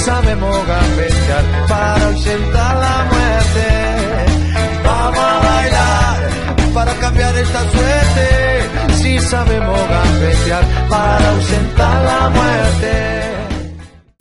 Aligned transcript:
Sabemos 0.00 0.66
gambetear 0.66 1.44
para 1.68 2.06
ausentar 2.06 2.76
la 2.76 3.04
muerte. 3.12 3.66
Vamos 4.82 5.18
a 5.18 5.40
bailar 5.40 6.30
para 6.74 6.94
cambiar 6.94 7.36
esta 7.36 7.70
suerte. 7.70 8.94
Si 8.94 9.18
sabemos 9.18 9.78
gambetear 9.88 10.64
para 10.88 11.30
ausentar 11.30 12.04
la 12.04 12.30
muerte. 12.30 12.92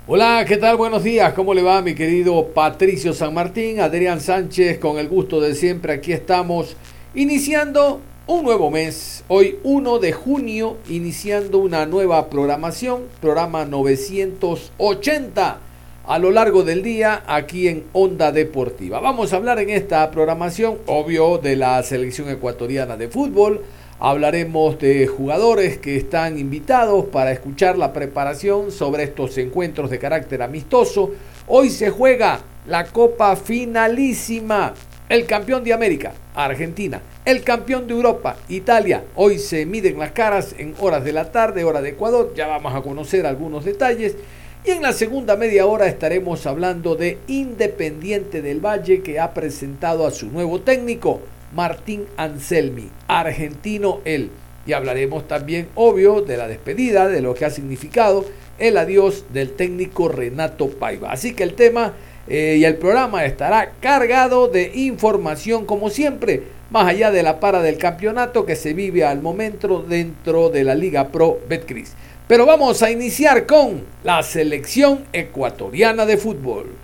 Hola, 0.08 0.44
¿qué 0.48 0.58
tal? 0.58 0.76
Buenos 0.76 1.04
días, 1.04 1.34
¿cómo 1.34 1.54
le 1.54 1.62
va 1.62 1.82
mi 1.82 1.94
querido 1.94 2.48
Patricio 2.48 3.14
San 3.14 3.34
Martín? 3.34 3.80
Adrián 3.80 4.20
Sánchez, 4.20 4.80
con 4.80 4.98
el 4.98 5.08
gusto 5.08 5.40
de 5.40 5.54
siempre, 5.54 5.94
aquí 5.94 6.14
estamos 6.14 6.76
iniciando 7.14 8.02
un 8.26 8.44
nuevo 8.44 8.72
mes, 8.72 9.24
hoy 9.28 9.60
1 9.64 10.00
de 10.00 10.12
junio, 10.12 10.78
iniciando 10.90 11.60
una 11.60 11.86
nueva 11.86 12.28
programación, 12.28 13.04
programa 13.22 13.66
980 13.66 15.69
a 16.06 16.20
lo 16.20 16.32
largo 16.32 16.64
del 16.64 16.82
día 16.82 17.24
aquí 17.28 17.68
en 17.68 17.84
Onda 17.94 18.32
Deportiva. 18.32 19.00
Vamos 19.00 19.32
a 19.32 19.38
hablar 19.38 19.60
en 19.60 19.70
esta 19.70 20.10
programación, 20.12 20.78
obvio, 20.88 21.38
de 21.38 21.56
la 21.56 21.82
selección 21.84 22.30
ecuatoriana 22.30 22.98
de 22.98 23.08
fútbol. 23.08 23.64
Hablaremos 24.00 24.80
de 24.80 25.08
jugadores 25.08 25.78
que 25.78 25.98
están 25.98 26.40
invitados 26.40 27.06
para 27.06 27.32
escuchar 27.32 27.78
la 27.78 27.92
preparación 27.92 28.72
sobre 28.72 29.04
estos 29.04 29.38
encuentros 29.38 29.90
de 29.90 30.00
carácter 30.00 30.42
amistoso. 30.42 31.12
Hoy 31.48 31.70
se 31.70 31.90
juega 31.90 32.40
la 32.68 32.86
Copa 32.86 33.36
Finalísima. 33.36 34.74
El 35.10 35.26
campeón 35.26 35.64
de 35.64 35.74
América, 35.74 36.14
Argentina. 36.36 37.02
El 37.26 37.44
campeón 37.44 37.88
de 37.88 37.94
Europa, 37.94 38.38
Italia. 38.48 39.04
Hoy 39.16 39.40
se 39.40 39.66
miden 39.66 39.98
las 39.98 40.12
caras 40.12 40.56
en 40.58 40.76
horas 40.80 41.04
de 41.04 41.12
la 41.12 41.32
tarde, 41.32 41.64
hora 41.64 41.82
de 41.82 41.90
Ecuador. 41.90 42.32
Ya 42.36 42.48
vamos 42.48 42.76
a 42.76 42.82
conocer 42.82 43.26
algunos 43.26 43.66
detalles. 43.66 44.16
Y 44.66 44.72
en 44.72 44.82
la 44.82 44.92
segunda 44.92 45.38
media 45.38 45.66
hora 45.66 45.88
estaremos 45.88 46.46
hablando 46.46 46.96
de 46.96 47.18
Independiente 47.28 48.42
del 48.42 48.60
Valle 48.60 49.02
que 49.02 49.18
ha 49.18 49.34
presentado 49.34 50.06
a 50.06 50.12
su 50.12 50.28
nuevo 50.28 50.60
técnico, 50.60 51.22
Martín 51.54 52.06
Anselmi, 52.18 52.90
argentino 53.08 54.02
él. 54.04 54.30
Y 54.66 54.74
hablaremos 54.74 55.30
también, 55.30 55.70
obvio, 55.76 56.22
de 56.22 56.36
la 56.36 56.50
despedida, 56.50 57.08
de 57.08 57.22
lo 57.22 57.36
que 57.36 57.46
ha 57.46 57.50
significado 57.50 58.26
el 58.58 58.78
adiós 58.78 59.24
del 59.32 59.52
técnico 59.52 60.10
Renato 60.10 60.68
Paiva. 60.70 61.14
Así 61.14 61.34
que 61.34 61.44
el 61.44 61.54
tema 61.54 61.94
eh, 62.28 62.58
y 62.60 62.66
el 62.66 62.76
programa 62.76 63.24
estará 63.24 63.72
cargado 63.80 64.50
de 64.50 64.72
información 64.76 65.66
como 65.66 65.90
siempre, 65.90 66.44
más 66.70 66.86
allá 66.86 67.12
de 67.12 67.24
la 67.24 67.40
para 67.40 67.62
del 67.62 67.78
campeonato 67.78 68.46
que 68.46 68.58
se 68.58 68.74
vive 68.74 69.06
al 69.06 69.22
momento 69.22 69.86
dentro 69.88 70.50
de 70.50 70.66
la 70.66 70.76
Liga 70.76 71.08
Pro 71.08 71.40
Betcris. 71.48 71.94
Pero 72.30 72.46
vamos 72.46 72.84
a 72.84 72.92
iniciar 72.92 73.48
con 73.48 73.88
la 74.04 74.22
selección 74.22 75.06
ecuatoriana 75.12 76.06
de 76.06 76.16
fútbol. 76.16 76.76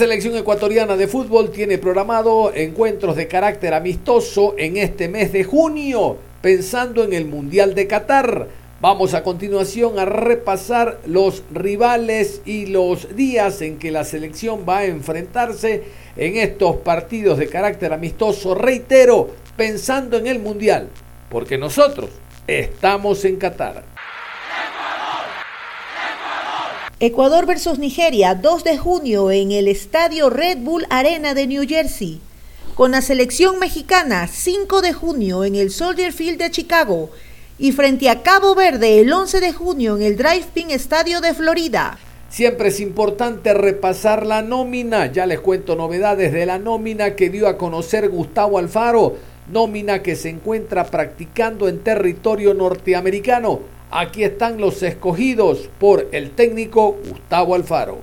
Selección 0.00 0.34
ecuatoriana 0.34 0.96
de 0.96 1.08
fútbol 1.08 1.50
tiene 1.50 1.76
programado 1.76 2.54
encuentros 2.54 3.16
de 3.16 3.28
carácter 3.28 3.74
amistoso 3.74 4.54
en 4.56 4.78
este 4.78 5.10
mes 5.10 5.30
de 5.30 5.44
junio, 5.44 6.16
pensando 6.40 7.04
en 7.04 7.12
el 7.12 7.26
Mundial 7.26 7.74
de 7.74 7.86
Qatar. 7.86 8.48
Vamos 8.80 9.12
a 9.12 9.22
continuación 9.22 9.98
a 9.98 10.06
repasar 10.06 11.00
los 11.04 11.42
rivales 11.52 12.40
y 12.46 12.64
los 12.64 13.14
días 13.14 13.60
en 13.60 13.78
que 13.78 13.90
la 13.90 14.04
selección 14.04 14.64
va 14.66 14.78
a 14.78 14.86
enfrentarse 14.86 15.82
en 16.16 16.38
estos 16.38 16.76
partidos 16.76 17.36
de 17.36 17.48
carácter 17.48 17.92
amistoso. 17.92 18.54
Reitero, 18.54 19.28
pensando 19.54 20.16
en 20.16 20.28
el 20.28 20.38
Mundial, 20.38 20.88
porque 21.28 21.58
nosotros 21.58 22.08
estamos 22.46 23.22
en 23.26 23.36
Qatar. 23.36 23.89
Ecuador 27.02 27.46
versus 27.46 27.78
Nigeria, 27.78 28.34
2 28.34 28.62
de 28.62 28.76
junio 28.76 29.30
en 29.30 29.52
el 29.52 29.68
estadio 29.68 30.28
Red 30.28 30.58
Bull 30.58 30.84
Arena 30.90 31.32
de 31.32 31.46
New 31.46 31.66
Jersey. 31.66 32.20
Con 32.74 32.90
la 32.90 33.00
selección 33.00 33.58
mexicana, 33.58 34.26
5 34.26 34.82
de 34.82 34.92
junio 34.92 35.44
en 35.44 35.54
el 35.54 35.70
Soldier 35.70 36.12
Field 36.12 36.36
de 36.36 36.50
Chicago. 36.50 37.08
Y 37.58 37.72
frente 37.72 38.10
a 38.10 38.20
Cabo 38.20 38.54
Verde, 38.54 39.00
el 39.00 39.10
11 39.10 39.40
de 39.40 39.50
junio 39.54 39.96
en 39.96 40.02
el 40.02 40.18
Drive-In 40.18 40.70
Estadio 40.70 41.22
de 41.22 41.32
Florida. 41.32 41.98
Siempre 42.28 42.68
es 42.68 42.80
importante 42.80 43.54
repasar 43.54 44.26
la 44.26 44.42
nómina. 44.42 45.10
Ya 45.10 45.24
les 45.24 45.40
cuento 45.40 45.76
novedades 45.76 46.34
de 46.34 46.44
la 46.44 46.58
nómina 46.58 47.16
que 47.16 47.30
dio 47.30 47.48
a 47.48 47.56
conocer 47.56 48.10
Gustavo 48.10 48.58
Alfaro. 48.58 49.16
Nómina 49.50 50.02
que 50.02 50.16
se 50.16 50.28
encuentra 50.28 50.84
practicando 50.84 51.66
en 51.66 51.82
territorio 51.82 52.52
norteamericano 52.52 53.79
Aquí 53.92 54.22
están 54.22 54.60
los 54.60 54.84
escogidos 54.84 55.68
por 55.80 56.08
el 56.12 56.30
técnico 56.30 56.96
Gustavo 57.08 57.56
Alfaro. 57.56 57.98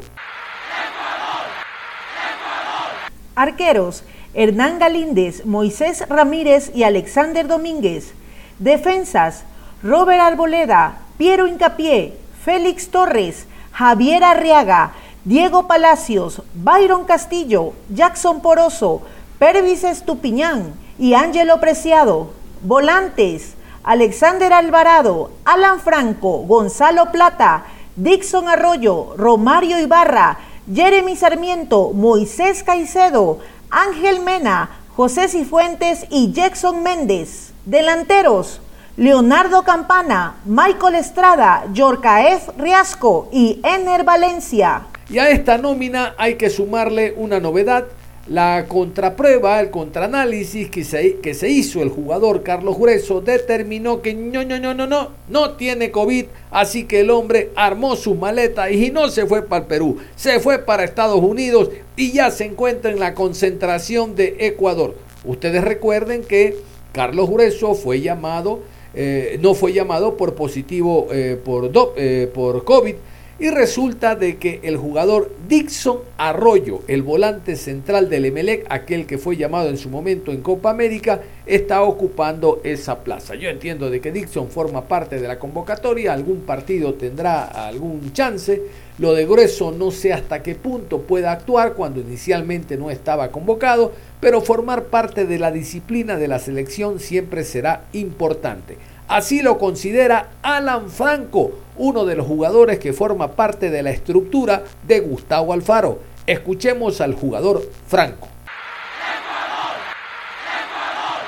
Arqueros, 3.35 4.03
Hernán 4.33 4.79
Galíndez, 4.79 5.45
Moisés 5.45 6.03
Ramírez 6.09 6.71
y 6.75 6.83
Alexander 6.83 7.47
Domínguez. 7.47 8.11
Defensas, 8.59 9.45
Robert 9.81 10.19
Arboleda, 10.19 10.97
Piero 11.17 11.47
Incapié, 11.47 12.17
Félix 12.43 12.89
Torres, 12.89 13.47
Javier 13.71 14.25
Arriaga, 14.25 14.91
Diego 15.23 15.67
Palacios, 15.67 16.41
Byron 16.53 17.05
Castillo, 17.05 17.71
Jackson 17.89 18.41
Poroso, 18.41 19.03
Pervis 19.39 19.85
Estupiñán 19.85 20.73
y 20.99 21.13
Ángelo 21.13 21.61
Preciado. 21.61 22.33
Volantes, 22.61 23.56
Alexander 23.87 24.51
Alvarado, 24.51 25.31
Alan 25.45 25.79
Franco, 25.79 26.39
Gonzalo 26.39 27.09
Plata, 27.13 27.63
Dixon 27.95 28.49
Arroyo, 28.49 29.13
Romario 29.15 29.79
Ibarra, 29.79 30.39
Jeremy 30.69 31.15
Sarmiento, 31.15 31.93
Moisés 31.93 32.63
Caicedo, 32.63 33.39
Ángel 33.69 34.19
Mena, 34.19 34.71
José 34.93 35.29
Cifuentes 35.29 36.05
y 36.09 36.33
Jackson 36.33 36.83
Méndez. 36.83 37.53
Delanteros, 37.63 38.59
Leonardo 38.97 39.63
Campana, 39.63 40.35
Michael 40.43 40.95
Estrada, 40.95 41.63
Yorcaef 41.71 42.49
Riasco 42.57 43.29
y 43.31 43.61
Ener 43.63 44.03
Valencia. 44.03 44.81
Y 45.09 45.19
a 45.19 45.29
esta 45.29 45.57
nómina 45.57 46.13
hay 46.17 46.35
que 46.35 46.49
sumarle 46.49 47.13
una 47.15 47.39
novedad 47.39 47.85
la 48.29 48.65
contraprueba, 48.67 49.59
el 49.59 49.69
contraanálisis 49.69 50.69
que 50.69 50.83
se, 50.83 51.17
que 51.17 51.33
se 51.33 51.49
hizo 51.49 51.81
el 51.81 51.89
jugador 51.89 52.43
Carlos 52.43 52.77
Grueso 52.77 53.21
determinó 53.21 54.01
que 54.01 54.13
no, 54.13 54.43
no, 54.43 54.59
no, 54.59 54.73
no, 54.73 54.87
no, 54.87 55.11
no 55.29 55.51
tiene 55.51 55.91
COVID, 55.91 56.25
así 56.51 56.83
que 56.83 57.01
el 57.01 57.09
hombre 57.09 57.51
armó 57.55 57.95
sus 57.95 58.17
maletas 58.17 58.71
y 58.71 58.91
no 58.91 59.09
se 59.09 59.25
fue 59.25 59.43
para 59.43 59.61
el 59.61 59.67
Perú, 59.67 59.97
se 60.15 60.39
fue 60.39 60.59
para 60.59 60.83
Estados 60.83 61.21
Unidos 61.21 61.69
y 61.95 62.11
ya 62.11 62.29
se 62.31 62.45
encuentra 62.45 62.91
en 62.91 62.99
la 62.99 63.13
concentración 63.13 64.15
de 64.15 64.35
Ecuador. 64.39 64.95
Ustedes 65.23 65.63
recuerden 65.63 66.23
que 66.23 66.57
Carlos 66.91 67.29
Grueso 67.29 67.75
fue 67.75 68.01
llamado, 68.01 68.61
eh, 68.93 69.37
no 69.41 69.53
fue 69.53 69.73
llamado 69.73 70.17
por 70.17 70.35
positivo 70.35 71.07
eh, 71.11 71.39
por, 71.43 71.71
eh, 71.97 72.29
por 72.33 72.63
COVID 72.63 72.95
y 73.39 73.49
resulta 73.49 74.15
de 74.15 74.37
que 74.37 74.59
el 74.63 74.77
jugador 74.77 75.31
Dixon 75.47 75.99
Arroyo, 76.17 76.81
el 76.87 77.03
volante 77.03 77.55
central 77.55 78.09
del 78.09 78.25
Emelec, 78.25 78.65
aquel 78.69 79.05
que 79.05 79.19
fue 79.19 79.37
llamado 79.37 79.69
en 79.69 79.77
su 79.77 79.89
momento 79.89 80.31
en 80.31 80.41
Copa 80.41 80.71
América, 80.71 81.21
está 81.45 81.83
ocupando 81.83 82.61
esa 82.63 83.03
plaza. 83.03 83.35
Yo 83.35 83.49
entiendo 83.49 83.91
de 83.91 84.01
que 84.01 84.11
Dixon 84.11 84.49
forma 84.49 84.87
parte 84.87 85.19
de 85.19 85.27
la 85.27 85.37
convocatoria, 85.37 86.13
algún 86.13 86.41
partido 86.41 86.95
tendrá 86.95 87.45
algún 87.45 88.11
chance. 88.11 88.61
Lo 88.97 89.13
de 89.13 89.27
grueso 89.27 89.71
no 89.71 89.91
sé 89.91 90.11
hasta 90.11 90.41
qué 90.41 90.55
punto 90.55 91.01
pueda 91.01 91.31
actuar 91.31 91.73
cuando 91.73 91.99
inicialmente 91.99 92.77
no 92.77 92.89
estaba 92.89 93.29
convocado, 93.29 93.91
pero 94.19 94.41
formar 94.41 94.85
parte 94.85 95.27
de 95.27 95.37
la 95.37 95.51
disciplina 95.51 96.17
de 96.17 96.27
la 96.27 96.39
selección 96.39 96.99
siempre 96.99 97.43
será 97.43 97.83
importante. 97.93 98.77
Así 99.07 99.41
lo 99.41 99.57
considera 99.57 100.31
Alan 100.41 100.89
Franco, 100.89 101.51
uno 101.77 102.03
de 102.03 102.15
los 102.17 102.27
jugadores 102.27 102.77
que 102.77 102.91
forma 102.91 103.31
parte 103.31 103.69
de 103.69 103.81
la 103.81 103.91
estructura 103.91 104.63
de 104.83 104.99
Gustavo 104.99 105.53
Alfaro. 105.53 105.99
Escuchemos 106.25 106.99
al 106.99 107.13
jugador 107.13 107.61
Franco. 107.87 108.27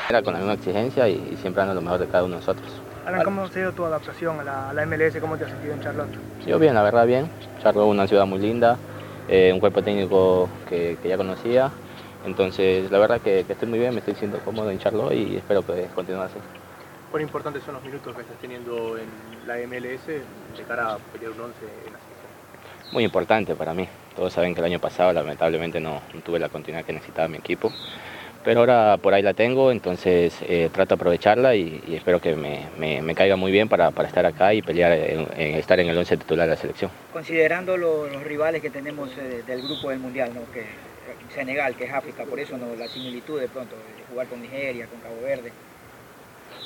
Era 0.09 0.21
con 0.21 0.33
la 0.33 0.39
misma 0.39 0.55
exigencia 0.55 1.07
y, 1.07 1.37
siempre 1.41 1.61
dando 1.61 1.75
lo 1.75 1.81
mejor 1.81 1.99
de 1.99 2.07
cada 2.07 2.25
uno 2.25 2.35
de 2.35 2.41
nosotros. 2.41 2.67
Alan, 3.05 3.23
¿cómo 3.23 3.43
ha 3.43 3.49
sido 3.49 3.71
tu 3.71 3.85
adaptación 3.85 4.41
a 4.41 4.73
la, 4.73 4.85
MLS? 4.85 5.17
¿Cómo 5.21 5.37
te 5.37 5.45
has 5.45 5.51
sentido 5.51 5.73
en 5.73 5.81
Charlotte? 5.81 6.09
Yo 6.45 6.59
bien, 6.59 6.73
la 6.73 6.83
verdad 6.83 7.07
bien. 7.07 7.29
Charlotte 7.63 7.85
es 7.85 7.91
una 7.91 8.07
ciudad 8.07 8.25
muy 8.25 8.39
linda, 8.39 8.77
eh, 9.29 9.51
un 9.53 9.61
cuerpo 9.61 9.81
técnico 9.81 10.49
que, 10.67 10.97
ya 11.01 11.15
conocía. 11.15 11.71
Entonces, 12.25 12.91
la 12.91 12.99
verdad 12.99 13.21
que, 13.21 13.45
que, 13.45 13.53
estoy 13.53 13.69
muy 13.69 13.79
bien, 13.79 13.93
me 13.93 13.99
estoy 13.99 14.15
sintiendo 14.15 14.39
cómodo 14.43 14.69
en 14.69 14.79
Charlotte 14.79 15.13
y 15.13 15.37
espero 15.37 15.65
que 15.65 15.85
continúe 15.95 16.23
así. 16.23 16.39
¿Cuán 17.11 17.23
importantes 17.23 17.63
son 17.63 17.73
los 17.73 17.83
minutos 17.83 18.15
que 18.15 18.21
estás 18.21 18.38
teniendo 18.38 18.95
en 18.95 19.07
la 19.47 19.56
MLS 19.67 20.06
de 20.06 20.63
cara 20.67 20.94
a 20.94 20.97
pelear 20.97 21.31
un 21.31 21.41
11 21.41 21.57
en 21.88 21.94
la 21.94 22.00
selección? 22.00 22.91
Muy 22.91 23.03
importante 23.03 23.56
para 23.56 23.73
mí. 23.73 23.88
Todos 24.15 24.33
saben 24.33 24.53
que 24.53 24.59
el 24.59 24.65
año 24.65 24.79
pasado 24.79 25.11
lamentablemente 25.11 25.79
no, 25.79 26.01
tuve 26.23 26.38
la 26.38 26.50
continuidad 26.50 26.85
que 26.85 26.94
necesitaba 26.94 27.27
mi 27.27 27.38
equipo. 27.38 27.71
Pero 28.44 28.59
ahora 28.59 28.97
por 29.01 29.15
ahí 29.15 29.23
la 29.23 29.33
tengo, 29.33 29.71
entonces 29.71 30.38
eh, 30.44 30.69
trato 30.71 30.95
de 30.95 31.00
aprovecharla 31.00 31.56
y, 31.56 31.81
espero 31.89 32.21
que 32.21 32.35
me, 32.35 33.15
caiga 33.15 33.35
muy 33.35 33.51
bien 33.51 33.67
para, 33.67 33.89
estar 33.89 34.25
acá 34.25 34.53
y 34.53 34.61
pelear, 34.61 34.94
en, 34.94 35.56
estar 35.56 35.79
en 35.79 35.89
el 35.89 35.97
11 35.97 36.15
titular 36.17 36.47
de 36.47 36.56
la 36.56 36.61
selección. 36.61 36.91
Considerando 37.11 37.75
los 37.75 38.23
rivales 38.23 38.61
que 38.61 38.69
tenemos 38.69 39.09
eh, 39.17 39.44
del 39.47 39.63
grupo 39.63 39.89
del 39.89 40.00
Mundial, 40.00 40.31
¿no? 40.33 40.41
que 40.53 40.63
Senegal, 41.33 41.75
que 41.75 41.85
es 41.85 41.91
África, 41.91 42.23
por 42.23 42.39
eso 42.39 42.56
¿no? 42.56 42.75
la 42.75 42.88
similitud 42.88 43.39
de 43.39 43.47
pronto, 43.47 43.75
de 43.75 44.06
jugar 44.09 44.27
con 44.27 44.41
Nigeria, 44.41 44.85
con 44.85 45.00
Cabo 45.00 45.21
Verde. 45.23 45.51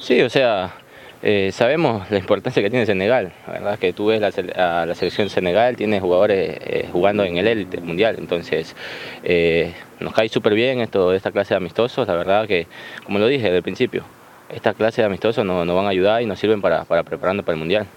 Sí, 0.03 0.21
o 0.21 0.29
sea, 0.29 0.73
eh, 1.21 1.51
sabemos 1.53 2.11
la 2.11 2.17
importancia 2.17 2.61
que 2.61 2.69
tiene 2.69 2.85
Senegal. 2.85 3.31
La 3.47 3.53
verdad 3.53 3.73
es 3.75 3.79
que 3.79 3.93
tú 3.93 4.07
ves 4.07 4.19
la, 4.19 4.81
a 4.81 4.85
la 4.85 4.95
selección 4.95 5.29
Senegal, 5.29 5.77
tiene 5.77 6.01
jugadores 6.01 6.57
eh, 6.59 6.89
jugando 6.91 7.23
en 7.23 7.37
el 7.37 7.47
élite 7.47 7.79
mundial. 7.79 8.17
Entonces, 8.19 8.75
eh, 9.23 9.73
nos 10.01 10.13
cae 10.13 10.27
súper 10.27 10.55
bien 10.55 10.81
esto, 10.81 11.13
esta 11.13 11.31
clase 11.31 11.53
de 11.53 11.59
amistosos. 11.59 12.05
La 12.05 12.15
verdad 12.15 12.45
que, 12.49 12.67
como 13.05 13.17
lo 13.17 13.27
dije 13.27 13.43
desde 13.43 13.55
el 13.55 13.63
principio, 13.63 14.03
esta 14.49 14.73
clase 14.73 15.01
de 15.01 15.05
amistosos 15.05 15.45
nos, 15.45 15.65
van 15.65 15.85
a 15.85 15.89
ayudar 15.89 16.21
y 16.21 16.25
nos 16.25 16.37
sirven 16.37 16.61
para, 16.61 16.83
para 16.83 17.03
prepararnos 17.03 17.45
para 17.45 17.53
el 17.53 17.59
mundial. 17.59 17.87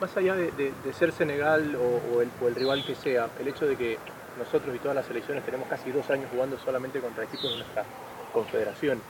Más 0.00 0.16
allá 0.16 0.34
de, 0.34 0.72
ser 0.94 1.12
Senegal 1.12 1.76
o, 1.76 2.22
el, 2.22 2.30
o 2.42 2.48
el 2.48 2.54
rival 2.54 2.82
que 2.82 2.94
sea, 2.94 3.28
el 3.38 3.48
hecho 3.48 3.66
de 3.66 3.76
que 3.76 3.98
nosotros 4.38 4.74
y 4.74 4.78
todas 4.78 4.94
las 4.94 5.04
selecciones 5.04 5.44
tenemos 5.44 5.68
casi 5.68 5.90
dos 5.90 6.08
años 6.08 6.30
jugando 6.32 6.58
solamente 6.64 6.98
contra 7.00 7.24
equipos 7.24 7.50
de 7.50 7.56
nuestra 7.58 7.84
confederación 8.32 9.02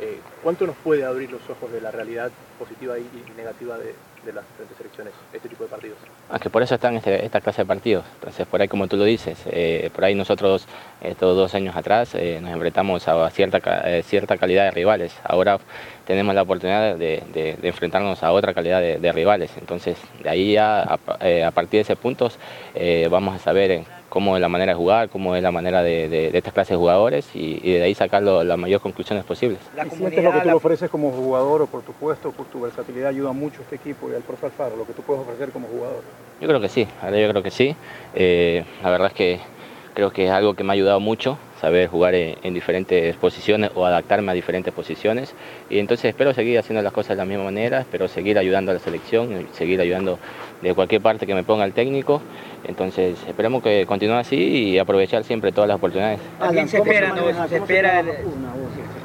eh, 0.00 0.18
¿Cuánto 0.42 0.66
nos 0.66 0.76
puede 0.76 1.04
abrir 1.04 1.30
los 1.30 1.48
ojos 1.48 1.70
de 1.70 1.80
la 1.80 1.90
realidad 1.90 2.30
positiva 2.58 2.98
y, 2.98 3.08
negativa 3.36 3.78
de, 3.78 3.94
las 4.32 4.44
diferentes 4.48 4.76
selecciones, 4.76 5.14
este 5.32 5.48
tipo 5.48 5.64
de 5.64 5.70
partidos? 5.70 5.98
Ah, 6.28 6.38
que 6.38 6.50
por 6.50 6.62
eso 6.62 6.74
están 6.74 6.96
este, 6.96 7.24
esta 7.24 7.40
clase 7.40 7.62
de 7.62 7.66
partidos. 7.66 8.04
Entonces, 8.14 8.46
por 8.46 8.60
ahí, 8.60 8.66
como 8.66 8.88
tú 8.88 8.96
lo 8.96 9.04
dices, 9.04 9.38
eh, 9.46 9.90
por 9.94 10.04
ahí 10.04 10.14
nosotros, 10.14 10.66
estos 11.00 11.36
dos 11.36 11.54
años 11.54 11.76
atrás, 11.76 12.14
eh, 12.14 12.40
nos 12.42 12.50
enfrentamos 12.52 13.06
a 13.06 13.30
cierta, 13.30 13.60
cierta 14.02 14.36
calidad 14.36 14.64
de 14.64 14.70
rivales. 14.72 15.14
Ahora 15.22 15.58
tenemos 16.06 16.34
la 16.34 16.42
oportunidad 16.42 16.96
de, 16.96 17.56
enfrentarnos 17.62 18.22
a 18.22 18.32
otra 18.32 18.52
calidad 18.52 18.80
de, 18.80 19.12
rivales. 19.12 19.52
Entonces, 19.58 19.96
de 20.22 20.28
ahí 20.28 20.52
ya, 20.54 20.82
a, 20.82 21.50
partir 21.52 21.78
de 21.78 21.80
ese 21.82 21.96
punto, 21.96 22.30
vamos 23.10 23.36
a 23.36 23.38
saber 23.38 23.84
cómo 24.14 24.36
es 24.36 24.40
la 24.40 24.48
manera 24.48 24.70
de 24.70 24.76
jugar, 24.76 25.08
cómo 25.08 25.34
es 25.34 25.42
la 25.42 25.50
manera 25.50 25.82
de, 25.82 26.08
de, 26.08 26.30
estas 26.38 26.52
clases 26.52 26.70
de 26.70 26.76
jugadores 26.76 27.28
y, 27.34 27.58
de 27.58 27.82
ahí 27.82 27.96
sacar 27.96 28.22
las 28.22 28.56
mayores 28.56 28.80
conclusiones 28.80 29.24
posibles. 29.24 29.58
La 29.74 29.86
¿Sientes 29.86 30.22
lo 30.22 30.32
que 30.32 30.38
tú 30.38 30.46
le 30.46 30.52
ofreces 30.52 30.88
como 30.88 31.10
jugador 31.10 31.62
o 31.62 31.66
por 31.66 31.82
tu 31.82 31.92
puesto, 31.92 32.30
por 32.30 32.46
tu 32.46 32.60
versatilidad 32.60 33.08
ayuda 33.08 33.32
mucho 33.32 33.58
a 33.58 33.62
este 33.64 33.74
equipo 33.74 34.08
y 34.08 34.14
al 34.14 34.22
profe 34.22 34.46
Alfaro, 34.46 34.76
lo 34.76 34.86
que 34.86 34.92
tú 34.92 35.02
puedes 35.02 35.20
ofrecer 35.20 35.50
como 35.50 35.66
jugador? 35.66 36.02
Yo 36.40 36.46
creo 36.46 36.60
que 36.60 36.68
sí, 36.68 36.86
yo 37.02 37.28
creo 37.28 37.42
que 37.42 37.50
sí. 37.50 37.74
Eh, 38.14 38.64
la 38.84 38.90
verdad 38.90 39.08
es 39.08 39.14
que 39.14 39.40
creo 39.94 40.10
que 40.10 40.26
es 40.26 40.30
algo 40.30 40.54
que 40.54 40.64
me 40.64 40.72
ha 40.72 40.74
ayudado 40.74 41.00
mucho 41.00 41.38
saber 41.60 41.88
jugar 41.88 42.14
en, 42.14 42.52
diferentes 42.52 43.16
posiciones 43.16 43.70
o 43.74 43.86
adaptarme 43.86 44.30
a 44.32 44.34
diferentes 44.34 44.74
posiciones. 44.74 45.34
Y 45.70 45.78
entonces 45.78 46.06
espero 46.06 46.34
seguir 46.34 46.58
haciendo 46.58 46.82
las 46.82 46.92
cosas 46.92 47.10
de 47.10 47.16
la 47.16 47.24
misma 47.24 47.44
manera, 47.44 47.80
espero 47.80 48.06
seguir 48.06 48.38
ayudando 48.38 48.70
a 48.70 48.74
la 48.74 48.80
selección, 48.80 49.46
seguir 49.52 49.80
ayudando 49.80 50.18
de 50.60 50.74
cualquier 50.74 51.00
parte 51.00 51.26
que 51.26 51.34
me 51.34 51.42
ponga 51.42 51.64
el 51.64 51.72
técnico. 51.72 52.20
Entonces 52.64 53.16
esperemos 53.26 53.62
que 53.62 53.86
continúe 53.86 54.16
así 54.16 54.36
y 54.36 54.78
aprovechar 54.78 55.24
siempre 55.24 55.52
todas 55.52 55.68
las 55.68 55.76
oportunidades. 55.76 56.20
se 56.68 57.56
espera? 57.56 58.04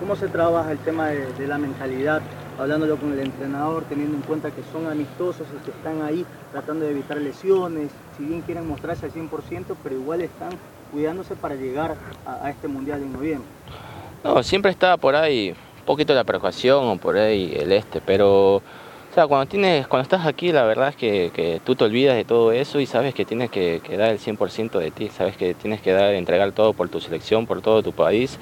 ¿Cómo 0.02 0.16
se 0.18 0.28
trabaja 0.28 0.72
el 0.72 0.80
tema 0.80 1.10
de, 1.10 1.48
la 1.48 1.58
mentalidad? 1.58 2.22
hablándolo 2.58 2.98
con 2.98 3.14
el 3.14 3.20
entrenador, 3.22 3.86
teniendo 3.86 4.18
en 4.18 4.22
cuenta 4.24 4.52
que 4.52 4.62
son 4.74 4.86
amistosos 4.86 5.48
y 5.56 5.64
que 5.64 5.72
están 5.72 6.02
ahí 6.02 6.26
tratando 6.52 6.84
de 6.84 6.92
evitar 6.92 7.16
lesiones, 7.16 7.90
si 8.18 8.26
bien 8.26 8.42
quieren 8.42 8.68
mostrarse 8.68 9.06
al 9.06 9.14
100%, 9.14 9.78
pero 9.82 9.96
igual 9.96 10.20
están 10.20 10.50
cuidándose 10.92 11.36
para 11.36 11.56
llegar 11.56 11.96
a, 12.26 12.50
este 12.50 12.68
mundial 12.68 13.02
en 13.02 13.14
noviembre? 13.14 13.48
No, 14.24 14.44
siempre 14.44 14.72
está 14.72 14.98
por 14.98 15.16
ahí 15.16 15.52
un 15.52 15.86
poquito 15.86 16.14
la 16.14 16.24
preocupación 16.24 16.88
o 16.88 16.98
por 16.98 17.18
ahí 17.18 17.54
el 17.56 17.72
este, 17.72 18.02
pero 18.02 18.62
o 19.12 19.14
sea, 19.14 19.26
cuando, 19.26 19.48
tienes, 19.48 19.88
cuando 19.88 20.04
estás 20.04 20.28
aquí, 20.28 20.52
la 20.52 20.64
verdad 20.66 20.90
es 20.90 20.96
que, 20.96 21.62
tú 21.64 21.76
te 21.76 21.84
olvidas 21.84 22.16
de 22.16 22.26
todo 22.26 22.52
eso 22.52 22.80
y 22.80 22.86
sabes 22.86 23.16
que 23.16 23.26
tienes 23.26 23.50
que, 23.50 23.82
dar 23.98 24.10
el 24.12 24.20
100% 24.20 24.78
de 24.78 24.92
ti, 24.92 25.10
sabes 25.10 25.36
que 25.36 25.56
tienes 25.56 25.82
que 25.82 25.92
dar, 25.94 26.14
entregar 26.14 26.52
todo 26.52 26.74
por 26.74 26.90
tu 26.90 27.00
selección, 27.00 27.48
por 27.48 27.62
todo 27.62 27.82
tu 27.82 27.92
país 27.92 28.38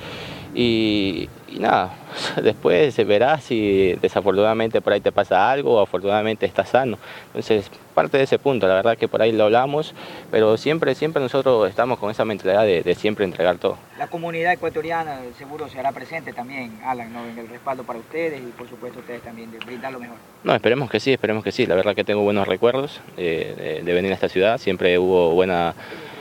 y, 0.58 1.30
nada, 1.60 1.94
después 2.42 2.92
se 2.96 3.04
verá 3.04 3.40
si 3.40 3.94
desafortunadamente 4.02 4.82
por 4.82 4.92
ahí 4.92 5.02
te 5.02 5.12
pasa 5.12 5.52
algo 5.52 5.76
o 5.76 5.80
afortunadamente 5.80 6.48
estás 6.48 6.70
sano. 6.70 6.98
Entonces, 7.28 7.70
parte 7.94 8.18
de 8.18 8.24
ese 8.24 8.40
punto, 8.40 8.68
la 8.68 8.74
verdad 8.74 8.98
que 8.98 9.08
por 9.08 9.22
ahí 9.22 9.32
lo 9.32 9.44
hablamos, 9.44 9.94
pero 10.32 10.58
siempre, 10.58 10.96
siempre 10.96 11.22
nosotros 11.22 11.70
estamos 11.70 12.00
con 12.00 12.10
esa 12.10 12.26
mentalidad 12.26 12.66
de, 12.66 12.96
siempre 12.96 13.24
entregar 13.24 13.60
todo. 13.60 13.78
La 14.00 14.08
comunidad 14.08 14.52
ecuatoriana 14.52 15.20
seguro 15.38 15.70
se 15.70 15.78
hará 15.78 15.92
presente 15.92 16.34
también, 16.34 16.80
Alan, 16.84 17.16
en 17.16 17.38
el 17.38 17.48
respaldo 17.50 17.84
para 17.84 18.00
ustedes 18.00 18.42
y 18.42 18.52
por 18.58 18.68
supuesto 18.68 19.00
ustedes 19.00 19.22
también 19.22 19.52
de 19.52 19.60
brindar 19.60 19.94
lo 19.94 20.00
mejor. 20.00 20.18
No, 20.44 20.56
esperemos 20.56 20.90
que 20.90 21.00
sí, 21.00 21.14
esperemos 21.14 21.44
que 21.44 21.52
sí. 21.52 21.68
La 21.68 21.76
verdad 21.76 21.94
que 21.94 22.04
tengo 22.04 22.24
buenos 22.24 22.48
recuerdos 22.48 23.00
de 23.16 23.84
venir 23.86 24.12
a 24.12 24.16
esta 24.16 24.30
ciudad, 24.30 24.58
siempre 24.58 24.98
hubo 24.98 25.34
buena 25.34 25.76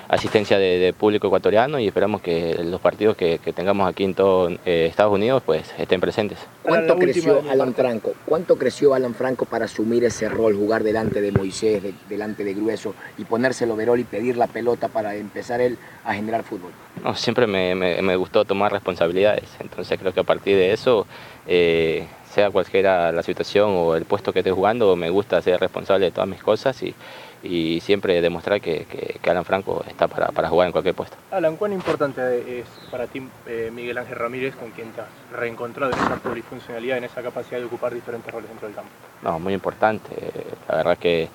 asistencia 0.08 0.58
de, 0.58 0.92
público 0.92 1.26
ecuatoriano 1.26 1.78
y 1.78 1.86
esperamos 1.86 2.20
que 2.20 2.56
los 2.64 2.80
partidos 2.80 3.16
que, 3.16 3.38
tengamos 3.54 3.88
aquí 3.88 4.04
en 4.04 4.14
todo 4.14 4.50
eh, 4.64 4.86
Estados 4.88 5.12
Unidos 5.12 5.42
pues 5.44 5.72
estén 5.78 6.00
presentes. 6.00 6.38
¿Cuánto 6.62 6.96
creció 6.96 7.42
Alan 7.50 7.75
Franco? 7.75 8.14
¿Cuánto 8.25 8.56
creció 8.56 8.94
Alan 8.94 9.14
Franco 9.14 9.44
para 9.44 9.64
asumir 9.64 10.04
ese 10.04 10.28
rol, 10.28 10.54
jugar 10.54 10.82
delante 10.82 11.20
de 11.20 11.32
Moisés, 11.32 11.82
delante 12.08 12.44
de 12.44 12.54
Grueso 12.54 12.94
y 13.18 13.25
ponérselo 13.25 13.76
verol 13.76 14.00
y 14.00 14.04
pedir 14.04 14.36
la 14.36 14.46
pelota 14.46 14.88
para 14.88 15.14
empezar 15.14 15.60
él 15.60 15.78
a 16.04 16.14
generar 16.14 16.42
fútbol? 16.44 16.70
No, 17.02 17.14
siempre 17.14 17.46
me, 17.46 18.16
gustó 18.16 18.44
tomar 18.44 18.72
responsabilidades, 18.72 19.44
entonces 19.60 19.98
creo 19.98 20.12
que 20.12 20.20
a 20.20 20.25
partir 20.25 20.56
de 20.56 20.72
eso 20.72 21.06
eh, 21.46 22.06
sea 22.32 22.50
cualquiera 22.50 23.12
la 23.12 23.22
situación 23.22 23.70
o 23.75 23.96
el 23.96 24.04
puesto 24.04 24.32
que 24.32 24.40
esté 24.40 24.50
jugando, 24.50 24.96
me 24.96 25.10
gusta 25.10 25.40
ser 25.42 25.60
responsable 25.60 26.06
de 26.06 26.12
todas 26.12 26.28
mis 26.28 26.42
cosas 26.42 26.82
y, 26.82 26.94
y 27.46 27.80
siempre 27.80 28.20
demostrar 28.20 28.60
que, 28.60 28.86
Alan 29.26 29.44
Franco 29.44 29.84
está 29.88 30.08
para, 30.08 30.48
jugar 30.48 30.66
en 30.66 30.72
cualquier 30.72 30.94
puesto. 30.94 31.16
Alan, 31.30 31.56
¿cuán 31.56 31.72
importante 31.72 32.60
es 32.60 32.66
para 32.90 33.06
ti 33.06 33.22
eh, 33.46 33.70
Miguel 33.74 33.98
Ángel 33.98 34.16
Ramírez 34.16 34.54
con 34.54 34.70
quien 34.70 34.92
te 34.92 35.00
has 35.00 35.08
reencontrado 35.32 35.92
en 35.92 35.98
esa 35.98 36.16
polifuncionalidad, 36.16 36.98
en 36.98 37.04
esa 37.04 37.22
capacidad 37.22 37.58
de 37.58 37.66
ocupar 37.66 37.92
diferentes 37.92 38.32
roles 38.32 38.48
dentro 38.48 38.68
del 38.68 38.76
campo? 38.76 38.90
No, 39.22 39.38
muy 39.38 39.52
importante. 39.52 40.10
La 40.68 40.76
verdad 40.76 40.98
que 40.98 41.28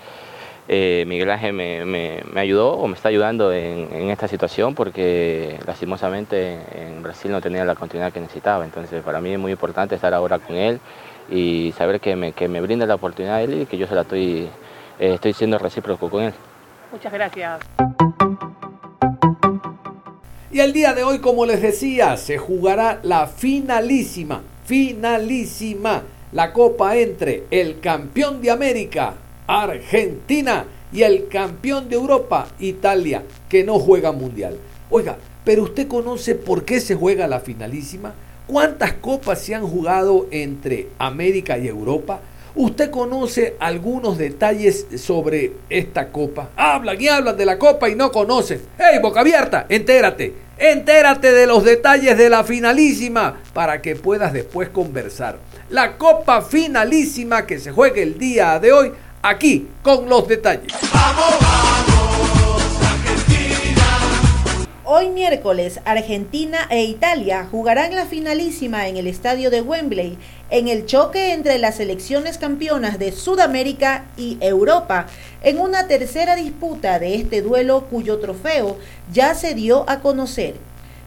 eh, 0.67 1.03
Miguel 1.07 1.29
Ángel 1.29 1.53
me, 1.53 2.23
ayudó 2.35 2.73
o 2.73 2.87
me 2.87 2.95
está 2.95 3.09
ayudando 3.09 3.51
en, 3.51 4.09
esta 4.09 4.27
situación 4.27 4.75
porque 4.75 5.59
lastimosamente 5.65 6.59
en 6.75 7.03
Brasil 7.03 7.31
no 7.31 7.41
tenía 7.41 7.65
la 7.65 7.75
continuidad 7.75 8.13
que 8.13 8.21
necesitaba. 8.21 8.63
Entonces 8.63 9.03
para 9.03 9.19
mí 9.21 9.33
es 9.33 9.39
muy 9.39 9.51
importante 9.51 9.95
estar 9.95 10.13
ahora 10.13 10.39
con 10.39 10.55
él 10.55 10.79
y 11.29 11.73
saber 11.77 11.99
que 11.99 12.15
me, 12.15 12.31
que 12.33 12.47
me 12.47 12.61
brinda 12.61 12.85
la 12.85 12.95
oportunidad 12.95 13.35
a 13.35 13.41
él 13.41 13.61
y 13.61 13.65
que 13.65 13.77
yo 13.77 13.87
se 13.87 13.95
la 13.95 14.01
estoy 14.01 14.49
eh, 15.01 15.15
estoy 15.15 15.34
siendo 15.34 15.58
recíproco 15.58 16.10
con 16.10 16.24
él. 16.24 16.34
Muchas 16.91 17.12
gracias. 17.12 17.60
Y 20.51 20.60
el 20.60 20.74
día 20.74 20.93
de 20.93 21.03
hoy, 21.03 21.20
como 21.20 21.46
les 21.46 21.62
decía, 21.62 22.15
se 22.17 22.38
jugará 22.38 23.00
la 23.03 23.25
finalísima, 23.25 24.41
finalísima, 24.65 26.03
la 26.31 26.53
copa 26.53 26.98
entre 26.98 27.46
el 27.50 27.79
campeón 27.79 28.41
de 28.41 28.51
América, 28.51 29.15
Argentina, 29.48 30.65
y 30.93 31.03
el 31.03 31.27
campeón 31.29 31.89
de 31.89 31.96
Europa, 31.96 32.48
Italia, 32.60 33.24
que 33.50 33.63
no 33.63 33.79
juega 33.79 34.12
mundial. 34.12 34.58
Oiga, 34.89 35.17
pero 35.43 35.63
usted 35.63 35.88
conoce 35.88 36.36
por 36.36 36.65
qué 36.65 36.79
se 36.79 36.96
juega 36.96 37.27
la 37.27 37.39
finalísima? 37.39 38.13
¿Cuántas 38.46 38.93
copas 38.93 39.39
se 39.39 39.55
han 39.55 39.65
jugado 39.65 40.27
entre 40.31 40.89
América 41.00 41.58
y 41.58 41.67
Europa? 41.67 42.20
¿Usted 42.55 42.91
conoce 42.91 43.55
algunos 43.60 44.17
detalles 44.17 44.86
sobre 44.98 45.53
esta 45.70 46.10
copa? 46.10 46.50
Hablan 46.55 47.00
y 47.00 47.08
hablan 47.08 47.38
de 47.38 47.46
la 47.46 47.58
copa 47.58 47.89
y 47.89 47.96
no 47.96 48.12
conocen. 48.12 48.62
¡Hey, 48.77 49.00
boca 49.01 49.22
abierta! 49.22 49.65
Entérate. 49.70 50.34
Entérate 50.58 51.31
de 51.31 51.48
los 51.48 51.63
detalles 51.63 52.17
de 52.17 52.29
la 52.29 52.43
finalísima 52.43 53.39
para 53.53 53.81
que 53.81 53.96
puedas 53.96 54.34
después 54.34 54.70
conversar. 54.70 55.39
La 55.70 55.98
copa 55.98 56.41
finalísima 56.41 57.46
que 57.48 57.58
se 57.58 57.72
juega 57.72 58.01
el 58.01 58.20
día 58.20 58.60
de 58.60 58.74
hoy 58.74 58.91
aquí 59.22 59.70
con 59.81 60.10
los 60.10 60.27
detalles. 60.27 60.74
¡Vamos, 60.93 61.39
vamos, 61.39 61.70
Hoy 64.93 65.07
miércoles, 65.07 65.79
Argentina 65.86 66.67
e 66.69 66.83
Italia 66.83 67.48
jugarán 67.50 67.95
la 67.95 68.05
finalísima 68.05 68.89
en 68.89 68.98
el 68.98 69.07
estadio 69.07 69.50
de 69.50 69.62
Wembley, 69.62 70.17
en 70.50 70.67
el 70.67 70.86
choque 70.86 71.31
entre 71.31 71.60
las 71.60 71.75
selecciones 71.77 72.38
campeonas 72.38 73.00
de 73.00 73.13
Sudamérica 73.13 74.03
y 74.17 74.38
Europa, 74.41 75.07
en 75.43 75.62
una 75.62 75.88
tercera 75.88 76.36
disputa 76.36 77.00
de 77.00 77.15
este 77.15 77.41
duelo 77.41 77.86
cuyo 77.89 78.19
trofeo 78.19 78.77
ya 79.13 79.33
se 79.33 79.55
dio 79.55 79.89
a 79.89 80.01
conocer. 80.01 80.55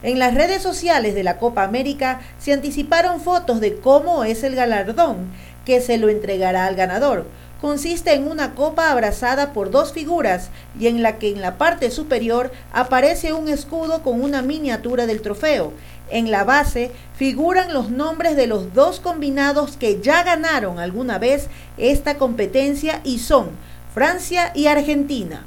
En 0.03 0.19
las 0.19 0.33
redes 0.33 0.63
sociales 0.63 1.15
de 1.15 1.23
la 1.23 1.37
Copa 1.37 1.63
América 1.63 2.23
se 2.39 2.55
anticiparon 2.55 3.21
fotos 3.21 3.61
de 3.61 3.77
cómo 3.77 4.25
es 4.25 4.45
el 4.45 4.55
galardón 4.55 5.31
que 5.67 5.83
se 5.83 5.99
lo 5.99 6.09
entregará 6.09 6.65
al 6.65 6.75
ganador 6.75 7.27
consiste 7.65 8.13
en 8.13 8.29
una 8.29 8.55
copa 8.55 8.91
abrazada 8.91 9.55
por 9.55 9.71
dos 9.71 9.95
figuras 9.95 10.51
y 10.79 10.87
en 10.87 11.03
la 11.03 11.17
que 11.19 11.31
en 11.31 11.41
la 11.41 11.57
parte 11.57 11.91
superior 11.91 12.53
aparece 12.75 13.33
un 13.33 13.49
escudo 13.49 14.03
con 14.03 14.21
una 14.21 14.43
miniatura 14.43 15.07
del 15.07 15.23
trofeo. 15.23 15.73
En 16.11 16.31
la 16.31 16.45
base 16.45 16.91
figuran 17.17 17.73
los 17.73 17.89
nombres 17.89 18.37
de 18.37 18.49
los 18.49 18.75
dos 18.75 19.01
combinados 19.01 19.79
que 19.79 19.99
ya 20.03 20.23
ganaron 20.25 20.79
alguna 20.79 21.19
vez 21.19 21.47
esta 21.79 22.19
competencia 22.19 23.01
y 23.03 23.19
son 23.19 23.49
Francia 23.95 24.53
y 24.55 24.67
Argentina. 24.67 25.47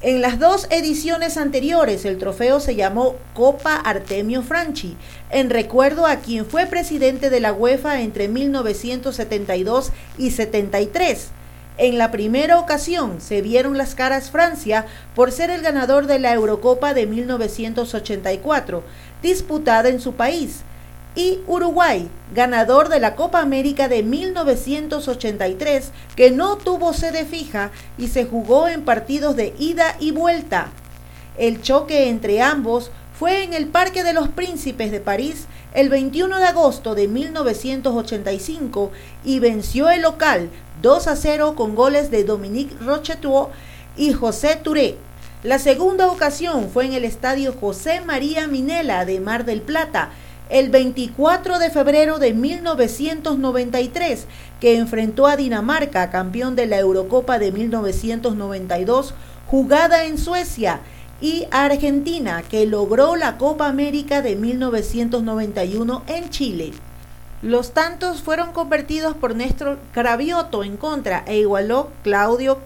En 0.00 0.22
las 0.22 0.38
dos 0.38 0.68
ediciones 0.70 1.36
anteriores 1.36 2.06
el 2.06 2.16
trofeo 2.16 2.60
se 2.60 2.76
llamó 2.76 3.16
Copa 3.34 3.74
Artemio 3.76 4.42
Franchi, 4.42 4.96
en 5.28 5.50
recuerdo 5.50 6.06
a 6.06 6.16
quien 6.16 6.46
fue 6.46 6.64
presidente 6.64 7.28
de 7.28 7.40
la 7.40 7.52
UEFA 7.52 8.00
entre 8.00 8.28
1972 8.28 9.92
y 10.16 10.30
73. 10.30 11.32
En 11.78 11.96
la 11.96 12.10
primera 12.10 12.58
ocasión 12.58 13.20
se 13.20 13.40
vieron 13.40 13.78
las 13.78 13.94
caras 13.94 14.32
Francia 14.32 14.84
por 15.14 15.30
ser 15.30 15.50
el 15.50 15.62
ganador 15.62 16.08
de 16.08 16.18
la 16.18 16.34
Eurocopa 16.34 16.92
de 16.92 17.06
1984, 17.06 18.82
disputada 19.22 19.88
en 19.88 20.00
su 20.00 20.14
país, 20.14 20.62
y 21.14 21.38
Uruguay, 21.46 22.08
ganador 22.34 22.88
de 22.88 22.98
la 22.98 23.14
Copa 23.14 23.40
América 23.40 23.86
de 23.88 24.02
1983, 24.02 25.92
que 26.16 26.32
no 26.32 26.56
tuvo 26.56 26.92
sede 26.92 27.24
fija 27.24 27.70
y 27.96 28.08
se 28.08 28.24
jugó 28.24 28.66
en 28.66 28.84
partidos 28.84 29.36
de 29.36 29.54
ida 29.60 29.94
y 30.00 30.10
vuelta. 30.10 30.70
El 31.36 31.62
choque 31.62 32.08
entre 32.08 32.42
ambos 32.42 32.90
fue 33.16 33.44
en 33.44 33.54
el 33.54 33.68
Parque 33.68 34.02
de 34.02 34.14
los 34.14 34.28
Príncipes 34.28 34.90
de 34.90 34.98
París 35.00 35.46
el 35.74 35.90
21 35.90 36.38
de 36.38 36.44
agosto 36.44 36.96
de 36.96 37.06
1985 37.06 38.90
y 39.24 39.38
venció 39.38 39.90
el 39.90 40.02
local 40.02 40.50
2 40.82 41.08
a 41.08 41.16
0 41.16 41.54
con 41.56 41.74
goles 41.74 42.10
de 42.10 42.24
Dominique 42.24 42.76
Rocheteau 42.80 43.48
y 43.96 44.12
José 44.12 44.56
Touré. 44.62 44.96
La 45.42 45.58
segunda 45.58 46.08
ocasión 46.08 46.68
fue 46.70 46.86
en 46.86 46.92
el 46.92 47.04
estadio 47.04 47.52
José 47.52 48.00
María 48.00 48.46
Minela 48.46 49.04
de 49.04 49.20
Mar 49.20 49.44
del 49.44 49.60
Plata, 49.60 50.10
el 50.50 50.70
24 50.70 51.58
de 51.58 51.70
febrero 51.70 52.18
de 52.18 52.32
1993, 52.32 54.26
que 54.60 54.76
enfrentó 54.76 55.26
a 55.26 55.36
Dinamarca, 55.36 56.10
campeón 56.10 56.56
de 56.56 56.66
la 56.66 56.78
Eurocopa 56.78 57.38
de 57.38 57.52
1992, 57.52 59.14
jugada 59.46 60.04
en 60.04 60.18
Suecia, 60.18 60.80
y 61.20 61.46
a 61.50 61.64
Argentina, 61.64 62.42
que 62.48 62.64
logró 62.66 63.16
la 63.16 63.38
Copa 63.38 63.66
América 63.68 64.22
de 64.22 64.36
1991 64.36 66.04
en 66.06 66.30
Chile. 66.30 66.72
Los 67.42 67.70
tantos 67.70 68.20
fueron 68.20 68.50
convertidos 68.50 69.14
por 69.14 69.36
Néstor 69.36 69.78
Cravioto 69.92 70.64
en 70.64 70.76
contra 70.76 71.22
e 71.24 71.38
igualó 71.38 71.90
Claudio 72.02 72.58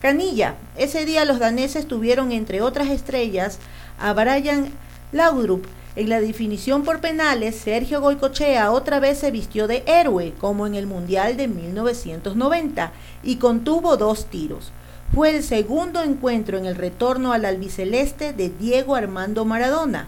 Canilla. 0.00 0.54
Ese 0.76 1.04
día 1.04 1.24
los 1.24 1.40
daneses 1.40 1.88
tuvieron 1.88 2.30
entre 2.30 2.62
otras 2.62 2.90
estrellas 2.90 3.58
a 3.98 4.12
Brian 4.12 4.68
Laudrup. 5.10 5.66
En 5.96 6.08
la 6.08 6.20
definición 6.20 6.84
por 6.84 7.00
penales, 7.00 7.56
Sergio 7.56 8.00
Goicochea 8.00 8.70
otra 8.70 9.00
vez 9.00 9.18
se 9.18 9.32
vistió 9.32 9.66
de 9.66 9.82
héroe, 9.88 10.32
como 10.40 10.68
en 10.68 10.76
el 10.76 10.86
Mundial 10.86 11.36
de 11.36 11.48
1990, 11.48 12.92
y 13.24 13.36
contuvo 13.36 13.96
dos 13.96 14.26
tiros. 14.26 14.70
Fue 15.12 15.30
el 15.34 15.42
segundo 15.42 16.04
encuentro 16.04 16.56
en 16.56 16.66
el 16.66 16.76
retorno 16.76 17.32
al 17.32 17.44
albiceleste 17.44 18.32
de 18.32 18.48
Diego 18.48 18.94
Armando 18.94 19.44
Maradona 19.44 20.06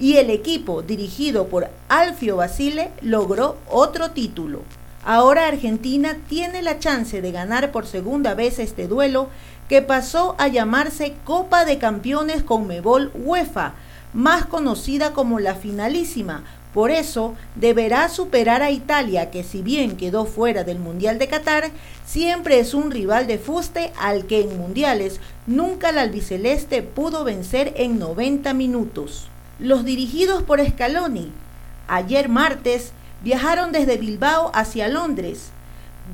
y 0.00 0.16
el 0.16 0.30
equipo 0.30 0.80
dirigido 0.82 1.46
por 1.48 1.68
Alfio 1.88 2.36
Basile 2.36 2.90
logró 3.02 3.58
otro 3.68 4.10
título. 4.12 4.62
Ahora 5.04 5.46
Argentina 5.46 6.16
tiene 6.28 6.62
la 6.62 6.78
chance 6.78 7.20
de 7.22 7.32
ganar 7.32 7.70
por 7.70 7.86
segunda 7.86 8.34
vez 8.34 8.58
este 8.58 8.88
duelo 8.88 9.28
que 9.68 9.82
pasó 9.82 10.34
a 10.38 10.48
llamarse 10.48 11.14
Copa 11.24 11.64
de 11.64 11.78
Campeones 11.78 12.42
con 12.42 12.66
Mebol 12.66 13.12
UEFA, 13.14 13.74
más 14.12 14.46
conocida 14.46 15.12
como 15.12 15.38
la 15.38 15.54
finalísima. 15.54 16.44
Por 16.74 16.90
eso 16.90 17.34
deberá 17.56 18.08
superar 18.08 18.62
a 18.62 18.70
Italia, 18.70 19.30
que 19.30 19.42
si 19.42 19.60
bien 19.60 19.96
quedó 19.96 20.24
fuera 20.24 20.64
del 20.64 20.78
Mundial 20.78 21.18
de 21.18 21.28
Qatar, 21.28 21.70
siempre 22.06 22.58
es 22.58 22.74
un 22.74 22.90
rival 22.90 23.26
de 23.26 23.38
fuste 23.38 23.92
al 23.98 24.26
que 24.26 24.42
en 24.42 24.56
mundiales 24.56 25.20
nunca 25.46 25.92
la 25.92 26.02
albiceleste 26.02 26.82
pudo 26.82 27.24
vencer 27.24 27.72
en 27.76 27.98
90 27.98 28.54
minutos. 28.54 29.29
Los 29.60 29.84
dirigidos 29.84 30.42
por 30.42 30.66
Scaloni, 30.66 31.30
ayer 31.86 32.30
martes, 32.30 32.92
viajaron 33.22 33.72
desde 33.72 33.98
Bilbao 33.98 34.50
hacia 34.54 34.88
Londres, 34.88 35.50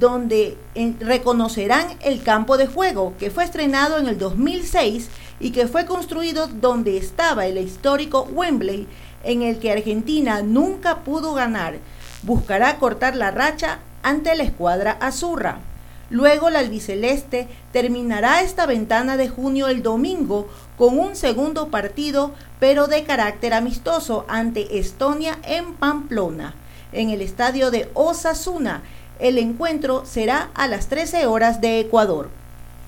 donde 0.00 0.58
reconocerán 0.98 1.86
el 2.00 2.24
campo 2.24 2.56
de 2.56 2.66
juego 2.66 3.14
que 3.20 3.30
fue 3.30 3.44
estrenado 3.44 3.98
en 3.98 4.08
el 4.08 4.18
2006 4.18 5.08
y 5.38 5.52
que 5.52 5.68
fue 5.68 5.86
construido 5.86 6.48
donde 6.48 6.96
estaba 6.96 7.46
el 7.46 7.58
histórico 7.58 8.22
Wembley, 8.32 8.88
en 9.22 9.42
el 9.42 9.60
que 9.60 9.70
Argentina 9.70 10.42
nunca 10.42 11.04
pudo 11.04 11.32
ganar. 11.32 11.78
Buscará 12.24 12.78
cortar 12.78 13.14
la 13.14 13.30
racha 13.30 13.78
ante 14.02 14.34
la 14.34 14.42
escuadra 14.42 14.98
azurra. 15.00 15.60
Luego 16.08 16.50
la 16.50 16.60
albiceleste 16.60 17.48
terminará 17.72 18.42
esta 18.42 18.66
ventana 18.66 19.16
de 19.16 19.28
junio 19.28 19.66
el 19.66 19.82
domingo 19.82 20.46
con 20.78 20.98
un 20.98 21.16
segundo 21.16 21.68
partido, 21.68 22.32
pero 22.60 22.86
de 22.86 23.02
carácter 23.04 23.54
amistoso, 23.54 24.25
ante 24.28 24.78
Estonia 24.78 25.38
en 25.44 25.75
Pamplona, 25.75 26.54
en 26.92 27.10
el 27.10 27.22
estadio 27.22 27.70
de 27.70 27.88
Osasuna. 27.94 28.82
El 29.18 29.38
encuentro 29.38 30.04
será 30.04 30.50
a 30.54 30.68
las 30.68 30.88
13 30.88 31.26
horas 31.26 31.60
de 31.60 31.80
Ecuador. 31.80 32.28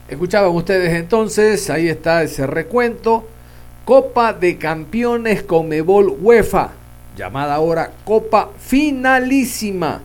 Escuchaban 0.08 0.52
ustedes 0.52 0.94
entonces, 0.94 1.68
ahí 1.70 1.88
está 1.88 2.22
ese 2.22 2.46
recuento. 2.46 3.26
Copa 3.84 4.32
de 4.32 4.58
Campeones 4.58 5.42
con 5.42 5.68
Mebol 5.68 6.14
UEFA, 6.20 6.70
llamada 7.16 7.54
ahora 7.54 7.90
Copa 8.04 8.50
Finalísima. 8.58 10.02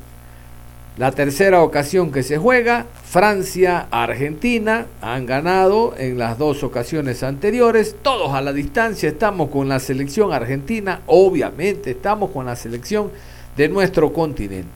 La 0.98 1.12
tercera 1.12 1.62
ocasión 1.62 2.12
que 2.12 2.24
se 2.24 2.38
juega, 2.38 2.86
Francia, 3.14 3.90
Argentina 3.92 4.88
han 5.00 5.28
ganado 5.28 5.94
en 6.00 6.18
las 6.18 6.40
dos 6.40 6.64
ocasiones 6.64 7.22
anteriores, 7.22 7.98
todos 8.02 8.34
a 8.34 8.42
la 8.42 8.52
distancia, 8.52 9.08
estamos 9.08 9.52
con 9.52 9.70
la 9.70 9.80
selección 9.80 10.34
argentina, 10.34 11.02
obviamente 11.06 11.92
estamos 11.92 12.32
con 12.32 12.48
la 12.48 12.56
selección 12.56 13.12
de 13.56 13.70
nuestro 13.70 14.12
continente. 14.12 14.72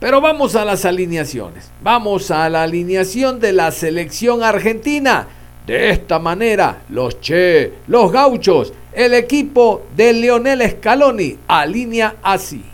Pero 0.00 0.22
vamos 0.22 0.56
a 0.56 0.64
las 0.64 0.86
alineaciones, 0.86 1.70
vamos 1.82 2.30
a 2.30 2.48
la 2.48 2.62
alineación 2.62 3.38
de 3.38 3.52
la 3.52 3.70
selección 3.70 4.42
argentina. 4.42 5.26
De 5.66 5.90
esta 5.90 6.18
manera, 6.18 6.84
los 6.88 7.20
Che, 7.20 7.74
los 7.88 8.10
gauchos, 8.10 8.72
el 8.94 9.12
equipo 9.12 9.82
de 9.94 10.14
Leonel 10.14 10.62
Scaloni 10.78 11.36
alinea 11.46 12.16
así. 12.22 12.64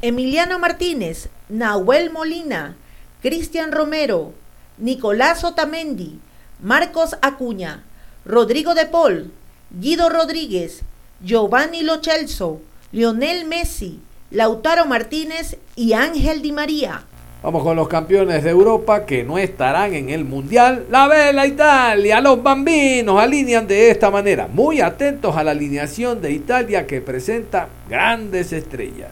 Emiliano 0.00 0.60
Martínez, 0.60 1.28
Nahuel 1.48 2.12
Molina, 2.12 2.76
Cristian 3.20 3.72
Romero, 3.72 4.32
Nicolás 4.78 5.42
Otamendi, 5.42 6.20
Marcos 6.62 7.16
Acuña, 7.20 7.82
Rodrigo 8.24 8.76
de 8.76 8.86
Paul, 8.86 9.32
Guido 9.70 10.08
Rodríguez, 10.08 10.82
Giovanni 11.20 11.82
Lochelso, 11.82 12.60
Lionel 12.92 13.46
Messi, 13.46 13.98
Lautaro 14.30 14.86
Martínez 14.86 15.56
y 15.74 15.94
Ángel 15.94 16.42
Di 16.42 16.52
María. 16.52 17.02
Vamos 17.42 17.64
con 17.64 17.74
los 17.74 17.88
campeones 17.88 18.44
de 18.44 18.50
Europa 18.50 19.04
que 19.04 19.24
no 19.24 19.36
estarán 19.36 19.94
en 19.94 20.10
el 20.10 20.24
Mundial. 20.24 20.86
La 20.90 21.08
Vela 21.08 21.44
Italia, 21.44 22.20
los 22.20 22.40
bambinos 22.40 23.20
alinean 23.20 23.66
de 23.66 23.90
esta 23.90 24.12
manera. 24.12 24.46
Muy 24.46 24.80
atentos 24.80 25.36
a 25.36 25.42
la 25.42 25.50
alineación 25.50 26.22
de 26.22 26.30
Italia 26.30 26.86
que 26.86 27.00
presenta 27.00 27.68
grandes 27.88 28.52
estrellas. 28.52 29.10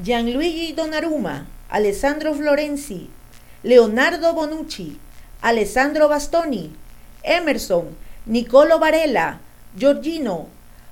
Gianluigi 0.00 0.74
Donnarumma, 0.74 1.44
Alessandro 1.70 2.32
Florenzi, 2.32 3.10
Leonardo 3.62 4.32
Bonucci, 4.32 4.96
Alessandro 5.40 6.06
Bastoni, 6.06 6.72
Emerson, 7.20 7.96
Nicolo 8.26 8.78
Varela, 8.78 9.40
Giorgino, 9.74 10.46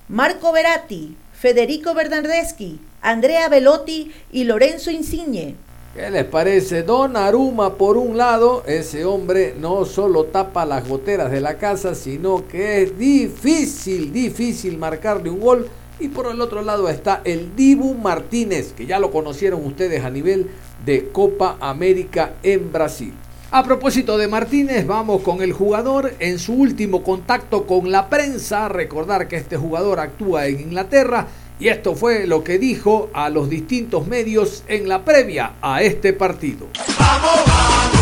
Marco 0.09 0.51
Veratti, 0.51 1.17
Federico 1.31 1.95
Bernardeschi, 1.95 2.81
Andrea 3.03 3.49
Velotti 3.49 4.13
y 4.33 4.43
Lorenzo 4.43 4.91
Insigne. 4.91 5.55
¿Qué 5.95 6.11
les 6.11 6.25
parece? 6.25 6.83
Don 6.83 7.17
Aruma, 7.17 7.77
por 7.77 7.97
un 7.97 8.17
lado, 8.19 8.65
ese 8.67 9.05
hombre 9.05 9.55
no 9.57 9.85
solo 9.85 10.25
tapa 10.25 10.67
las 10.67 10.87
goteras 10.87 11.31
de 11.31 11.41
la 11.41 11.59
casa, 11.59 11.95
sino 11.95 12.49
que 12.49 12.83
es 12.83 12.99
difícil, 12.99 14.13
difícil 14.13 14.77
marcarle 14.77 15.31
un 15.31 15.39
gol. 15.39 15.71
Y 15.99 16.09
por 16.09 16.27
el 16.27 16.41
otro 16.41 16.63
lado 16.63 16.89
está 16.89 17.23
el 17.25 17.57
Dibu 17.57 17.95
Martínez, 17.95 18.73
que 18.73 18.87
ya 18.87 18.99
lo 18.99 19.11
conocieron 19.11 19.65
ustedes 19.65 20.05
a 20.05 20.11
nivel 20.11 20.51
de 20.85 21.09
Copa 21.09 21.57
América 21.61 22.35
en 22.43 22.71
Brasil. 22.71 23.15
A 23.51 23.63
propósito 23.65 24.19
de 24.19 24.29
Martínez, 24.29 24.87
vamos 24.87 25.23
con 25.23 25.41
el 25.41 25.53
jugador 25.53 26.13
en 26.19 26.39
su 26.39 26.53
último 26.53 27.03
contacto 27.03 27.67
con 27.67 27.91
la 27.91 28.09
prensa. 28.11 28.69
Recordar 28.69 29.29
que 29.29 29.37
este 29.37 29.57
jugador 29.57 30.01
actúa 30.01 30.47
en 30.47 30.61
Inglaterra 30.61 31.29
y 31.59 31.69
esto 31.69 31.95
fue 31.95 32.27
lo 32.27 32.45
que 32.45 32.59
dijo 32.59 33.09
a 33.15 33.31
los 33.31 33.49
distintos 33.49 34.07
medios 34.07 34.65
en 34.69 34.89
la 34.89 35.05
previa 35.05 35.55
a 35.63 35.83
este 35.83 36.13
partido. 36.13 36.67
¡Vamos, 36.99 37.96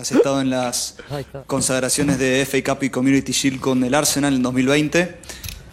Has 0.00 0.12
estado 0.12 0.40
en 0.40 0.48
las 0.48 0.94
consagraciones 1.46 2.18
de 2.18 2.46
FA 2.46 2.74
Cup 2.74 2.84
y 2.84 2.88
Community 2.88 3.32
Shield 3.32 3.60
con 3.60 3.84
el 3.84 3.94
Arsenal 3.94 4.34
en 4.34 4.42
2020. 4.42 5.16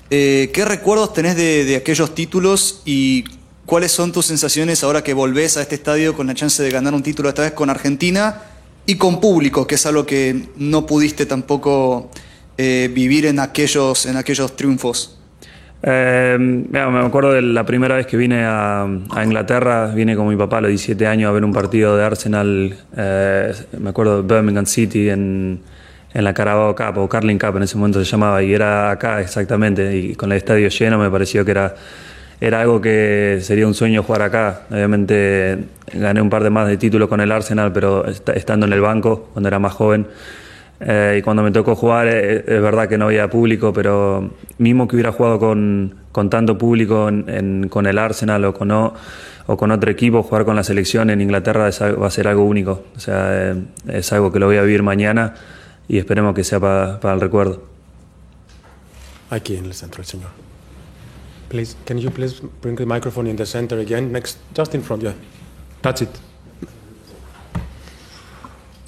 Eh, 0.10 0.51
¿Qué 0.53 0.65
recuerdos 0.65 1.13
tenés 1.13 1.38
de, 1.38 1.63
de 1.63 1.77
aquellos 1.77 2.13
títulos 2.13 2.81
y 2.84 3.24
cuáles 3.65 3.93
son 3.93 4.12
tus 4.12 4.25
sensaciones 4.25 4.84
ahora 4.84 5.01
que 5.01 5.13
volvés 5.13 5.55
a 5.55 5.62
este 5.62 5.75
estadio 5.75 6.13
con 6.13 6.27
la 6.27 6.34
chance 6.34 6.62
de 6.62 6.69
ganar 6.69 6.93
un 6.93 7.03
título 7.03 7.29
esta 7.29 7.43
vez 7.43 7.53
con 7.53 7.69
Argentina 7.69 8.41
y 8.86 8.96
con 8.96 9.22
público, 9.22 9.65
que 9.65 9.75
es 9.75 9.86
algo 9.86 10.05
que 10.05 10.50
no 10.57 10.86
pudiste 10.86 11.25
tampoco 11.25 12.12
eh, 12.57 12.91
vivir 12.93 13.27
en 13.27 13.39
aquellos, 13.39 14.05
en 14.07 14.17
aquellos 14.17 14.57
triunfos? 14.57 15.17
Eh, 15.84 16.38
me 16.39 16.79
acuerdo 16.79 17.34
de 17.34 17.41
la 17.41 17.65
primera 17.65 17.96
vez 17.96 18.07
que 18.07 18.17
vine 18.17 18.43
a, 18.46 18.88
Inglaterra, 19.24 19.88
vine 19.93 20.15
con 20.15 20.27
mi 20.27 20.36
papá 20.36 20.57
a 20.57 20.62
los 20.62 20.69
17 20.69 21.05
años 21.05 21.29
a 21.29 21.31
ver 21.31 21.46
un 21.46 21.53
partido 21.53 21.96
de 21.96 22.03
Arsenal, 22.03 22.75
eh, 22.96 23.53
me 23.79 23.91
acuerdo 23.91 24.24
de 24.24 24.36
Birmingham 24.36 24.65
City 24.65 25.10
en, 25.10 25.60
la 26.13 26.34
Carabao 26.34 26.75
Cup 26.75 26.98
o 26.98 27.07
Carling 27.07 27.38
Cup 27.38 27.57
en 27.57 27.63
ese 27.63 27.77
momento 27.77 28.03
se 28.03 28.10
llamaba 28.10 28.41
y 28.41 28.51
era 28.51 28.89
acá 28.89 29.22
exactamente 29.22 29.96
y 29.96 30.15
con 30.15 30.31
el 30.31 30.39
estadio 30.39 30.67
lleno 30.67 30.98
me 30.98 31.12
pareció 31.12 31.46
que 31.46 31.51
era, 31.51 31.75
era 32.41 32.62
algo 32.62 32.81
que 32.81 33.38
sería 33.41 33.67
un 33.67 33.75
sueño 33.75 34.01
jugar 34.01 34.24
acá. 34.24 34.62
Obviamente 34.72 35.60
gané 35.93 36.19
un 36.19 36.31
par 36.31 36.43
de 36.43 36.50
más 36.50 36.67
de 36.67 36.77
títulos 36.77 37.07
con 37.07 37.22
el 37.22 37.31
Arsenal, 37.31 37.72
pero 37.72 38.03
estando 38.07 38.65
en 38.65 38.74
el 38.74 38.81
banco 38.81 39.29
cuando 39.34 39.48
era 39.48 39.60
más 39.60 39.74
joven. 39.74 40.07
Eh, 40.79 41.17
y 41.19 41.22
cuando 41.24 41.41
me 41.41 41.51
tocó 41.51 41.75
jugar, 41.75 42.07
eh, 42.07 42.38
es 42.39 42.62
verdad 42.62 42.88
que 42.88 42.98
no 42.98 43.05
había 43.05 43.29
público, 43.29 43.74
pero 43.74 44.31
mismo 44.60 44.88
que 44.88 44.96
hubiera 44.96 45.12
jugado 45.12 45.39
con, 45.39 45.96
con 46.12 46.29
tanto 46.29 46.57
público 46.57 47.10
en, 47.10 47.67
con 47.69 47.88
el 47.88 47.98
Arsenal 47.98 48.46
o 48.46 48.53
con, 48.53 48.72
o, 48.72 48.93
con 49.57 49.72
otro 49.72 49.89
equipo, 49.89 50.22
jugar 50.22 50.46
con 50.46 50.55
la 50.55 50.63
selección 50.63 51.10
en 51.10 51.22
Inglaterra 51.22 51.69
va 51.79 52.07
a 52.07 52.12
ser 52.12 52.27
algo 52.27 52.46
único. 52.46 52.84
O 52.96 53.00
sea, 53.00 53.51
eh, 53.51 53.63
es 53.88 54.13
algo 54.13 54.31
que 54.31 54.39
lo 54.39 54.46
voy 54.46 54.57
a 54.57 54.62
vivir 54.62 54.84
mañana 54.84 55.34
y 55.88 55.98
esperemos 55.98 56.36
que 56.36 56.43
sea 56.43 56.60
para, 56.60 57.00
para 57.00 57.15
el 57.15 57.22
recuerdo. 57.22 57.63
Aquí 59.29 59.55
en 59.55 59.65
el 59.65 59.74
centro, 59.74 60.01
el 60.01 60.07
señor. 60.07 60.29
Please, 61.50 61.75
can 61.85 61.98
you 61.98 62.11
please 62.11 62.42
bring 62.61 62.75
the 62.75 62.85
microphone 62.85 63.27
in 63.27 63.35
the 63.35 63.46
center 63.46 63.79
again, 63.79 64.11
next, 64.11 64.37
just 64.53 64.75
in 64.75 64.81
front, 64.81 65.01
yeah. 65.01 65.13
That's 65.81 66.01
it. 66.01 66.09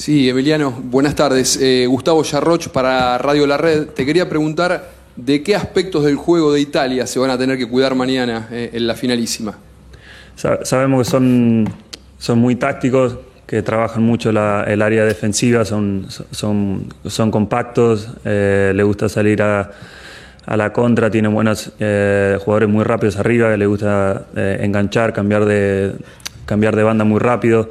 Sí, 0.10 0.28
Emiliano, 0.28 0.72
buenas 0.72 1.14
tardes. 1.14 1.60
Eh, 1.62 1.86
Gustavo 1.86 2.24
Yarroch 2.24 2.70
para 2.70 3.20
Radio 3.20 3.46
La 3.46 3.58
Red. 3.58 3.90
Te 3.90 4.08
quería 4.08 4.28
preguntar 4.28 4.90
de 5.16 5.44
qué 5.44 5.56
aspectos 5.56 6.04
del 6.04 6.16
juego 6.16 6.52
de 6.52 6.60
Italia 6.62 7.06
se 7.06 7.20
van 7.20 7.30
a 7.30 7.38
tener 7.38 7.60
que 7.60 7.70
cuidar 7.70 7.94
mañana 7.94 8.48
eh, 8.50 8.72
en 8.74 8.88
la 8.88 8.96
finalísima. 8.96 9.60
Sabemos 10.36 11.06
que 11.06 11.12
son, 11.12 11.72
son 12.18 12.40
muy 12.40 12.56
tácticos, 12.56 13.20
que 13.46 13.62
trabajan 13.62 14.02
mucho 14.02 14.32
el 14.32 14.82
área 14.82 15.06
defensiva, 15.06 15.64
son, 15.64 16.08
son, 16.32 16.92
son 17.06 17.30
compactos, 17.30 18.10
eh, 18.26 18.72
le 18.74 18.82
gusta 18.82 19.10
salir 19.10 19.44
a, 19.44 19.70
a, 20.44 20.58
la 20.58 20.74
contra, 20.74 21.12
tienen 21.12 21.32
buenos 21.36 21.72
jugadores 21.78 22.68
muy 22.68 22.84
rápidos 22.84 23.18
arriba, 23.18 23.56
le 23.56 23.68
gusta 23.68 24.26
enganchar, 24.36 25.14
cambiar 25.14 25.46
de, 25.46 25.94
cambiar 26.48 26.76
de 26.76 26.82
banda 26.82 27.04
muy 27.04 27.20
rápido. 27.20 27.70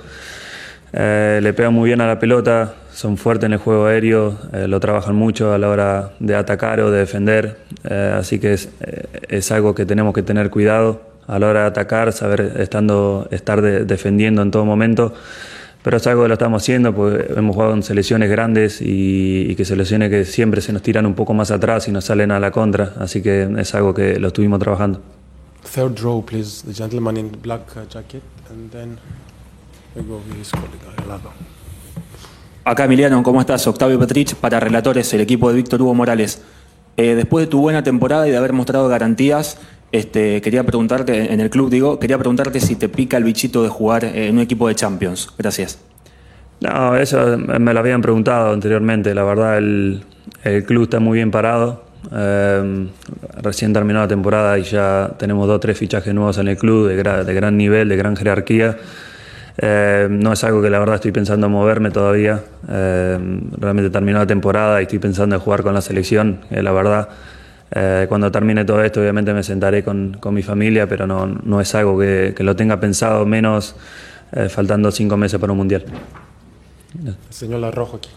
Eh, 0.92 1.40
le 1.42 1.52
pegan 1.52 1.74
muy 1.74 1.88
bien 1.88 2.00
a 2.00 2.06
la 2.06 2.18
pelota, 2.18 2.74
son 2.92 3.16
fuertes 3.16 3.46
en 3.46 3.52
el 3.52 3.58
juego 3.58 3.86
aéreo, 3.86 4.38
eh, 4.52 4.66
lo 4.66 4.80
trabajan 4.80 5.14
mucho 5.16 5.52
a 5.52 5.58
la 5.58 5.68
hora 5.68 6.12
de 6.18 6.34
atacar 6.34 6.80
o 6.80 6.90
de 6.90 7.00
defender, 7.00 7.58
eh, 7.84 8.14
así 8.16 8.38
que 8.38 8.54
es, 8.54 8.70
es, 9.28 9.52
algo 9.52 9.74
que 9.74 9.84
tenemos 9.84 10.14
que 10.14 10.22
tener 10.22 10.48
cuidado 10.48 11.02
a 11.26 11.38
la 11.38 11.48
hora 11.48 11.60
de 11.60 11.66
atacar, 11.66 12.12
saber 12.12 12.54
estando, 12.58 13.28
estar 13.30 13.60
defendiendo 13.60 14.40
en 14.40 14.50
todo 14.50 14.64
momento, 14.64 15.12
pero 15.82 15.98
es 15.98 16.06
algo 16.06 16.22
que 16.22 16.28
lo 16.28 16.34
estamos 16.34 16.62
haciendo, 16.62 16.94
porque 16.94 17.34
hemos 17.36 17.54
jugado 17.54 17.74
en 17.74 17.82
selecciones 17.82 18.30
grandes 18.30 18.80
y, 18.80 19.46
y, 19.50 19.54
que 19.56 19.66
selecciones 19.66 20.08
que 20.08 20.24
siempre 20.24 20.62
se 20.62 20.72
nos 20.72 20.80
tiran 20.80 21.04
un 21.04 21.14
poco 21.14 21.34
más 21.34 21.50
atrás 21.50 21.86
y 21.86 21.92
nos 21.92 22.06
salen 22.06 22.30
a 22.30 22.40
la 22.40 22.50
contra, 22.50 22.94
así 22.98 23.20
que 23.22 23.46
es 23.58 23.74
algo 23.74 23.92
que 23.92 24.18
lo 24.18 24.28
estuvimos 24.28 24.58
trabajando. 24.58 25.02
Third 25.74 26.00
row, 26.00 26.24
please, 26.24 26.64
the 26.66 26.72
gentleman 26.72 27.18
in 27.18 27.30
black 27.42 27.76
uh, 27.76 27.84
jacket, 27.90 28.22
and 28.50 28.70
then... 28.72 28.98
Acá 32.64 32.84
Emiliano, 32.84 33.22
¿cómo 33.22 33.40
estás? 33.40 33.66
Octavio 33.66 33.98
Petrich 33.98 34.34
para 34.34 34.60
Relatores, 34.60 35.12
el 35.14 35.22
equipo 35.22 35.48
de 35.48 35.56
Víctor 35.56 35.80
Hugo 35.80 35.94
Morales. 35.94 36.42
Eh, 36.96 37.14
después 37.14 37.46
de 37.46 37.50
tu 37.50 37.60
buena 37.60 37.82
temporada 37.82 38.28
y 38.28 38.30
de 38.30 38.36
haber 38.36 38.52
mostrado 38.52 38.88
garantías, 38.88 39.58
este, 39.90 40.42
quería 40.42 40.64
preguntarte, 40.64 41.32
en 41.32 41.40
el 41.40 41.48
club 41.48 41.70
digo, 41.70 41.98
quería 41.98 42.18
preguntarte 42.18 42.60
si 42.60 42.76
te 42.76 42.88
pica 42.88 43.16
el 43.16 43.24
bichito 43.24 43.62
de 43.62 43.70
jugar 43.70 44.04
en 44.04 44.34
un 44.34 44.40
equipo 44.40 44.68
de 44.68 44.74
Champions. 44.74 45.32
Gracias. 45.38 45.78
No, 46.60 46.96
eso 46.96 47.38
me 47.38 47.72
lo 47.72 47.80
habían 47.80 48.02
preguntado 48.02 48.52
anteriormente. 48.52 49.14
La 49.14 49.22
verdad, 49.22 49.58
el, 49.58 50.04
club 50.66 50.84
está 50.84 51.00
muy 51.00 51.16
bien 51.16 51.30
parado. 51.30 51.84
Eh, 52.12 52.88
recién 53.42 53.72
terminó 53.72 54.00
la 54.00 54.08
temporada 54.08 54.58
y 54.58 54.64
ya 54.64 55.14
tenemos 55.18 55.46
dos 55.46 55.56
o 55.56 55.60
tres 55.60 55.78
fichajes 55.78 56.12
nuevos 56.12 56.36
en 56.38 56.48
el 56.48 56.58
club 56.58 56.88
de, 56.88 56.96
de 56.96 57.34
gran 57.34 57.56
nivel, 57.56 57.88
de 57.88 57.96
gran 57.96 58.16
jerarquía. 58.16 58.76
Eh, 59.60 60.06
no 60.08 60.32
es 60.32 60.44
algo 60.44 60.62
que 60.62 60.70
la 60.70 60.78
verdad 60.78 60.96
estoy 60.96 61.10
pensando 61.10 61.46
en 61.48 61.52
moverme 61.52 61.90
todavía. 61.90 62.42
Eh, 62.68 63.18
realmente 63.58 63.90
terminó 63.90 64.18
la 64.18 64.26
temporada 64.26 64.80
y 64.80 64.84
estoy 64.84 65.00
pensando 65.00 65.34
en 65.34 65.40
jugar 65.42 65.62
con 65.62 65.74
la 65.74 65.80
selección, 65.80 66.40
la 66.50 66.72
verdad. 66.72 67.08
Eh, 67.70 68.06
cuando 68.08 68.30
termine 68.30 68.64
todo 68.64 68.82
esto, 68.82 69.00
obviamente 69.00 69.34
me 69.34 69.42
sentaré 69.42 69.82
con, 69.82 70.16
con 70.20 70.32
mi 70.32 70.42
familia, 70.42 70.88
pero 70.88 71.06
no, 71.06 71.26
no 71.26 71.60
es 71.60 71.74
algo 71.74 71.98
que, 71.98 72.32
que, 72.36 72.44
lo 72.44 72.56
tenga 72.56 72.80
pensado, 72.80 73.26
menos 73.26 73.76
faltando 74.50 74.90
cinco 74.90 75.16
meses 75.16 75.40
para 75.40 75.52
un 75.52 75.58
mundial. 75.58 75.84
señor 77.30 77.60
Larrojo 77.60 77.96
aquí. 77.96 78.10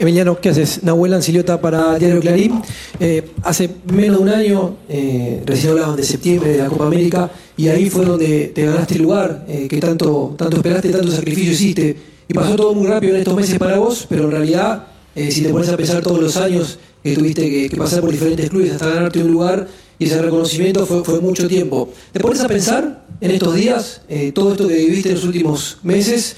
Emiliano, 0.00 0.40
¿qué 0.40 0.48
haces? 0.48 0.82
Nahuel 0.82 1.12
Anciliota 1.12 1.60
para 1.60 1.98
Diario 1.98 2.20
Clarín. 2.20 2.62
Eh, 2.98 3.32
hace 3.42 3.68
menos 3.92 4.16
de 4.16 4.22
un 4.22 4.28
año, 4.30 4.76
eh, 4.88 5.42
recién 5.44 5.72
hablaban 5.72 5.94
de 5.94 6.04
septiembre 6.04 6.52
de 6.52 6.58
la 6.58 6.68
Copa 6.68 6.86
América, 6.86 7.30
y 7.54 7.68
ahí 7.68 7.90
fue 7.90 8.06
donde 8.06 8.50
te 8.54 8.64
ganaste 8.64 8.94
el 8.94 9.02
lugar, 9.02 9.44
eh, 9.46 9.68
que 9.68 9.76
tanto, 9.76 10.34
tanto 10.38 10.56
esperaste, 10.56 10.88
tanto 10.88 11.12
sacrificio 11.12 11.52
hiciste. 11.52 11.96
Y 12.26 12.32
pasó 12.32 12.56
todo 12.56 12.72
muy 12.72 12.86
rápido 12.86 13.12
en 13.12 13.18
estos 13.18 13.34
meses 13.34 13.58
para 13.58 13.76
vos, 13.76 14.06
pero 14.08 14.24
en 14.24 14.30
realidad, 14.30 14.86
eh, 15.14 15.30
si 15.30 15.42
te 15.42 15.50
pones 15.50 15.68
a 15.68 15.76
pensar 15.76 16.02
todos 16.02 16.18
los 16.18 16.34
años 16.38 16.78
que 17.02 17.14
tuviste 17.14 17.68
que, 17.68 17.76
pasar 17.76 18.00
por 18.00 18.10
diferentes 18.10 18.48
clubes 18.48 18.72
hasta 18.72 18.88
ganarte 18.88 19.22
un 19.22 19.30
lugar, 19.30 19.68
y 19.98 20.06
ese 20.06 20.22
reconocimiento 20.22 20.86
fue, 20.86 21.04
fue 21.04 21.20
mucho 21.20 21.46
tiempo. 21.46 21.90
¿Te 22.10 22.20
pones 22.20 22.40
a 22.40 22.48
pensar 22.48 23.04
en 23.20 23.32
estos 23.32 23.54
días, 23.54 24.00
todo 24.32 24.52
esto 24.52 24.66
que 24.66 24.76
viviste 24.76 25.10
en 25.10 25.16
los 25.16 25.24
últimos 25.24 25.76
meses? 25.82 26.36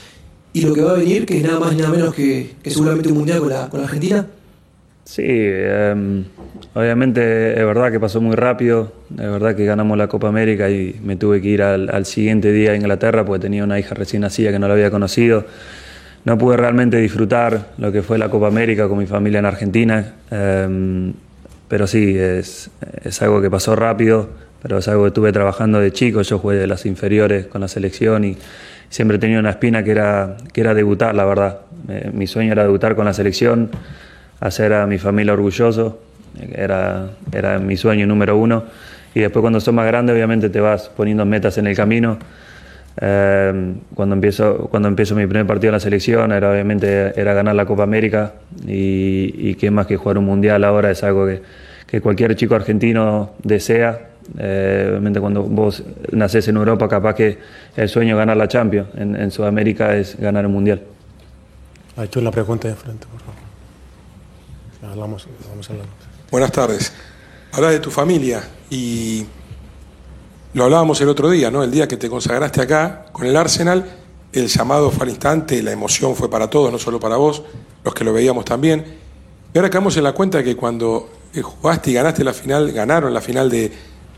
Y 0.53 0.61
lo 0.61 0.75
que 0.75 0.83
va 0.83 0.93
a 0.93 0.95
venir, 0.95 1.25
que 1.25 1.39
es 1.39 1.43
nada 1.43 1.59
más 1.59 1.73
y 1.73 1.77
nada 1.77 1.91
menos 1.91 2.15
que, 2.15 2.51
seguramente 2.67 3.09
un 3.09 3.19
mundial 3.19 3.41
con 3.41 3.49
la, 3.81 3.85
Argentina? 3.85 4.27
Sí, 5.05 5.25
em, 5.27 6.25
obviamente 6.75 7.59
es 7.59 7.67
verdad 7.67 7.91
que 7.91 7.99
pasó 7.99 8.21
muy 8.21 8.37
rápido, 8.37 8.93
es 9.11 9.17
verdad 9.31 9.57
que 9.57 9.65
ganamos 9.65 9.99
la 9.99 10.09
Copa 10.09 10.29
América 10.29 10.71
y 10.71 11.01
me 11.03 11.17
tuve 11.17 11.41
que 11.41 11.49
ir 11.49 11.63
al, 11.63 12.07
siguiente 12.07 12.53
día 12.53 12.73
a 12.73 12.77
Inglaterra 12.77 13.25
porque 13.25 13.43
tenía 13.43 13.65
una 13.65 13.81
hija 13.81 13.95
recién 13.95 14.23
nacida 14.23 14.53
que 14.53 14.59
no 14.59 14.69
la 14.69 14.75
había 14.75 14.91
conocido. 14.91 15.45
No 16.25 16.39
pude 16.39 16.57
realmente 16.57 16.99
disfrutar 16.99 17.73
lo 17.79 17.91
que 17.91 18.03
fue 18.03 18.17
la 18.17 18.29
Copa 18.29 18.47
América 18.47 18.89
con 18.89 18.99
mi 18.99 19.07
familia 19.07 19.41
en 19.41 19.47
Argentina, 19.47 20.15
em, 20.31 21.15
pero 21.67 21.87
sí, 21.87 22.17
es, 22.17 22.71
es 23.03 23.23
algo 23.23 23.41
que 23.41 23.51
pasó 23.51 23.75
rápido, 23.75 24.29
pero 24.63 24.79
es 24.79 24.87
algo 24.87 25.03
que 25.03 25.09
estuve 25.09 25.33
trabajando 25.33 25.81
de 25.81 25.93
chico. 25.93 26.23
Yo 26.23 26.39
jugué 26.39 26.57
de 26.57 26.69
las 26.69 26.87
inferiores 26.87 27.47
con 27.47 27.61
la 27.61 27.69
selección 27.69 28.25
y 28.25 28.37
siempre 28.89 29.17
he 29.17 29.21
tenido 29.21 29.41
una 29.41 29.51
espina 29.51 29.83
que 29.83 29.91
era, 29.91 30.37
que 30.53 30.61
era 30.61 30.73
debutar, 30.73 31.15
la 31.15 31.25
verdad. 31.25 31.59
Eh, 31.89 32.11
mi 32.13 32.29
sueño 32.29 32.53
era 32.53 32.63
debutar 32.63 32.95
con 32.95 33.05
la 33.05 33.13
selección, 33.13 33.71
hacer 34.39 34.73
a 34.73 34.87
mi 34.87 34.99
familia 34.99 35.33
orgulloso, 35.33 36.01
era, 36.53 37.11
era 37.33 37.59
mi 37.59 37.77
sueño 37.77 38.07
número 38.07 38.37
uno. 38.37 38.65
Y 39.15 39.21
después 39.21 39.41
cuando 39.41 39.61
sos 39.61 39.75
más 39.75 39.87
grande, 39.87 40.13
obviamente 40.13 40.49
te 40.49 40.61
vas 40.61 40.89
poniendo 40.89 41.27
metas 41.27 41.59
en 41.59 41.67
el 41.67 41.75
camino. 41.75 42.19
Eh, 43.01 43.75
cuando, 43.95 44.15
empiezo, 44.15 44.69
cuando 44.71 44.89
empiezo 44.89 45.17
mi 45.17 45.27
primer 45.27 45.47
partido 45.47 45.71
en 45.71 45.75
la 45.75 45.81
selección, 45.81 46.31
era 46.31 46.53
obviamente 46.53 47.19
era 47.21 47.35
ganar 47.35 47.57
la 47.57 47.67
Copa 47.67 47.83
América 47.83 48.35
y, 48.67 49.35
y 49.37 49.55
qué 49.57 49.71
más 49.71 49.87
que 49.87 49.97
jugar 49.97 50.19
un 50.19 50.27
mundial 50.27 50.63
ahora 50.63 50.91
es 50.91 51.03
algo 51.03 51.27
que, 51.27 51.43
que 51.87 52.01
cualquier 52.01 52.37
chico 52.37 52.55
argentino 52.55 53.33
desea. 53.43 54.12
Eh, 54.39 54.87
obviamente 54.91 55.21
cuando 55.21 55.43
vos 55.43 55.83
nacés 56.11 56.49
en 56.49 56.57
Europa, 56.57 56.89
capaz 56.89 57.15
que 57.15 57.39
el 57.77 57.89
sueño 57.89 58.15
es 58.15 58.19
ganar 58.19 58.37
la 58.37 58.49
Champions. 58.49 58.89
En, 58.97 59.17
en 59.17 59.31
Sudamérica 59.31 59.97
es 59.97 60.19
ganar 60.19 60.45
el 60.45 60.51
mundial. 60.51 60.83
Ahí 61.97 62.09
tú 62.09 62.21
la 62.21 62.31
pregunta 62.31 62.69
de 62.69 62.75
frente, 62.75 63.07
por 63.07 63.21
favor. 63.21 63.43
Hablamos, 64.91 65.29
vamos 65.49 65.71
hablando. 65.71 65.93
Buenas 66.31 66.51
tardes. 66.51 66.93
Habla 67.53 67.71
de 67.71 67.81
tu 67.81 67.91
familia 67.91 68.43
y 68.71 69.27
lo 70.55 70.65
hablábamos 70.65 71.01
el 71.01 71.09
otro 71.09 71.31
día, 71.31 71.51
¿no? 71.51 71.63
El 71.63 71.71
día 71.71 71.87
que 71.87 71.97
te 71.97 72.09
consagraste 72.09 72.63
acá 72.63 73.07
con 73.13 73.27
el 73.27 73.37
Arsenal, 73.37 73.85
el 74.33 74.49
llamado 74.49 74.91
fue 74.91 75.05
al 75.05 75.11
instante, 75.11 75.63
la 75.63 75.73
emoción 75.73 76.17
fue 76.17 76.31
para 76.31 76.49
todos, 76.49 76.73
no 76.73 76.79
solo 76.79 76.99
para 76.99 77.17
vos, 77.17 77.43
los 77.85 77.95
que 77.95 78.05
lo 78.05 78.13
veíamos 78.13 78.45
también. 78.45 78.85
Y 79.53 79.59
ahora 79.59 79.69
caemos 79.69 79.97
en 79.99 80.05
la 80.05 80.13
cuenta 80.13 80.39
de 80.39 80.45
que 80.45 80.57
cuando 80.57 81.11
eh, 81.35 81.43
jugaste 81.43 81.91
y 81.91 81.95
ganaste 81.95 82.25
la 82.25 82.33
final, 82.33 82.73
ganaron 82.73 83.13
la 83.13 83.21
final 83.21 83.51
de, 83.51 83.71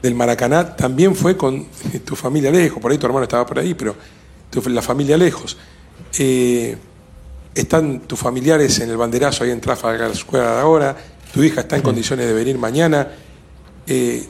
del 0.04 0.14
Maracaná, 0.14 0.76
también 0.76 1.16
fue 1.16 1.34
con 1.34 1.64
tu 2.04 2.14
familia 2.14 2.50
lejos, 2.50 2.80
por 2.80 2.92
ahí 2.92 2.98
tu 2.98 3.06
hermano 3.06 3.24
estaba 3.24 3.46
por 3.46 3.58
ahí, 3.58 3.72
pero 3.72 3.96
tu, 4.50 4.62
la 4.68 4.82
familia 4.82 5.16
lejos. 5.16 5.56
Eh, 6.18 6.76
están 7.54 8.00
tus 8.00 8.18
familiares 8.18 8.78
en 8.80 8.90
el 8.90 8.98
banderazo 8.98 9.44
ahí 9.44 9.50
en 9.50 9.60
Trafalgar 9.62 10.14
Square 10.14 10.60
ahora, 10.60 10.94
tu 11.32 11.42
hija 11.42 11.62
está 11.62 11.76
en 11.76 11.82
condiciones 11.82 12.26
de 12.26 12.34
venir 12.34 12.58
mañana. 12.58 13.08
Eh, 13.86 14.24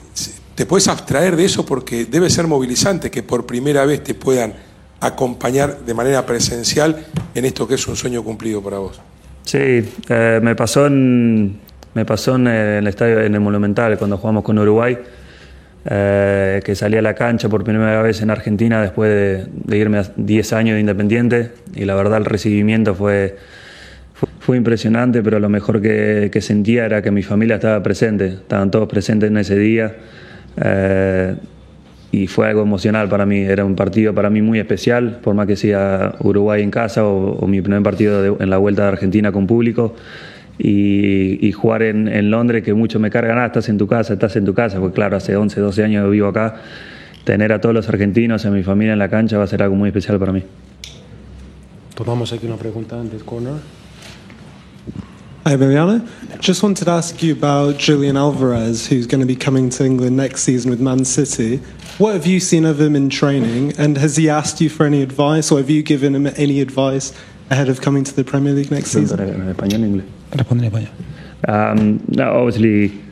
te 0.55 0.65
puedes 0.65 0.87
abstraer 0.87 1.35
de 1.35 1.45
eso 1.45 1.67
porque 1.67 2.05
debe 2.05 2.31
ser 2.31 2.47
movilizante 2.47 3.11
que 3.11 3.25
por 3.25 3.45
primera 3.45 3.85
vez 3.85 4.05
te 4.05 4.15
puedan 4.15 4.55
acompañar 5.01 5.81
de 5.81 5.93
manera 5.93 6.25
presencial 6.25 7.05
en 7.35 7.45
esto 7.45 7.67
que 7.67 7.75
es 7.75 7.89
un 7.89 7.97
sueño 7.97 8.23
cumplido 8.23 8.63
para 8.63 8.79
vos. 8.79 9.01
Sí, 9.43 9.59
eh, 9.59 10.41
me 10.41 10.55
pasó 10.55 10.87
en 10.87 11.59
me 11.95 12.05
pasó 12.05 12.37
en 12.37 12.47
el 12.47 12.87
estadio 12.87 13.21
en 13.21 13.35
el 13.35 13.41
Monumental 13.41 13.99
cuando 13.99 14.19
jugamos 14.19 14.45
con 14.45 14.59
Uruguay, 14.59 14.99
eh, 15.87 16.61
que 16.65 16.75
salí 16.75 16.97
a 16.97 17.03
la 17.03 17.15
cancha 17.15 17.49
por 17.49 17.63
primera 17.65 18.01
vez 18.03 18.23
en 18.23 18.31
Argentina 18.31 18.81
después 18.81 19.11
de, 19.11 19.47
de 19.65 19.77
irme 19.79 19.99
a 19.99 20.05
10 20.17 20.53
años 20.55 20.75
de 20.75 20.81
Independiente 20.81 21.51
y 21.75 21.85
la 21.85 21.95
verdad 21.95 22.19
el 22.19 22.25
recibimiento 22.25 22.95
fue 22.95 23.37
fue, 24.15 24.29
fue 24.39 24.57
impresionante, 24.57 25.23
pero 25.23 25.41
lo 25.41 25.49
mejor 25.49 25.83
que, 25.83 26.29
que 26.33 26.41
sentía 26.41 26.87
era 26.87 27.03
que 27.03 27.11
mi 27.11 27.23
familia 27.23 27.57
estaba 27.57 27.83
presente, 27.83 28.27
estaban 28.29 28.71
todos 28.71 28.89
presentes 28.89 29.29
en 29.29 29.37
ese 29.39 29.59
día. 29.59 29.97
Eh, 30.63 31.35
y 32.13 32.29
fue 32.29 32.47
algo 32.47 32.63
emocional 32.63 33.09
para 33.09 33.27
mí, 33.27 33.41
era 33.41 33.65
un 33.65 33.75
partido 33.75 34.15
para 34.15 34.31
mí 34.31 34.41
muy 34.41 34.61
especial, 34.61 35.19
por 35.21 35.35
más 35.35 35.49
que 35.49 35.57
sea 35.57 36.15
Uruguay 36.21 36.63
en 36.63 36.71
casa 36.71 37.05
o, 37.05 37.33
o 37.33 37.47
mi 37.49 37.61
primer 37.61 37.83
partido 37.83 38.23
de- 38.23 38.37
en 38.45 38.51
la 38.51 38.59
vuelta 38.59 38.83
de 38.83 38.89
Argentina 38.89 39.33
con 39.33 39.49
público. 39.49 39.97
Y, 40.59 41.45
y 41.47 41.53
jugar 41.53 41.83
en, 41.83 42.07
en 42.07 42.31
Londres, 42.31 42.63
que 42.63 42.75
mucho 42.75 43.01
me 43.01 43.11
cargan, 43.11 43.39
ah, 43.39 43.47
estás 43.47 43.69
en 43.69 43.79
tu 43.79 43.87
casa, 43.87 44.13
estás 44.13 44.37
en 44.37 44.45
tu 44.45 44.55
casa, 44.55 44.79
porque 44.79 44.95
claro, 44.95 45.17
hace 45.17 45.37
11, 45.37 45.61
12 45.61 45.85
años 45.85 46.05
que 46.05 46.11
vivo 46.11 46.29
acá, 46.29 46.57
tener 47.25 47.53
a 47.53 47.61
todos 47.61 47.75
los 47.75 47.89
argentinos, 47.89 48.47
a 48.47 48.51
mi 48.51 48.63
familia 48.63 48.93
en 48.93 48.99
la 48.99 49.09
cancha 49.09 49.37
va 49.37 49.45
a 49.45 49.49
ser 49.49 49.63
algo 49.63 49.75
muy 49.75 49.89
especial 49.89 50.19
para 50.19 50.33
mí. 50.33 50.43
Tomamos 51.95 52.33
aquí 52.33 52.47
una 52.47 52.57
pregunta 52.57 53.01
en 53.01 53.09
corner. 53.21 53.55
Hi, 55.47 55.53
Emiliano. 55.53 56.01
Just 56.41 56.63
wanted 56.63 56.87
to 56.87 56.91
ask 56.91 57.23
you 57.23 57.35
about 57.35 57.77
Julian 57.77 58.17
Alvarez, 58.17 58.87
who's 58.87 59.07
going 59.07 59.21
to 59.21 59.27
be 59.27 59.37
coming 59.37 59.69
to 59.71 59.85
England 59.85 60.17
next 60.17 60.43
season 60.43 60.71
with 60.71 60.81
Man 60.81 61.05
City. 61.05 61.61
What 61.99 62.15
have 62.15 62.27
you 62.27 62.41
seen 62.41 62.65
of 62.65 62.81
him 62.81 62.97
in 62.97 63.11
training, 63.11 63.75
and 63.79 63.99
has 63.99 64.17
he 64.17 64.31
asked 64.31 64.63
you 64.63 64.71
for 64.71 64.87
any 64.87 65.03
advice, 65.03 65.53
or 65.53 65.59
have 65.59 65.69
you 65.69 65.83
given 65.83 66.15
him 66.15 66.27
any 66.39 66.63
advice 66.63 67.13
ahead 67.51 67.69
of 67.69 67.81
coming 67.81 68.05
to 68.05 68.15
the 68.15 68.25
Premier 68.25 68.53
League 68.53 68.71
next 68.71 68.91
season? 68.91 69.21
¿En 69.21 69.49
español 69.49 69.85
inglés? 69.85 70.89
Um, 71.47 72.03
no, 72.09 72.33
obviously, 72.33 73.03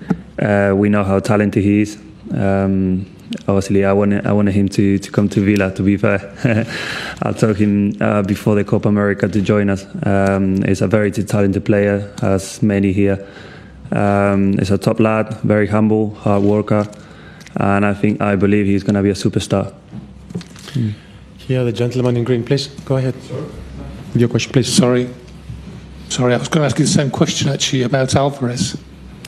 uh, 0.41 0.73
we 0.75 0.89
know 0.89 1.05
how 1.05 1.21
talented 1.21 1.63
he 1.63 1.83
is. 1.83 1.99
Um, 2.33 3.07
obviously, 3.47 3.85
I 3.85 3.93
wanted, 3.93 4.27
I 4.27 4.33
wanted 4.33 4.55
him 4.55 4.69
to, 4.71 4.99
to 4.99 5.11
come 5.11 5.29
to 5.31 5.41
Villa, 5.41 5.71
to 5.75 5.83
be 5.83 5.97
fair. 5.97 6.35
I 7.23 7.33
told 7.33 7.57
him 7.57 7.95
uh, 8.01 8.23
before 8.23 8.55
the 8.55 8.65
Copa 8.65 8.89
America 8.89 9.29
to 9.29 9.41
join 9.41 9.71
us. 9.71 9.87
Um, 10.05 10.63
he's 10.63 10.81
a 10.81 10.89
very 10.89 11.11
talented 11.11 11.65
player, 11.65 12.13
as 12.23 12.63
many 12.63 12.93
here. 12.93 13.27
Um, 13.91 14.55
he's 14.59 14.71
a 14.71 14.79
top 14.79 15.01
lad, 15.01 15.35
very 15.43 15.67
humble, 15.67 16.15
hard 16.15 16.43
worker, 16.43 16.89
and 17.57 17.85
I 17.85 17.93
think, 17.93 18.21
I 18.23 18.37
believe 18.37 18.67
he's 18.67 18.83
going 18.83 18.95
to 18.95 19.03
be 19.03 19.11
a 19.11 19.15
superstar. 19.15 19.75
Here, 21.37 21.65
the 21.65 21.73
gentleman 21.73 22.17
in 22.17 22.25
green, 22.25 22.45
please. 22.45 22.69
Go 22.87 22.97
ahead. 22.97 23.15
With 24.13 24.21
your 24.21 24.29
question, 24.29 24.53
please. 24.53 24.73
Sorry. 24.73 25.09
Sorry, 26.09 26.35
I 26.35 26.37
was 26.37 26.49
going 26.49 26.63
to 26.63 26.67
ask 26.67 26.79
you 26.79 26.85
the 26.85 26.91
same 26.91 27.11
question 27.11 27.49
actually 27.49 27.83
about 27.83 28.15
Alvarez. 28.15 28.77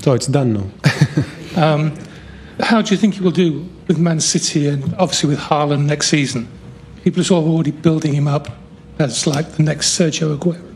So 0.00 0.12
it's 0.12 0.26
done 0.26 0.52
now. 0.52 0.66
Um, 1.56 1.96
how 2.58 2.82
do 2.82 2.92
you 2.92 2.96
think 2.96 3.14
he 3.14 3.20
will 3.20 3.30
do 3.30 3.68
with 3.86 3.96
Man 3.96 4.18
City 4.18 4.66
and 4.66 4.92
obviously 4.94 5.28
with 5.28 5.38
Haaland 5.38 5.84
next 5.84 6.08
season? 6.08 6.48
People 7.04 7.20
are 7.20 7.24
sort 7.24 7.44
of 7.44 7.48
already 7.48 7.70
building 7.70 8.12
him 8.12 8.26
up 8.26 8.48
as 8.98 9.24
like 9.24 9.52
the 9.52 9.62
next 9.62 9.96
Sergio 9.96 10.36
Aguero. 10.36 10.74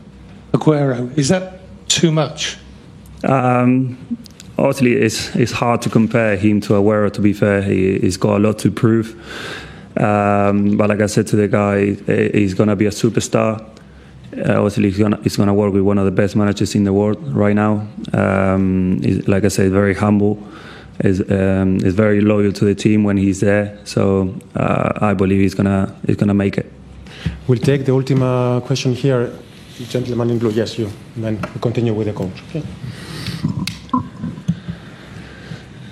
Aguero. 0.53 1.17
Is 1.17 1.27
that 1.27 1.59
too 1.89 2.13
much? 2.13 2.57
Um, 3.25 3.97
obviously, 4.57 4.93
it's 4.93 5.35
it's 5.35 5.51
hard 5.51 5.81
to 5.81 5.89
compare 5.89 6.37
him 6.37 6.61
to 6.61 6.73
Aguero. 6.73 7.11
To 7.11 7.21
be 7.21 7.33
fair, 7.33 7.61
he, 7.61 7.99
he's 7.99 8.15
got 8.15 8.37
a 8.37 8.39
lot 8.39 8.59
to 8.59 8.71
prove. 8.71 9.15
Um, 9.97 10.77
but 10.77 10.87
like 10.87 11.01
I 11.01 11.07
said 11.07 11.27
to 11.27 11.35
the 11.35 11.49
guy, 11.49 11.95
he's 12.31 12.53
gonna 12.53 12.77
be 12.77 12.85
a 12.85 12.91
superstar. 12.91 13.65
Uh, 14.37 14.53
obviously, 14.57 14.83
he's 14.89 14.97
gonna 14.99 15.17
he's 15.23 15.37
gonna 15.37 15.53
work 15.53 15.73
with 15.73 15.83
one 15.83 15.97
of 15.97 16.05
the 16.05 16.11
best 16.11 16.35
managers 16.35 16.75
in 16.75 16.83
the 16.83 16.93
world 16.93 17.17
right 17.33 17.55
now. 17.55 17.87
Um, 18.13 18.99
he's, 19.01 19.27
like 19.27 19.43
I 19.43 19.49
said, 19.49 19.71
very 19.71 19.93
humble. 19.95 20.37
Is 21.03 21.21
um, 21.31 21.77
is 21.77 21.93
very 21.95 22.21
loyal 22.21 22.51
to 22.51 22.65
the 22.65 22.75
team 22.75 23.03
when 23.05 23.17
he's 23.17 23.39
there. 23.39 23.77
So 23.85 24.33
uh, 24.55 24.91
I 25.01 25.13
believe 25.13 25.39
he's 25.41 25.55
gonna 25.55 25.95
he's 26.05 26.17
gonna 26.17 26.33
make 26.33 26.57
it. 26.57 26.71
We'll 27.47 27.57
take 27.59 27.85
the 27.85 27.93
ultima 27.93 28.61
question 28.65 28.93
here. 28.93 29.31
Gentleman 29.89 30.29
in 30.29 30.39
blue, 30.39 30.51
yes, 30.51 30.77
you. 30.77 30.89
And 31.15 31.23
then 31.23 31.39
we 31.55 31.59
continue 31.61 31.93
with 31.93 32.07
the 32.07 32.13
coach. 32.13 32.43
Okay. 32.49 32.63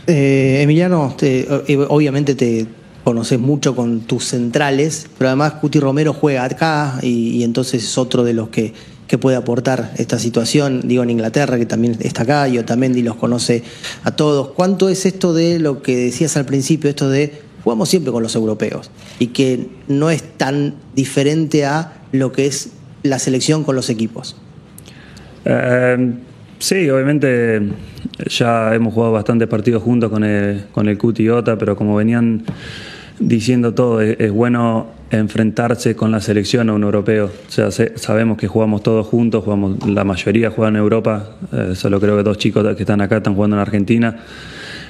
Eh, 0.08 0.62
Emiliano, 0.62 1.14
te- 1.18 1.46
eh, 1.68 1.86
obviamente 1.90 2.36
te 2.36 2.66
conoces 3.08 3.40
mucho 3.40 3.74
con 3.74 4.02
tus 4.02 4.26
centrales, 4.26 5.08
pero 5.18 5.30
además 5.30 5.54
Cuti 5.54 5.80
Romero 5.80 6.12
juega 6.12 6.44
acá 6.44 7.00
y, 7.02 7.42
entonces 7.44 7.82
es 7.82 7.98
otro 7.98 8.26
de 8.26 8.34
los 8.34 8.50
que, 8.50 8.74
que 9.08 9.18
puede 9.18 9.38
aportar 9.38 9.94
esta 9.96 10.20
situación. 10.20 10.82
Digo 10.84 11.04
en 11.04 11.12
Inglaterra, 11.12 11.58
que 11.58 11.66
también 11.66 11.96
está 12.02 12.24
acá, 12.24 12.50
y 12.50 12.58
Otamendi 12.58 13.02
los 13.04 13.16
conoce 13.16 13.64
a 14.04 14.12
todos. 14.12 14.50
¿Cuánto 14.50 14.90
es 14.90 15.06
esto 15.06 15.34
de 15.34 15.58
lo 15.58 15.82
que 15.82 15.96
decías 15.96 16.36
al 16.36 16.44
principio, 16.44 16.90
esto 16.90 17.10
de 17.10 17.32
jugamos 17.64 17.88
siempre 17.88 18.12
con 18.12 18.24
los 18.24 18.36
europeos 18.36 18.92
y 19.20 19.28
que 19.28 19.70
no 19.88 20.10
es 20.10 20.22
tan 20.36 20.76
diferente 20.94 21.64
a 21.64 22.02
lo 22.12 22.34
que 22.34 22.46
es 22.48 22.72
la 23.04 23.20
selección 23.20 23.64
con 23.64 23.78
los 23.78 23.90
equipos? 23.90 24.36
Eh, 25.46 26.14
sí, 26.60 26.90
obviamente 26.90 27.62
ya 28.30 28.76
hemos 28.76 28.94
jugado 28.94 29.14
bastantes 29.14 29.48
partidos 29.48 29.82
juntos 29.82 30.12
con 30.12 30.26
el, 30.26 30.66
con 30.74 30.90
el 30.90 30.98
Cuti 30.98 31.24
y 31.24 31.30
Ota, 31.30 31.58
pero 31.58 31.78
como 31.78 31.96
venían 31.96 32.44
diciendo 33.20 33.74
todo, 33.74 34.02
es, 34.02 34.32
bueno 34.32 34.88
enfrentarse 35.10 35.96
con 35.96 36.12
la 36.12 36.20
selección 36.20 36.70
a 36.70 36.74
un 36.74 36.84
europeo. 36.84 37.32
Sabemos 37.96 38.38
que 38.38 38.48
jugamos 38.48 38.84
todos 38.84 39.08
juntos, 39.08 39.44
jugamos, 39.44 39.88
la 39.88 40.04
mayoría 40.04 40.52
juegan 40.52 40.76
en 40.76 40.82
Europa, 40.82 41.38
eh, 41.54 41.72
solo 41.76 42.00
creo 42.02 42.18
que 42.18 42.24
dos 42.24 42.38
chicos 42.38 42.76
que 42.76 42.84
están 42.84 43.00
acá 43.00 43.18
están 43.18 43.36
jugando 43.36 43.56
en 43.56 43.62
Argentina. 43.62 44.18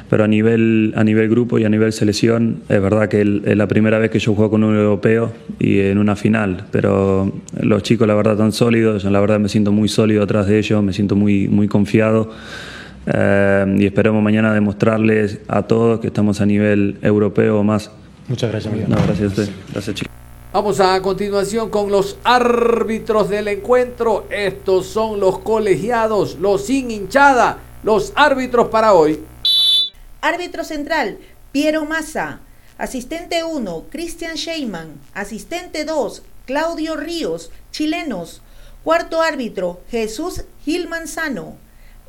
Pero 0.10 0.24
a 0.24 0.28
nivel, 0.28 0.94
a 0.96 1.04
nivel 1.04 1.30
grupo 1.30 1.60
y 1.60 1.66
a 1.66 1.70
nivel 1.70 1.92
selección, 1.92 2.62
es 2.70 2.82
verdad 2.82 3.10
que 3.10 3.22
es 3.22 3.58
la 3.58 3.68
primera 3.68 4.00
vez 4.00 4.10
que 4.10 4.20
yo 4.20 4.34
juego 4.36 4.52
con 4.52 4.64
un 4.64 4.74
europeo 4.74 5.34
y 5.60 5.80
en 5.80 5.98
una 5.98 6.16
final. 6.16 6.66
Pero 6.72 7.34
los 7.60 7.84
chicos, 7.84 8.08
la 8.08 8.16
verdad, 8.16 8.34
están 8.34 8.54
sólidos. 8.54 9.04
Yo, 9.04 9.10
la 9.10 9.20
verdad, 9.20 9.38
me 9.40 9.50
siento 9.50 9.74
muy 9.74 9.90
sólido 9.90 10.24
atrás 10.24 10.48
de 10.48 10.60
ellos, 10.60 10.82
me 10.82 10.94
siento 10.94 11.18
muy, 11.18 11.50
muy 11.50 11.68
confiado. 11.68 12.32
Eh, 13.06 13.76
y 13.80 13.86
esperamos 13.86 14.24
mañana 14.24 14.54
demostrarles 14.54 15.42
a 15.50 15.64
todos 15.64 16.00
que 16.00 16.08
estamos 16.08 16.40
a 16.40 16.46
nivel 16.46 16.98
europeo 17.02 17.62
más. 17.64 17.92
Muchas 18.28 18.52
gracias, 18.52 18.74
Emiliano. 18.74 18.96
No, 18.96 19.04
gracias 19.04 19.26
a 19.26 19.42
usted. 19.42 19.56
Gracias, 19.72 19.96
chicos. 19.96 20.14
Vamos 20.52 20.80
a 20.80 21.02
continuación 21.02 21.70
con 21.70 21.92
los 21.92 22.18
árbitros 22.24 23.30
del 23.30 23.48
encuentro. 23.48 24.26
Estos 24.30 24.88
son 24.88 25.20
los 25.20 25.40
colegiados, 25.40 26.38
los 26.40 26.66
sin 26.66 26.90
hinchada. 26.90 27.60
Los 27.84 28.12
árbitros 28.16 28.70
para 28.70 28.94
hoy. 28.94 29.24
Árbitro 30.22 30.64
central, 30.64 31.20
Piero 31.52 31.86
Massa. 31.86 32.40
Asistente 32.78 33.44
1, 33.44 33.86
Christian 33.90 34.36
Sheyman. 34.36 35.00
Asistente 35.14 35.86
2, 35.86 36.24
Claudio 36.46 36.96
Ríos, 36.96 37.52
chilenos. 37.72 38.42
Cuarto 38.84 39.22
árbitro, 39.22 39.82
Jesús 39.90 40.44
Gil 40.64 40.88
Manzano. 40.88 41.56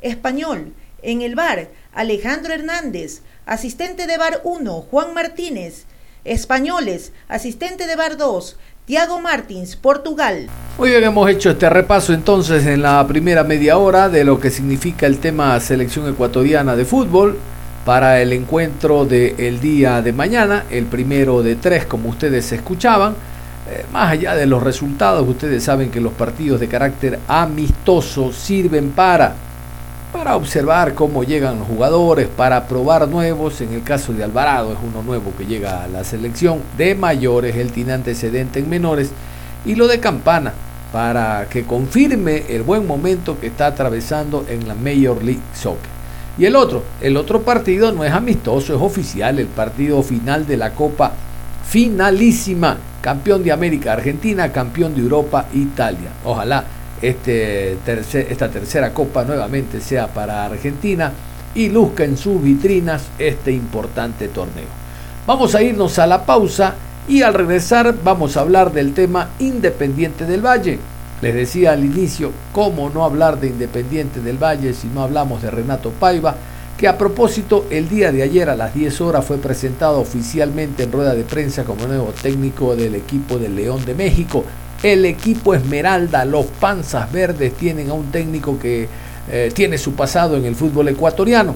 Español. 0.01 0.73
En 1.01 1.21
el 1.21 1.35
bar, 1.35 1.69
Alejandro 1.93 2.53
Hernández. 2.53 3.21
Asistente 3.45 4.07
de 4.07 4.17
bar 4.17 4.41
1, 4.43 4.81
Juan 4.89 5.13
Martínez. 5.13 5.85
Españoles. 6.29 7.11
Asistente 7.27 7.87
de 7.87 7.95
bar 7.95 8.15
2, 8.15 8.55
Tiago 8.85 9.19
Martins, 9.19 9.75
Portugal. 9.75 10.47
Muy 10.77 10.91
bien, 10.91 11.03
hemos 11.03 11.27
hecho 11.29 11.49
este 11.49 11.69
repaso 11.69 12.13
entonces 12.13 12.67
en 12.67 12.83
la 12.83 13.05
primera 13.07 13.43
media 13.43 13.77
hora 13.77 14.09
de 14.09 14.23
lo 14.23 14.39
que 14.39 14.51
significa 14.51 15.07
el 15.07 15.17
tema 15.17 15.59
selección 15.59 16.07
ecuatoriana 16.07 16.75
de 16.75 16.85
fútbol 16.85 17.37
para 17.83 18.21
el 18.21 18.31
encuentro 18.33 19.05
del 19.05 19.59
día 19.59 20.03
de 20.03 20.13
mañana, 20.13 20.65
el 20.69 20.85
primero 20.85 21.41
de 21.41 21.55
tres, 21.55 21.85
como 21.85 22.09
ustedes 22.09 22.51
escuchaban. 22.51 23.15
Eh, 23.71 23.85
más 23.91 24.11
allá 24.11 24.35
de 24.35 24.45
los 24.45 24.61
resultados, 24.61 25.27
ustedes 25.27 25.63
saben 25.63 25.89
que 25.89 25.99
los 25.99 26.13
partidos 26.13 26.59
de 26.59 26.67
carácter 26.67 27.19
amistoso 27.27 28.31
sirven 28.31 28.91
para 28.91 29.33
para 30.11 30.35
observar 30.35 30.95
cómo 30.95 31.23
llegan 31.23 31.59
los 31.59 31.67
jugadores, 31.67 32.27
para 32.27 32.67
probar 32.67 33.07
nuevos. 33.07 33.61
En 33.61 33.73
el 33.73 33.83
caso 33.83 34.13
de 34.13 34.23
Alvarado 34.23 34.73
es 34.73 34.79
uno 34.83 35.03
nuevo 35.03 35.31
que 35.37 35.45
llega 35.45 35.83
a 35.83 35.87
la 35.87 36.03
selección 36.03 36.61
de 36.77 36.95
mayores, 36.95 37.55
él 37.55 37.71
tiene 37.71 37.93
antecedente 37.93 38.59
en 38.59 38.69
menores. 38.69 39.11
Y 39.65 39.75
lo 39.75 39.87
de 39.87 39.99
Campana, 39.99 40.53
para 40.91 41.47
que 41.49 41.63
confirme 41.63 42.43
el 42.49 42.63
buen 42.63 42.87
momento 42.87 43.39
que 43.39 43.47
está 43.47 43.67
atravesando 43.67 44.45
en 44.49 44.67
la 44.67 44.73
Major 44.73 45.23
League 45.23 45.41
Soccer. 45.53 45.99
Y 46.37 46.45
el 46.45 46.55
otro, 46.55 46.83
el 47.01 47.17
otro 47.17 47.41
partido 47.41 47.91
no 47.91 48.03
es 48.03 48.11
amistoso, 48.11 48.73
es 48.73 48.81
oficial, 48.81 49.39
el 49.39 49.47
partido 49.47 50.01
final 50.01 50.47
de 50.47 50.57
la 50.57 50.71
Copa 50.71 51.11
finalísima. 51.67 52.77
Campeón 53.01 53.43
de 53.43 53.51
América 53.53 53.93
Argentina, 53.93 54.51
campeón 54.51 54.93
de 54.93 55.01
Europa 55.01 55.45
Italia. 55.53 56.09
Ojalá 56.25 56.65
este 57.01 57.77
esta 58.29 58.49
tercera 58.49 58.93
copa 58.93 59.23
nuevamente 59.23 59.79
sea 59.81 60.07
para 60.07 60.45
Argentina 60.45 61.11
y 61.55 61.69
luzca 61.69 62.03
en 62.03 62.17
sus 62.17 62.41
vitrinas 62.41 63.03
este 63.17 63.51
importante 63.51 64.27
torneo. 64.27 64.67
Vamos 65.25 65.55
a 65.55 65.61
irnos 65.61 65.97
a 65.99 66.07
la 66.07 66.25
pausa 66.25 66.75
y 67.07 67.21
al 67.21 67.33
regresar 67.33 67.95
vamos 68.03 68.37
a 68.37 68.41
hablar 68.41 68.71
del 68.71 68.93
tema 68.93 69.29
Independiente 69.39 70.25
del 70.25 70.45
Valle. 70.45 70.79
Les 71.21 71.33
decía 71.33 71.73
al 71.73 71.83
inicio, 71.83 72.31
¿cómo 72.53 72.89
no 72.89 73.03
hablar 73.03 73.39
de 73.39 73.47
Independiente 73.47 74.21
del 74.21 74.37
Valle 74.37 74.73
si 74.73 74.87
no 74.87 75.01
hablamos 75.01 75.41
de 75.41 75.51
Renato 75.51 75.91
Paiva? 75.91 76.35
Que 76.77 76.87
a 76.87 76.97
propósito, 76.97 77.65
el 77.69 77.89
día 77.89 78.11
de 78.13 78.23
ayer 78.23 78.49
a 78.49 78.55
las 78.55 78.73
10 78.73 79.01
horas 79.01 79.25
fue 79.25 79.37
presentado 79.37 79.99
oficialmente 79.99 80.83
en 80.83 80.91
rueda 80.93 81.13
de 81.13 81.23
prensa 81.23 81.65
como 81.65 81.85
nuevo 81.87 82.13
técnico 82.21 82.73
del 82.75 82.95
equipo 82.95 83.37
de 83.37 83.49
León 83.49 83.83
de 83.85 83.95
México 83.95 84.45
el 84.83 85.05
equipo 85.05 85.53
Esmeralda, 85.53 86.25
los 86.25 86.45
Panzas 86.45 87.11
Verdes, 87.11 87.53
tienen 87.53 87.89
a 87.89 87.93
un 87.93 88.11
técnico 88.11 88.57
que 88.57 88.87
eh, 89.31 89.51
tiene 89.53 89.77
su 89.77 89.93
pasado 89.93 90.37
en 90.37 90.45
el 90.45 90.55
fútbol 90.55 90.87
ecuatoriano. 90.87 91.55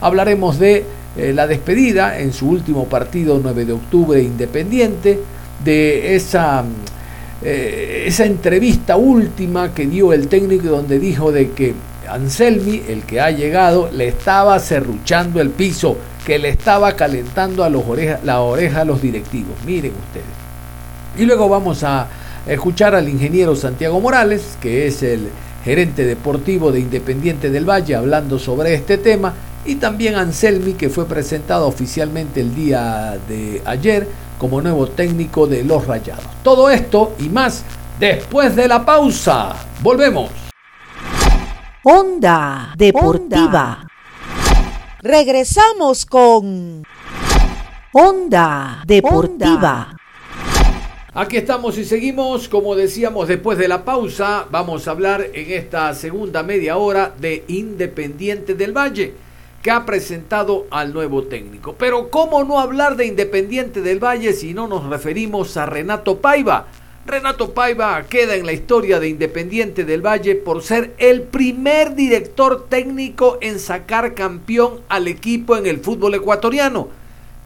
Hablaremos 0.00 0.58
de 0.58 0.84
eh, 1.16 1.32
la 1.34 1.46
despedida 1.46 2.18
en 2.18 2.32
su 2.32 2.48
último 2.48 2.86
partido 2.86 3.40
9 3.42 3.64
de 3.64 3.72
octubre 3.72 4.22
independiente, 4.22 5.18
de 5.64 6.14
esa, 6.14 6.64
eh, 7.42 8.04
esa 8.06 8.24
entrevista 8.24 8.96
última 8.96 9.74
que 9.74 9.86
dio 9.86 10.12
el 10.12 10.28
técnico 10.28 10.68
donde 10.68 10.98
dijo 10.98 11.32
de 11.32 11.50
que 11.50 11.74
Anselmi, 12.08 12.82
el 12.88 13.02
que 13.02 13.20
ha 13.20 13.30
llegado, 13.30 13.90
le 13.92 14.08
estaba 14.08 14.58
cerruchando 14.58 15.40
el 15.40 15.50
piso, 15.50 15.96
que 16.24 16.38
le 16.38 16.48
estaba 16.48 16.92
calentando 16.94 17.64
a 17.64 17.68
los 17.68 17.84
la 18.24 18.40
oreja 18.40 18.80
a 18.80 18.84
los 18.84 19.02
directivos. 19.02 19.54
Miren 19.66 19.92
ustedes. 19.92 20.26
Y 21.18 21.26
luego 21.26 21.48
vamos 21.48 21.82
a 21.82 22.08
escuchar 22.46 22.94
al 22.94 23.08
ingeniero 23.08 23.54
Santiago 23.56 24.00
Morales, 24.00 24.56
que 24.60 24.86
es 24.86 25.02
el 25.02 25.28
gerente 25.64 26.04
deportivo 26.04 26.72
de 26.72 26.80
Independiente 26.80 27.50
del 27.50 27.68
Valle, 27.68 27.94
hablando 27.94 28.38
sobre 28.38 28.74
este 28.74 28.98
tema, 28.98 29.34
y 29.64 29.76
también 29.76 30.14
Anselmi, 30.14 30.72
que 30.72 30.88
fue 30.88 31.06
presentado 31.06 31.66
oficialmente 31.66 32.40
el 32.40 32.54
día 32.54 33.18
de 33.28 33.60
ayer 33.64 34.08
como 34.38 34.62
nuevo 34.62 34.86
técnico 34.86 35.46
de 35.46 35.64
los 35.64 35.86
Rayados. 35.86 36.24
Todo 36.42 36.70
esto 36.70 37.14
y 37.18 37.28
más 37.28 37.62
después 37.98 38.56
de 38.56 38.66
la 38.66 38.84
pausa. 38.84 39.54
Volvemos. 39.82 40.30
Onda 41.82 42.72
Deportiva. 42.76 43.86
Regresamos 45.02 46.06
con 46.06 46.82
Onda 47.92 48.82
Deportiva. 48.86 49.99
Aquí 51.12 51.38
estamos 51.38 51.76
y 51.76 51.84
seguimos, 51.84 52.48
como 52.48 52.76
decíamos 52.76 53.26
después 53.26 53.58
de 53.58 53.66
la 53.66 53.84
pausa, 53.84 54.46
vamos 54.48 54.86
a 54.86 54.92
hablar 54.92 55.26
en 55.34 55.50
esta 55.50 55.92
segunda 55.92 56.44
media 56.44 56.76
hora 56.76 57.12
de 57.18 57.42
Independiente 57.48 58.54
del 58.54 58.72
Valle, 58.72 59.14
que 59.60 59.72
ha 59.72 59.84
presentado 59.84 60.68
al 60.70 60.92
nuevo 60.92 61.24
técnico. 61.24 61.74
Pero 61.76 62.10
¿cómo 62.10 62.44
no 62.44 62.60
hablar 62.60 62.94
de 62.94 63.06
Independiente 63.06 63.80
del 63.80 63.98
Valle 63.98 64.34
si 64.34 64.54
no 64.54 64.68
nos 64.68 64.88
referimos 64.88 65.56
a 65.56 65.66
Renato 65.66 66.18
Paiva? 66.20 66.68
Renato 67.04 67.54
Paiva 67.54 68.04
queda 68.08 68.36
en 68.36 68.46
la 68.46 68.52
historia 68.52 69.00
de 69.00 69.08
Independiente 69.08 69.84
del 69.84 70.06
Valle 70.06 70.36
por 70.36 70.62
ser 70.62 70.94
el 70.98 71.22
primer 71.22 71.96
director 71.96 72.68
técnico 72.68 73.36
en 73.40 73.58
sacar 73.58 74.14
campeón 74.14 74.82
al 74.88 75.08
equipo 75.08 75.56
en 75.56 75.66
el 75.66 75.80
fútbol 75.80 76.14
ecuatoriano. 76.14 76.86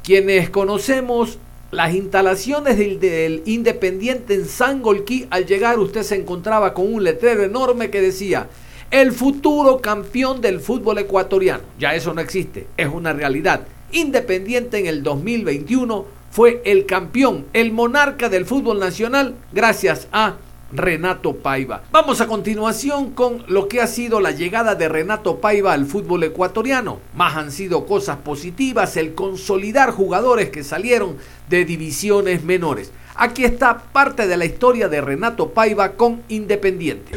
Quienes 0.03 0.51
conocemos 0.51 1.39
las 1.75 1.93
instalaciones 1.95 2.79
del, 2.79 3.43
Independiente 3.47 4.35
en 4.35 4.47
Sangolquí, 4.47 5.27
al 5.31 5.45
llegar 5.45 5.79
usted 5.79 6.03
se 6.03 6.15
encontraba 6.15 6.73
con 6.73 6.93
un 6.93 7.03
letrero 7.03 7.43
enorme 7.43 7.91
que 7.91 8.01
decía, 8.01 8.49
el 8.91 9.13
futuro 9.13 9.81
campeón 9.81 10.41
del 10.41 10.61
fútbol 10.61 10.99
ecuatoriano. 10.99 11.65
Ya 11.79 11.95
eso 11.95 12.15
no 12.15 12.21
existe, 12.21 12.69
es 12.77 12.89
una 12.89 13.13
realidad. 13.13 13.67
Independiente 13.93 14.79
en 14.79 14.87
el 14.87 15.03
2021 15.03 16.07
fue 16.31 16.63
el 16.65 16.87
campeón, 16.87 17.47
el 17.53 17.73
monarca 17.73 18.29
del 18.29 18.47
fútbol 18.47 18.79
nacional, 18.79 19.35
gracias 19.53 20.09
a 20.13 20.37
Renato 20.75 21.37
Paiva. 21.37 21.83
Vamos 21.93 22.21
a 22.21 22.27
continuación 22.27 23.11
con 23.11 23.45
lo 23.47 23.69
que 23.69 23.81
ha 23.81 23.87
sido 23.87 24.21
la 24.21 24.33
llegada 24.33 24.75
de 24.75 24.89
Renato 24.89 25.41
Paiva 25.41 25.73
al 25.73 25.87
fútbol 25.87 26.25
ecuatoriano. 26.25 26.99
Más 27.15 27.37
han 27.37 27.53
sido 27.53 27.87
cosas 27.87 28.17
positivas, 28.19 28.97
el 28.97 29.15
consolidar 29.15 29.93
jugadores 29.93 30.51
que 30.51 30.65
salieron 30.65 31.17
de 31.49 31.65
divisiones 31.65 32.43
menores. 32.43 32.91
Aquí 33.15 33.45
está 33.45 33.79
parte 33.79 34.27
de 34.27 34.37
la 34.37 34.45
historia 34.45 34.89
de 34.89 35.01
Renato 35.01 35.51
Paiva 35.51 35.93
con 35.93 36.23
Independiente. 36.29 37.13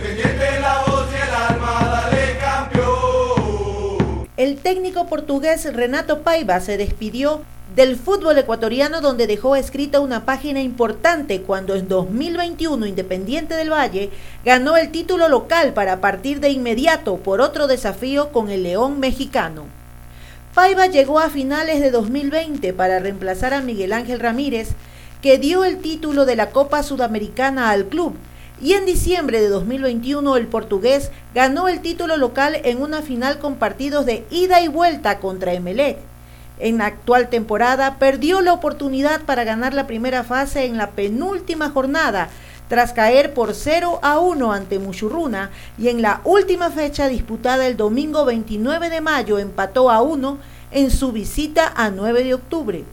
El 4.38 4.58
técnico 4.58 5.08
portugués 5.08 5.74
Renato 5.74 6.22
Paiva 6.22 6.60
se 6.60 6.78
despidió 6.78 7.42
del 7.78 7.96
fútbol 7.96 8.40
ecuatoriano 8.40 9.02
donde 9.02 9.28
dejó 9.28 9.56
escrita 9.56 10.00
una 10.00 10.26
página 10.26 10.62
importante 10.62 11.44
cuando 11.44 11.76
en 11.76 11.88
2021 11.88 12.88
Independiente 12.88 13.54
del 13.54 13.72
Valle 13.72 14.10
ganó 14.44 14.78
el 14.78 14.90
título 14.90 15.30
local 15.30 15.74
para 15.74 16.02
partir 16.02 16.40
de 16.40 16.50
inmediato 16.50 17.18
por 17.18 17.40
otro 17.40 17.68
desafío 17.68 18.32
con 18.32 18.50
el 18.50 18.64
León 18.64 19.00
mexicano. 19.00 19.66
Paiva 20.56 20.88
llegó 20.88 21.20
a 21.20 21.30
finales 21.30 21.80
de 21.80 21.92
2020 21.92 22.74
para 22.74 22.98
reemplazar 22.98 23.54
a 23.54 23.62
Miguel 23.62 23.94
Ángel 23.94 24.22
Ramírez, 24.22 24.70
que 25.22 25.38
dio 25.38 25.64
el 25.64 25.78
título 25.78 26.26
de 26.26 26.36
la 26.36 26.50
Copa 26.50 26.82
Sudamericana 26.82 27.70
al 27.70 27.86
club, 27.86 28.16
y 28.60 28.74
en 28.74 28.88
diciembre 28.88 29.40
de 29.40 29.50
2021 29.50 30.36
el 30.36 30.48
portugués 30.48 31.12
ganó 31.36 31.68
el 31.68 31.82
título 31.82 32.18
local 32.18 32.60
en 32.64 32.82
una 32.82 33.04
final 33.04 33.38
con 33.38 33.58
partidos 33.58 34.08
de 34.08 34.26
ida 34.32 34.62
y 34.62 34.68
vuelta 34.68 35.20
contra 35.20 35.54
Emelec 35.54 36.00
en 36.60 36.78
la 36.80 36.88
actual 36.88 37.30
temporada, 37.30 37.98
perdió 38.00 38.42
la 38.42 38.54
oportunidad 38.54 39.22
para 39.22 39.44
ganar 39.44 39.74
la 39.74 39.88
primera 39.88 40.24
fase 40.24 40.66
en 40.66 40.78
la 40.78 40.92
penúltima 40.92 41.70
jornada, 41.70 42.30
tras 42.68 42.94
caer 42.94 43.34
por 43.34 43.54
0 43.54 44.00
a 44.02 44.20
1 44.20 44.52
ante 44.52 44.80
Muchurruna 44.80 45.52
y 45.78 45.88
en 45.88 46.02
la 46.02 46.22
última 46.26 46.70
fecha 46.70 47.08
disputada 47.08 47.66
el 47.66 47.78
domingo 47.78 48.26
29 48.26 48.90
de 48.90 49.02
mayo 49.02 49.40
empató 49.40 49.90
a 49.90 50.02
1 50.02 50.38
en 50.72 50.92
su 50.92 51.12
visita 51.12 51.72
a 51.76 51.90
9 51.90 52.24
de 52.24 52.34
octubre. 52.34 52.84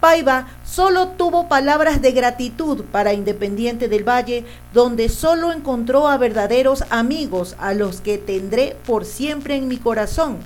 Paiva 0.00 0.46
solo 0.64 1.08
tuvo 1.08 1.48
palabras 1.48 2.00
de 2.00 2.12
gratitud 2.12 2.84
para 2.84 3.12
Independiente 3.12 3.88
del 3.88 4.08
Valle, 4.08 4.44
donde 4.72 5.08
solo 5.08 5.52
encontró 5.52 6.06
a 6.06 6.16
verdaderos 6.18 6.84
amigos 6.90 7.56
a 7.58 7.74
los 7.74 8.00
que 8.00 8.16
tendré 8.16 8.76
por 8.86 9.04
siempre 9.04 9.56
en 9.56 9.66
mi 9.66 9.76
corazón, 9.76 10.38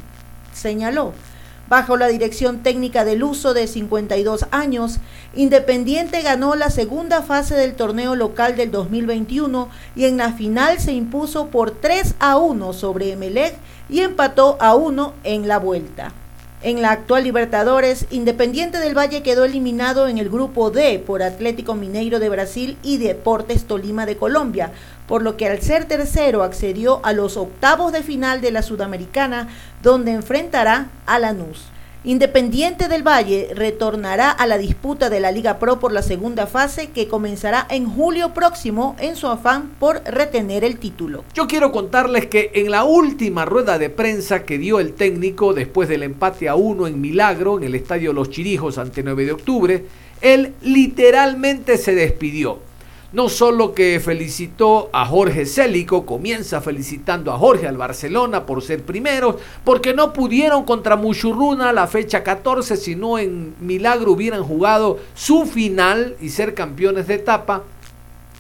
señaló. 0.55 1.13
Bajo 1.73 1.97
la 1.97 2.09
dirección 2.09 2.63
técnica 2.63 3.03
del 3.07 3.25
uso 3.25 3.55
de 3.55 3.67
52 3.67 4.45
años, 4.51 4.99
Independiente 5.35 6.21
ganó 6.21 6.55
la 6.55 6.69
segunda 6.69 7.23
fase 7.23 7.55
del 7.55 7.73
torneo 7.73 8.15
local 8.15 8.57
del 8.57 8.71
2021 8.71 9.71
y 9.97 10.05
en 10.05 10.19
la 10.19 10.35
final 10.35 10.81
se 10.81 10.93
impuso 10.93 11.47
por 11.47 11.71
3 11.71 12.17
a 12.19 12.37
1 12.37 12.75
sobre 12.75 13.13
Emelec 13.13 13.55
y 13.89 14.01
empató 14.01 14.59
a 14.61 14.75
1 14.75 15.15
en 15.25 15.49
la 15.49 15.59
vuelta. 15.59 16.13
En 16.65 16.81
la 16.81 16.93
actual 16.93 17.25
Libertadores, 17.25 18.07
Independiente 18.11 18.79
del 18.79 18.97
Valle 18.97 19.23
quedó 19.23 19.45
eliminado 19.45 20.07
en 20.07 20.19
el 20.19 20.29
grupo 20.29 20.71
D 20.71 21.03
por 21.05 21.23
Atlético 21.23 21.75
Mineiro 21.75 22.21
de 22.21 22.29
Brasil 22.29 22.77
y 22.85 22.99
Deportes 22.99 23.65
Tolima 23.65 24.07
de 24.07 24.17
Colombia, 24.17 24.71
por 25.13 25.23
lo 25.23 25.37
que 25.37 25.47
al 25.47 25.61
ser 25.61 25.85
tercero 25.85 26.43
accedió 26.43 27.05
a 27.05 27.13
los 27.13 27.37
octavos 27.37 27.93
de 27.93 28.03
final 28.03 28.41
de 28.41 28.51
la 28.51 28.63
Sudamericana, 28.63 29.47
donde 29.83 30.13
enfrentará 30.13 30.89
a 31.05 31.19
Lanús. 31.19 31.67
Independiente 32.03 32.89
del 32.89 33.07
Valle 33.07 33.51
retornará 33.55 34.31
a 34.31 34.47
la 34.47 34.57
disputa 34.57 35.11
de 35.11 35.21
la 35.21 35.31
Liga 35.31 35.59
Pro 35.59 35.79
por 35.79 35.93
la 35.93 36.01
segunda 36.01 36.47
fase 36.47 36.87
que 36.87 37.09
comenzará 37.09 37.67
en 37.69 37.91
julio 37.91 38.33
próximo 38.33 38.97
en 39.01 39.15
su 39.15 39.27
afán 39.27 39.73
por 39.79 40.03
retener 40.05 40.65
el 40.65 40.79
título. 40.79 41.25
Yo 41.35 41.47
quiero 41.47 41.73
contarles 41.73 42.29
que 42.29 42.51
en 42.55 42.71
la 42.71 42.85
última 42.85 43.45
rueda 43.45 43.77
de 43.77 43.91
prensa 43.91 44.45
que 44.45 44.57
dio 44.57 44.81
el 44.81 44.95
técnico 44.95 45.53
después 45.53 45.91
del 45.91 46.05
empate 46.05 46.49
a 46.49 46.55
uno 46.55 46.87
en 46.87 47.03
Milagro 47.03 47.59
en 47.59 47.65
el 47.65 47.75
Estadio 47.75 48.15
Los 48.15 48.31
Chirijos 48.31 48.79
ante 48.79 49.03
9 49.03 49.27
de 49.27 49.33
octubre, 49.33 49.85
él 50.23 50.55
literalmente 50.63 51.77
se 51.77 51.95
despidió 51.95 52.72
no 53.13 53.29
solo 53.29 53.75
que 53.75 54.01
felicitó 54.01 54.89
a 54.93 55.05
Jorge 55.05 55.45
Célico, 55.45 56.07
comienza 56.07 56.63
felicitando 56.63 57.31
a 57.33 57.39
Jorge 57.39 57.69
al 57.69 57.77
Barcelona 57.77 58.47
por 58.47 58.63
ser 58.63 58.83
primeros, 58.83 59.37
porque 59.65 59.93
no 59.93 60.13
pudieron 60.13 60.65
contra 60.65 60.97
Muchurruna 60.97 61.73
la 61.73 61.87
fecha 61.87 62.23
14, 62.23 62.77
sino 62.77 63.19
en 63.19 63.55
Milagro 63.61 64.13
hubieran 64.13 64.43
jugado 64.43 64.99
su 65.15 65.45
final 65.45 66.17
y 66.21 66.31
ser 66.31 66.55
campeones 66.55 67.07
de 67.07 67.15
etapa, 67.15 67.65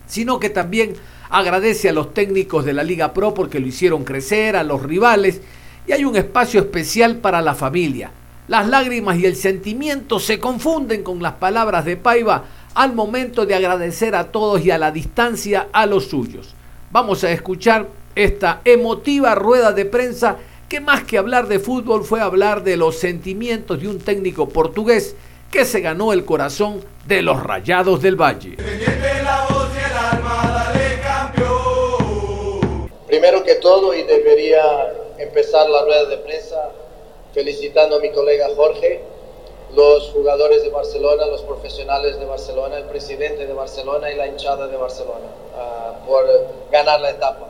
sino 0.06 0.40
que 0.40 0.48
también 0.48 0.94
agradece 1.28 1.90
a 1.90 1.92
los 1.92 2.14
técnicos 2.14 2.64
de 2.64 2.72
la 2.72 2.82
Liga 2.82 3.12
Pro 3.12 3.34
porque 3.34 3.60
lo 3.60 3.66
hicieron 3.66 4.04
crecer, 4.04 4.56
a 4.56 4.62
los 4.62 4.82
rivales, 4.82 5.42
y 5.86 5.92
hay 5.92 6.04
un 6.04 6.16
espacio 6.16 6.60
especial 6.60 7.16
para 7.16 7.42
la 7.42 7.54
familia. 7.54 8.10
Las 8.48 8.68
lágrimas 8.68 9.18
y 9.18 9.26
el 9.26 9.36
sentimiento 9.36 10.18
se 10.18 10.38
confunden 10.38 11.02
con 11.02 11.22
las 11.22 11.34
palabras 11.34 11.84
de 11.84 11.96
Paiva 11.96 12.44
al 12.74 12.94
momento 12.94 13.46
de 13.46 13.54
agradecer 13.54 14.14
a 14.14 14.30
todos 14.30 14.64
y 14.64 14.70
a 14.70 14.78
la 14.78 14.90
distancia 14.90 15.68
a 15.72 15.86
los 15.86 16.06
suyos. 16.06 16.54
Vamos 16.90 17.24
a 17.24 17.30
escuchar 17.30 17.86
esta 18.14 18.60
emotiva 18.64 19.34
rueda 19.34 19.72
de 19.72 19.84
prensa 19.84 20.36
que 20.68 20.80
más 20.80 21.04
que 21.04 21.18
hablar 21.18 21.48
de 21.48 21.58
fútbol 21.58 22.04
fue 22.04 22.20
hablar 22.20 22.62
de 22.62 22.76
los 22.76 22.96
sentimientos 22.96 23.80
de 23.80 23.88
un 23.88 23.98
técnico 23.98 24.48
portugués 24.48 25.16
que 25.50 25.64
se 25.66 25.80
ganó 25.80 26.12
el 26.12 26.24
corazón 26.24 26.82
de 27.06 27.22
los 27.22 27.42
Rayados 27.42 28.00
del 28.00 28.16
Valle. 28.16 28.56
Primero 33.06 33.44
que 33.44 33.56
todo, 33.56 33.94
y 33.94 34.02
debería 34.04 34.62
empezar 35.18 35.68
la 35.68 35.84
rueda 35.84 36.06
de 36.06 36.16
prensa 36.18 36.56
felicitando 37.34 37.96
a 37.96 38.00
mi 38.00 38.10
colega 38.10 38.46
Jorge 38.56 39.11
los 39.74 40.10
jugadores 40.10 40.62
de 40.62 40.70
Barcelona, 40.70 41.26
los 41.26 41.42
profesionales 41.42 42.18
de 42.18 42.26
Barcelona, 42.26 42.78
el 42.78 42.84
presidente 42.84 43.46
de 43.46 43.52
Barcelona 43.52 44.10
y 44.10 44.16
la 44.16 44.26
hinchada 44.26 44.66
de 44.66 44.76
Barcelona 44.76 45.26
uh, 45.56 46.06
por 46.06 46.26
ganar 46.70 47.00
la 47.00 47.10
etapa. 47.10 47.46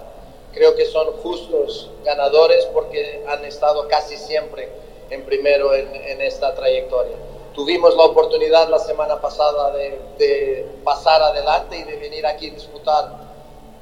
Creo 0.53 0.75
que 0.75 0.85
son 0.87 1.09
justos 1.23 1.91
ganadores 2.05 2.67
porque 2.67 3.25
han 3.27 3.45
estado 3.45 3.89
casi 3.89 4.17
siempre 4.17 4.69
en 5.11 5.25
primero 5.25 5.75
en, 5.75 5.95
en 5.95 6.21
esta 6.21 6.55
trayectoria. 6.55 7.17
Tuvimos 7.55 7.97
la 7.97 8.05
oportunidad 8.05 8.69
la 8.69 8.79
semana 8.79 9.21
pasada 9.21 9.73
de, 9.73 9.99
de 10.19 10.67
pasar 10.85 11.23
adelante 11.23 11.77
y 11.77 11.83
de 11.83 11.97
venir 11.97 12.27
aquí 12.27 12.51
a 12.51 12.55
disputar 12.55 13.11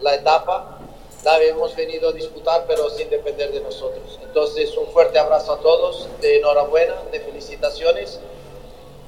la 0.00 0.14
etapa 0.14 0.79
la 1.24 1.42
hemos 1.42 1.76
venido 1.76 2.08
a 2.08 2.12
disputar, 2.12 2.64
pero 2.66 2.88
sin 2.90 3.10
depender 3.10 3.52
de 3.52 3.60
nosotros. 3.60 4.18
Entonces, 4.22 4.74
un 4.76 4.86
fuerte 4.88 5.18
abrazo 5.18 5.52
a 5.52 5.60
todos, 5.60 6.08
de 6.20 6.38
enhorabuena, 6.38 6.94
de 7.12 7.20
felicitaciones. 7.20 8.20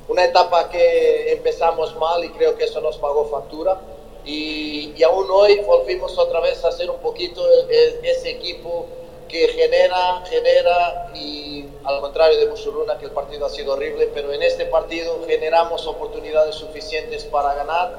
Una 0.09 0.25
etapa 0.25 0.69
que 0.69 1.33
empezamos 1.33 1.97
mal 1.97 2.25
y 2.25 2.31
creo 2.31 2.57
que 2.57 2.65
eso 2.65 2.81
nos 2.81 2.99
pagó 2.99 3.27
factura. 3.27 3.81
Y, 4.25 4.93
y 4.97 5.03
aún 5.03 5.27
hoy 5.31 5.61
volvimos 5.61 6.17
otra 6.19 6.41
vez 6.41 6.65
a 6.65 6.71
ser 6.71 6.91
un 6.91 6.99
poquito 6.99 7.45
ese 7.71 8.31
equipo 8.31 8.87
que 9.29 9.49
genera, 9.49 10.23
genera, 10.27 11.11
y 11.15 11.65
al 11.85 12.01
contrario 12.01 12.39
de 12.39 12.47
Musuruna, 12.47 12.99
que 12.99 13.07
el 13.07 13.13
partido 13.13 13.47
ha 13.47 13.49
sido 13.49 13.73
horrible, 13.73 14.11
pero 14.13 14.33
en 14.33 14.43
este 14.43 14.67
partido 14.67 15.21
generamos 15.27 15.87
oportunidades 15.87 16.55
suficientes 16.57 17.25
para 17.25 17.55
ganar 17.55 17.97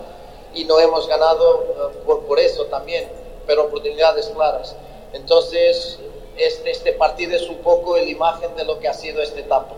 y 0.54 0.66
no 0.66 0.80
hemos 0.80 1.08
ganado 1.08 1.64
eh, 1.64 1.98
por, 2.06 2.22
por 2.26 2.40
eso 2.40 2.66
también 2.66 3.23
pero 3.46 3.66
oportunidades 3.66 4.28
claras. 4.30 4.76
Entonces, 5.14 6.00
este, 6.38 6.72
este 6.72 6.94
partido 6.94 7.36
es 7.36 7.48
un 7.50 7.58
poco 7.58 7.96
la 7.96 8.04
imagen 8.04 8.56
de 8.56 8.66
lo 8.66 8.80
que 8.80 8.88
ha 8.88 8.94
sido 8.94 9.22
esta 9.22 9.40
etapa. 9.40 9.76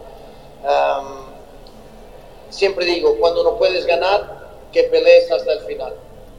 siempre 2.49 2.85
digo, 2.85 3.17
cuando 3.19 3.43
no 3.43 3.57
puedes 3.57 3.85
ganar, 3.85 4.45
que 4.71 4.83
pelees 4.83 5.31
hasta 5.31 5.53
el 5.53 5.61
final. 5.61 5.95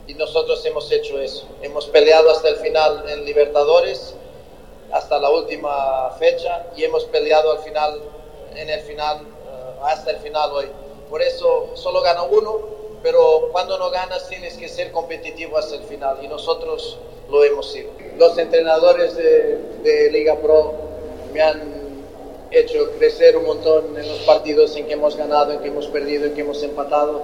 Y 0.07 0.15
nosotros 0.15 0.65
hemos 0.65 0.91
hecho 0.93 1.19
eso. 1.21 1.47
Hemos 1.63 1.87
peleado 1.87 2.31
hasta 2.31 2.49
el 2.49 2.57
final 2.57 3.05
en 3.09 3.25
Libertadores, 3.25 4.15
hasta 4.93 5.19
la 5.19 5.31
última 5.31 6.11
fecha, 6.19 6.67
y 6.77 6.85
hemos 6.85 7.05
peleado 7.05 7.53
al 7.53 7.59
final, 7.59 8.01
en 8.55 8.71
el 8.71 8.81
final, 8.81 9.19
eh, 9.19 9.81
hasta 9.83 10.13
el 10.13 10.19
final 10.19 10.51
hoy. 10.53 10.71
Por 11.11 11.23
eso 11.23 11.71
solo 11.75 12.03
gana 12.03 12.23
uno, 12.23 12.61
pero 13.03 13.49
cuando 13.53 13.79
no 13.79 13.91
ganas 13.91 14.29
tienes 14.29 14.55
que 14.55 14.69
ser 14.69 14.93
competitivo 14.93 15.59
hasta 15.59 15.77
el 15.77 15.83
final. 15.83 16.19
Y 16.23 16.29
nosotros 16.29 16.99
lo 17.31 17.45
hemos 17.45 17.71
sido. 17.73 17.91
Los 18.19 18.37
entrenadores 18.39 19.17
de, 19.17 20.11
Liga 20.11 20.37
Pro 20.37 20.75
me 21.33 21.43
han 21.43 21.77
hecho 22.51 22.91
crecer 22.99 23.37
un 23.37 23.47
montón 23.47 23.97
en 23.99 24.09
los 24.09 24.19
partidos 24.21 24.77
en 24.77 24.87
que 24.87 24.95
hemos 24.95 25.17
ganado, 25.17 25.53
en 25.53 25.61
que 25.61 25.69
hemos 25.69 25.87
perdido, 25.89 26.27
en 26.27 26.35
que 26.35 26.41
hemos 26.41 26.63
empatado. 26.63 27.23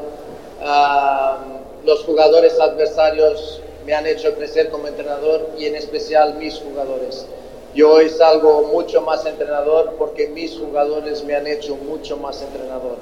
Ah, 0.61 1.45
los 1.85 2.05
jugadores 2.05 2.59
adversarios 2.61 3.61
me 3.85 3.95
han 3.95 4.07
hecho 4.07 4.35
crecer 4.35 4.71
como 4.71 4.87
entrenador 4.87 5.51
y 5.59 5.67
en 5.67 5.77
especial 5.77 6.35
mis 6.35 6.59
jugadores. 6.59 7.27
Yo 7.75 7.95
hoy 7.95 8.11
salgo 8.11 8.63
mucho 8.65 9.01
más 9.01 9.25
entrenador 9.25 9.95
porque 9.99 10.29
mis 10.29 10.59
jugadores 10.59 11.25
me 11.25 11.35
han 11.35 11.47
hecho 11.47 11.75
mucho 11.77 12.17
más 12.19 12.43
entrenador. 12.43 12.97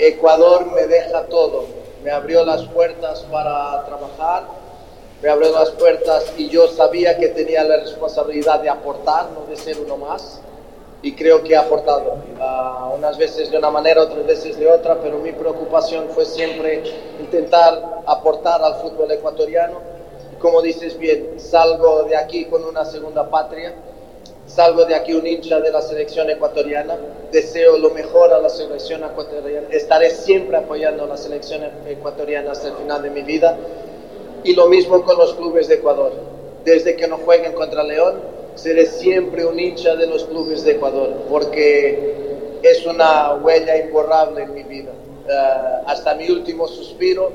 Ecuador 0.00 0.64
me 0.72 0.86
deja 0.86 1.26
todo, 1.26 1.66
me 2.02 2.10
abrió 2.10 2.42
las 2.44 2.64
puertas 2.64 3.20
para 3.30 3.84
trabajar, 3.84 4.44
me 5.22 5.28
abrió 5.28 5.52
las 5.52 5.70
puertas 5.72 6.32
y 6.38 6.48
yo 6.48 6.68
sabía 6.68 7.18
que 7.18 7.28
tenía 7.28 7.62
la 7.64 7.76
responsabilidad 7.76 8.60
de 8.60 8.70
aportar, 8.70 9.26
no 9.32 9.44
de 9.44 9.56
ser 9.56 9.78
uno 9.78 9.98
más. 9.98 10.40
Y 11.02 11.14
creo 11.14 11.42
que 11.42 11.52
he 11.52 11.56
aportado, 11.56 12.14
uh, 12.14 12.94
unas 12.94 13.18
veces 13.18 13.50
de 13.50 13.58
una 13.58 13.70
manera, 13.70 14.02
otras 14.02 14.26
veces 14.26 14.58
de 14.58 14.70
otra, 14.70 14.96
pero 15.02 15.18
mi 15.18 15.32
preocupación 15.32 16.08
fue 16.10 16.24
siempre 16.24 16.82
intentar 17.18 18.02
aportar 18.06 18.62
al 18.62 18.76
fútbol 18.76 19.10
ecuatoriano. 19.10 19.80
Como 20.38 20.62
dices 20.62 20.98
bien, 20.98 21.38
salgo 21.38 22.04
de 22.04 22.16
aquí 22.16 22.46
con 22.46 22.64
una 22.64 22.86
segunda 22.86 23.28
patria, 23.28 23.74
salgo 24.54 24.84
de 24.84 24.94
aquí 24.94 25.14
un 25.14 25.26
hincha 25.26 25.60
de 25.60 25.70
la 25.70 25.80
selección 25.80 26.28
ecuatoriana, 26.28 26.96
deseo 27.30 27.78
lo 27.78 27.90
mejor 27.90 28.32
a 28.32 28.40
la 28.40 28.48
selección 28.48 29.04
ecuatoriana, 29.04 29.68
estaré 29.70 30.10
siempre 30.10 30.56
apoyando 30.56 31.04
a 31.04 31.06
la 31.06 31.16
selección 31.16 31.62
ecuatoriana 31.86 32.52
hasta 32.52 32.68
el 32.68 32.74
final 32.74 33.02
de 33.02 33.10
mi 33.10 33.22
vida 33.22 33.56
y 34.42 34.54
lo 34.54 34.66
mismo 34.66 35.02
con 35.02 35.18
los 35.18 35.34
clubes 35.34 35.68
de 35.68 35.76
Ecuador. 35.76 36.12
Desde 36.64 36.96
que 36.96 37.06
no 37.06 37.18
jueguen 37.18 37.52
contra 37.52 37.82
León, 37.84 38.20
seré 38.54 38.86
siempre 38.86 39.44
un 39.44 39.58
hincha 39.58 39.94
de 39.94 40.06
los 40.06 40.24
clubes 40.24 40.64
de 40.64 40.72
Ecuador, 40.72 41.10
porque 41.28 42.14
es 42.62 42.84
una 42.86 43.34
huella 43.34 43.76
imborrable 43.76 44.42
en 44.42 44.54
mi 44.54 44.62
vida. 44.64 44.90
Uh, 45.26 45.88
hasta 45.88 46.14
mi 46.14 46.28
último 46.28 46.66
suspiro, 46.66 47.30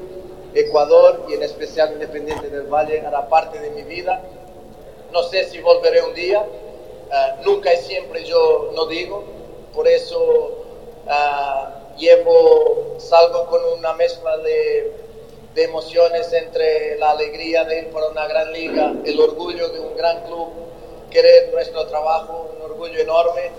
Ecuador 0.53 1.25
y 1.29 1.33
en 1.33 1.43
especial 1.43 1.93
Independiente 1.93 2.49
del 2.49 2.63
Valle 2.63 3.01
hará 3.01 3.27
parte 3.29 3.59
de 3.59 3.69
mi 3.71 3.83
vida. 3.83 4.21
No 5.13 5.23
sé 5.23 5.45
si 5.45 5.59
volveré 5.59 6.01
un 6.03 6.13
día, 6.13 6.45
uh, 7.09 7.43
nunca 7.43 7.73
y 7.73 7.77
siempre 7.77 8.23
yo 8.23 8.71
no 8.73 8.85
digo, 8.85 9.23
por 9.73 9.87
eso 9.87 10.19
uh, 11.05 11.97
llevo, 11.97 12.95
salgo 12.97 13.45
con 13.47 13.61
una 13.77 13.93
mezcla 13.93 14.37
de 14.37 14.93
emociones 15.55 16.33
entre 16.33 16.97
la 16.97 17.11
alegría 17.11 17.63
de 17.63 17.79
ir 17.79 17.89
por 17.89 18.03
una 18.11 18.27
gran 18.27 18.51
liga, 18.51 18.93
el 19.05 19.19
orgullo 19.19 19.69
de 19.69 19.79
un 19.79 19.95
gran 19.95 20.23
club, 20.23 20.49
querer 21.09 21.51
nuestro 21.53 21.85
trabajo, 21.87 22.51
un 22.55 22.61
orgullo 22.61 22.99
enorme, 22.99 23.51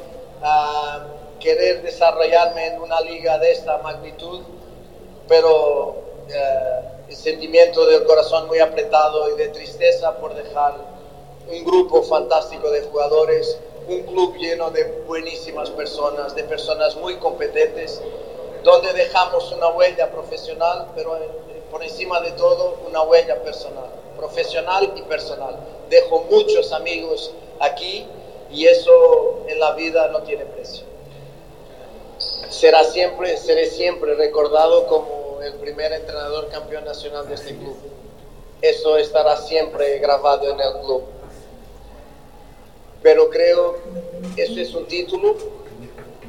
uh, 0.43 1.39
querer 1.41 1.83
desarrollarme 1.83 2.67
en 2.67 2.81
una 2.81 3.01
liga 3.01 3.39
de 3.39 3.53
esta 3.53 3.79
magnitud, 3.79 4.43
pero 5.29 6.05
el 7.09 7.15
sentimiento 7.15 7.87
del 7.87 8.05
corazón 8.05 8.47
muy 8.49 8.59
apretado 8.59 9.31
y 9.31 9.37
de 9.39 9.49
tristeza 9.49 10.17
por 10.17 10.35
dejar 10.35 10.75
un 11.49 11.65
grupo 11.65 12.03
fantástico 12.03 12.71
de 12.71 12.83
jugadores, 12.83 13.59
un 13.89 14.03
club 14.03 14.37
lleno 14.37 14.71
de 14.71 14.85
buenísimas 15.07 15.71
personas, 15.71 16.35
de 16.35 16.45
personas 16.45 16.97
muy 16.97 17.17
competentes, 17.17 18.01
donde 18.65 18.93
dejamos 18.93 19.53
una 19.53 19.69
huella 19.69 20.11
profesional, 20.11 20.89
pero 20.97 21.17
eh, 21.17 21.29
por 21.71 21.83
encima 21.85 22.21
de 22.21 22.33
todo 22.33 22.79
una 22.89 23.03
huella 23.03 23.41
personal, 23.43 23.91
profesional 24.17 24.93
y 24.97 25.03
personal. 25.03 25.57
Dejo 25.89 26.25
muchos 26.31 26.73
amigos 26.73 27.33
aquí 27.61 28.07
y 28.51 28.67
eso 28.67 29.45
en 29.47 29.61
la 29.61 29.73
vida 29.73 30.09
no 30.09 30.23
tiene 30.23 30.47
precio. 30.47 30.85
Será 32.49 32.83
siempre, 32.85 33.37
seré 33.37 33.67
siempre 33.67 34.15
recordado 34.15 34.87
como 34.87 35.39
el 35.43 35.55
primer 35.55 35.93
entrenador 35.93 36.49
campeón 36.49 36.85
nacional 36.85 37.29
de 37.29 37.35
este 37.35 37.57
club. 37.57 37.77
Eso 38.63 38.97
estará 38.97 39.37
siempre 39.37 39.99
grabado 39.99 40.51
en 40.51 40.59
el 40.59 40.73
club. 40.81 41.03
Pero 43.07 43.31
creo 43.31 43.77
eso 44.37 44.61
es 44.61 44.75
un 44.75 44.85
título, 44.87 45.37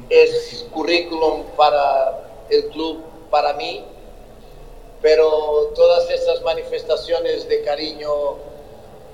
es 0.08 0.64
currículum 0.72 1.42
para 1.56 2.46
el 2.50 2.68
club, 2.68 3.02
para 3.32 3.54
mí, 3.54 3.84
pero 5.02 5.72
todas 5.74 6.08
esas 6.08 6.40
manifestaciones 6.42 7.48
de 7.48 7.64
cariño 7.64 8.36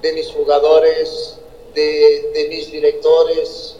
de 0.02 0.12
mis 0.12 0.30
jugadores, 0.30 1.38
de, 1.72 2.48
mis 2.50 2.70
directores, 2.70 3.78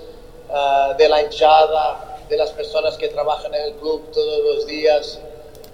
ah, 0.48 0.94
de 0.96 1.06
la 1.06 1.20
hinchada, 1.20 2.22
de 2.30 2.38
las 2.38 2.52
personas 2.52 2.96
que 2.96 3.08
trabajan 3.08 3.54
en 3.54 3.64
el 3.64 3.74
club 3.74 4.00
todos 4.14 4.44
los 4.44 4.66
días, 4.66 5.20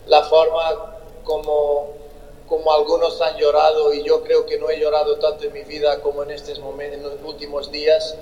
la 0.08 0.24
forma 0.24 0.96
como, 1.22 1.90
como 2.50 2.72
algunos 2.72 3.22
han 3.22 3.36
llorado 3.36 3.94
y 3.94 4.02
yo 4.02 4.24
creo 4.24 4.44
que 4.44 4.58
no 4.58 4.68
he 4.68 4.80
llorado 4.80 5.16
tanto 5.20 5.44
en 5.44 5.52
mi 5.52 5.62
vida 5.62 6.00
como 6.00 6.24
en 6.24 6.32
estos 6.32 6.58
momentos, 6.58 6.98
en 6.98 7.04
los 7.04 7.22
últimos 7.22 7.70
días. 7.70 8.16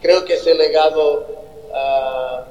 Creo 0.00 0.24
que 0.24 0.34
ese 0.34 0.54
legado 0.54 1.26
uh, 1.70 2.44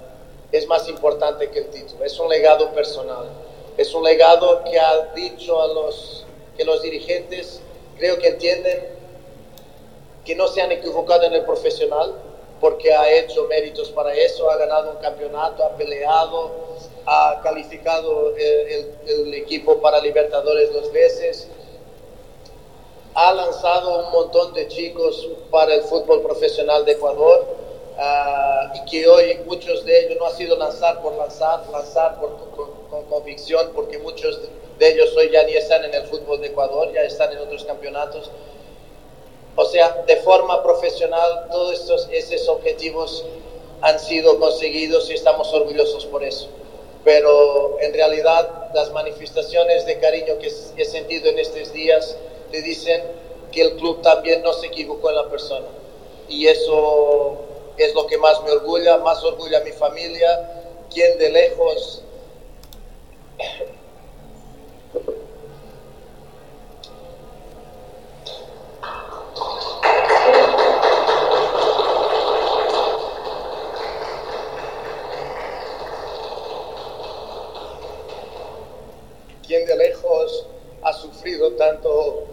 es 0.51 0.67
más 0.67 0.87
importante 0.87 1.49
que 1.49 1.59
el 1.59 1.69
título, 1.71 2.05
es 2.05 2.19
un 2.19 2.29
legado 2.29 2.71
personal, 2.71 3.25
es 3.75 3.95
un 3.95 4.03
legado 4.03 4.63
que 4.63 4.79
ha 4.79 5.11
dicho 5.15 5.59
a 5.59 5.67
los, 5.67 6.23
que 6.55 6.63
los 6.63 6.83
dirigentes 6.83 7.61
creo 7.97 8.19
que 8.19 8.27
entienden 8.27 8.87
que 10.23 10.35
no 10.35 10.47
se 10.47 10.61
han 10.61 10.71
equivocado 10.71 11.23
en 11.23 11.33
el 11.33 11.45
profesional, 11.45 12.13
porque 12.65 12.91
ha 12.91 13.07
hecho 13.11 13.43
méritos 13.43 13.91
para 13.91 14.11
eso, 14.15 14.49
ha 14.49 14.57
ganado 14.57 14.89
un 14.89 14.97
campeonato, 14.97 15.63
ha 15.63 15.77
peleado, 15.77 16.49
ha 17.05 17.39
calificado 17.43 18.35
el, 18.35 18.91
el, 19.05 19.33
equipo 19.35 19.79
para 19.79 20.01
Libertadores 20.01 20.73
dos 20.73 20.91
veces, 20.91 21.47
ha 23.13 23.31
lanzado 23.33 24.07
un 24.07 24.11
montón 24.11 24.55
de 24.55 24.67
chicos 24.67 25.29
para 25.51 25.75
el 25.75 25.83
fútbol 25.83 26.23
profesional 26.23 26.83
de 26.85 26.93
Ecuador 26.93 27.45
uh, 27.99 28.75
y 28.75 28.89
que 28.89 29.07
hoy 29.07 29.39
muchos 29.45 29.85
de 29.85 29.99
ellos 29.99 30.17
no 30.17 30.25
ha 30.25 30.31
sido 30.31 30.55
lanzar 30.57 31.03
por 31.03 31.13
lanzar, 31.17 31.69
lanzar 31.71 32.19
por, 32.19 32.31
con, 32.55 32.71
con, 32.89 33.03
convicción, 33.03 33.73
porque 33.75 33.99
muchos 33.99 34.41
de 34.79 34.91
ellos 34.91 35.15
hoy 35.15 35.29
ya 35.31 35.43
ni 35.43 35.53
están 35.53 35.83
en 35.83 35.93
el 35.93 36.07
fútbol 36.07 36.41
de 36.41 36.47
Ecuador, 36.47 36.91
ya 36.91 37.01
están 37.01 37.31
en 37.31 37.37
otros 37.37 37.63
campeonatos. 37.63 38.31
O 39.55 39.65
sea, 39.65 40.03
de 40.05 40.17
forma 40.17 40.61
profesional, 40.61 41.47
todos 41.49 41.79
estos, 41.79 42.07
esos 42.11 42.49
objetivos 42.49 43.23
han 43.81 43.99
sido 43.99 44.39
conseguidos 44.39 45.09
y 45.09 45.13
estamos 45.13 45.53
orgullosos 45.53 46.05
por 46.05 46.23
eso. 46.23 46.49
Pero 47.03 47.79
en 47.79 47.93
realidad 47.93 48.71
las 48.73 48.91
manifestaciones 48.91 49.85
de 49.85 49.99
cariño 49.99 50.39
que 50.39 50.51
he 50.77 50.85
sentido 50.85 51.29
en 51.29 51.39
estos 51.39 51.71
días 51.71 52.17
te 52.51 52.61
dicen 52.61 53.03
que 53.51 53.61
el 53.61 53.75
club 53.77 54.01
también 54.01 54.41
no 54.41 54.53
se 54.53 54.67
equivocó 54.67 55.09
en 55.09 55.15
la 55.15 55.29
persona. 55.29 55.67
Y 56.27 56.47
eso 56.47 57.37
es 57.77 57.93
lo 57.93 58.07
que 58.07 58.17
más 58.17 58.41
me 58.43 58.51
orgulla, 58.51 58.97
más 58.97 59.23
orgulla 59.23 59.59
a 59.59 59.61
mi 59.61 59.71
familia, 59.71 60.73
quien 60.91 61.17
de 61.17 61.29
lejos 61.29 62.01
de 79.65 79.75
lejos 79.75 80.47
ha 80.83 80.93
sufrido 80.93 81.53
tanto 81.53 82.25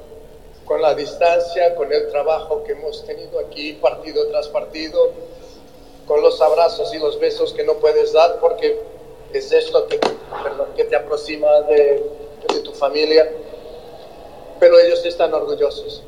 con 0.65 0.81
la 0.81 0.95
distancia, 0.95 1.75
con 1.75 1.93
el 1.93 2.09
trabajo 2.11 2.63
que 2.65 2.73
hemos 2.73 3.05
tenido 3.05 3.41
aquí 3.41 3.75
partido 3.75 4.29
tras 4.29 4.49
partido, 4.49 5.11
con 6.07 6.23
los 6.23 6.41
abrazos 6.41 6.93
y 6.95 6.99
los 6.99 7.19
besos 7.19 7.53
que 7.53 7.65
no 7.65 7.75
puedes 7.75 8.13
dar 8.13 8.39
porque 8.41 8.79
es 9.33 9.51
esto 9.53 9.87
que, 9.87 9.99
que 10.77 10.85
te 10.85 10.97
aproxima 10.97 11.63
de, 11.63 12.03
tu 12.65 12.73
familia, 12.73 13.31
pero 14.59 14.79
ellos 14.79 15.05
están 15.07 15.33
orgullosos 15.33 16.03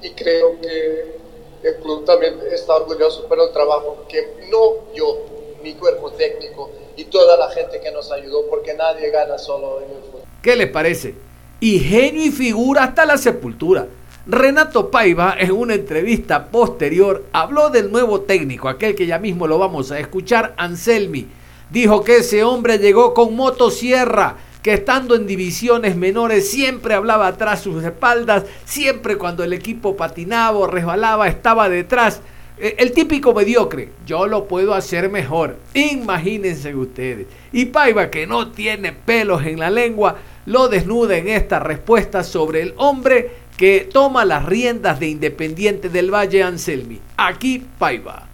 y 0.00 0.10
creo 0.12 0.60
que 0.60 1.16
el 1.62 1.76
club 1.76 2.04
también 2.04 2.40
está 2.50 2.76
orgulloso 2.76 3.26
por 3.28 3.38
el 3.38 3.52
trabajo 3.52 3.98
que 4.08 4.48
no 4.50 4.92
yo, 4.94 5.18
mi 5.62 5.74
cuerpo 5.74 6.10
técnico 6.12 6.70
y 6.96 7.04
toda 7.04 7.36
la 7.36 7.48
gente 7.50 7.80
que 7.80 7.90
nos 7.90 8.10
ayudó, 8.10 8.46
porque 8.48 8.74
nadie 8.74 9.10
gana 9.10 9.38
solo 9.38 9.80
en 9.82 9.90
el 9.90 10.02
fútbol. 10.02 10.31
¿Qué 10.42 10.56
les 10.56 10.68
parece? 10.68 11.14
Y 11.60 11.78
genio 11.78 12.26
y 12.26 12.32
figura 12.32 12.82
hasta 12.82 13.06
la 13.06 13.16
sepultura. 13.16 13.86
Renato 14.26 14.90
Paiva 14.90 15.36
en 15.38 15.52
una 15.52 15.74
entrevista 15.74 16.46
posterior 16.46 17.26
habló 17.32 17.70
del 17.70 17.92
nuevo 17.92 18.22
técnico, 18.22 18.68
aquel 18.68 18.96
que 18.96 19.06
ya 19.06 19.20
mismo 19.20 19.46
lo 19.46 19.58
vamos 19.58 19.92
a 19.92 20.00
escuchar, 20.00 20.54
Anselmi. 20.56 21.28
Dijo 21.70 22.02
que 22.02 22.16
ese 22.18 22.42
hombre 22.42 22.78
llegó 22.78 23.14
con 23.14 23.36
motosierra, 23.36 24.36
que 24.62 24.74
estando 24.74 25.14
en 25.14 25.28
divisiones 25.28 25.96
menores 25.96 26.50
siempre 26.50 26.94
hablaba 26.94 27.28
atrás 27.28 27.62
sus 27.62 27.82
espaldas, 27.84 28.44
siempre 28.64 29.16
cuando 29.16 29.44
el 29.44 29.52
equipo 29.52 29.96
patinaba 29.96 30.58
o 30.58 30.66
resbalaba 30.66 31.28
estaba 31.28 31.68
detrás. 31.68 32.20
E, 32.58 32.76
el 32.78 32.92
típico 32.92 33.34
mediocre, 33.34 33.88
yo 34.06 34.26
lo 34.26 34.46
puedo 34.46 34.74
hacer 34.74 35.08
mejor. 35.08 35.56
Imagínense 35.74 36.74
ustedes. 36.74 37.26
Y 37.52 37.66
Paiva, 37.66 38.10
que 38.10 38.26
no 38.26 38.52
tiene 38.52 38.92
pelos 38.92 39.44
en 39.44 39.58
la 39.58 39.70
lengua, 39.70 40.16
lo 40.46 40.68
desnuda 40.68 41.16
en 41.16 41.28
esta 41.28 41.60
respuesta 41.60 42.24
sobre 42.24 42.62
el 42.62 42.74
hombre 42.76 43.42
que 43.56 43.88
toma 43.92 44.24
las 44.24 44.44
riendas 44.44 44.98
de 44.98 45.08
Independiente 45.08 45.88
del 45.88 46.12
Valle 46.12 46.42
Anselmi. 46.42 47.00
Aquí 47.16 47.66
Paiva. 47.78 48.28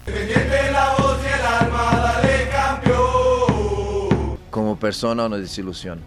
Como 4.50 4.78
persona 4.78 5.26
una 5.26 5.36
desilusión 5.36 6.00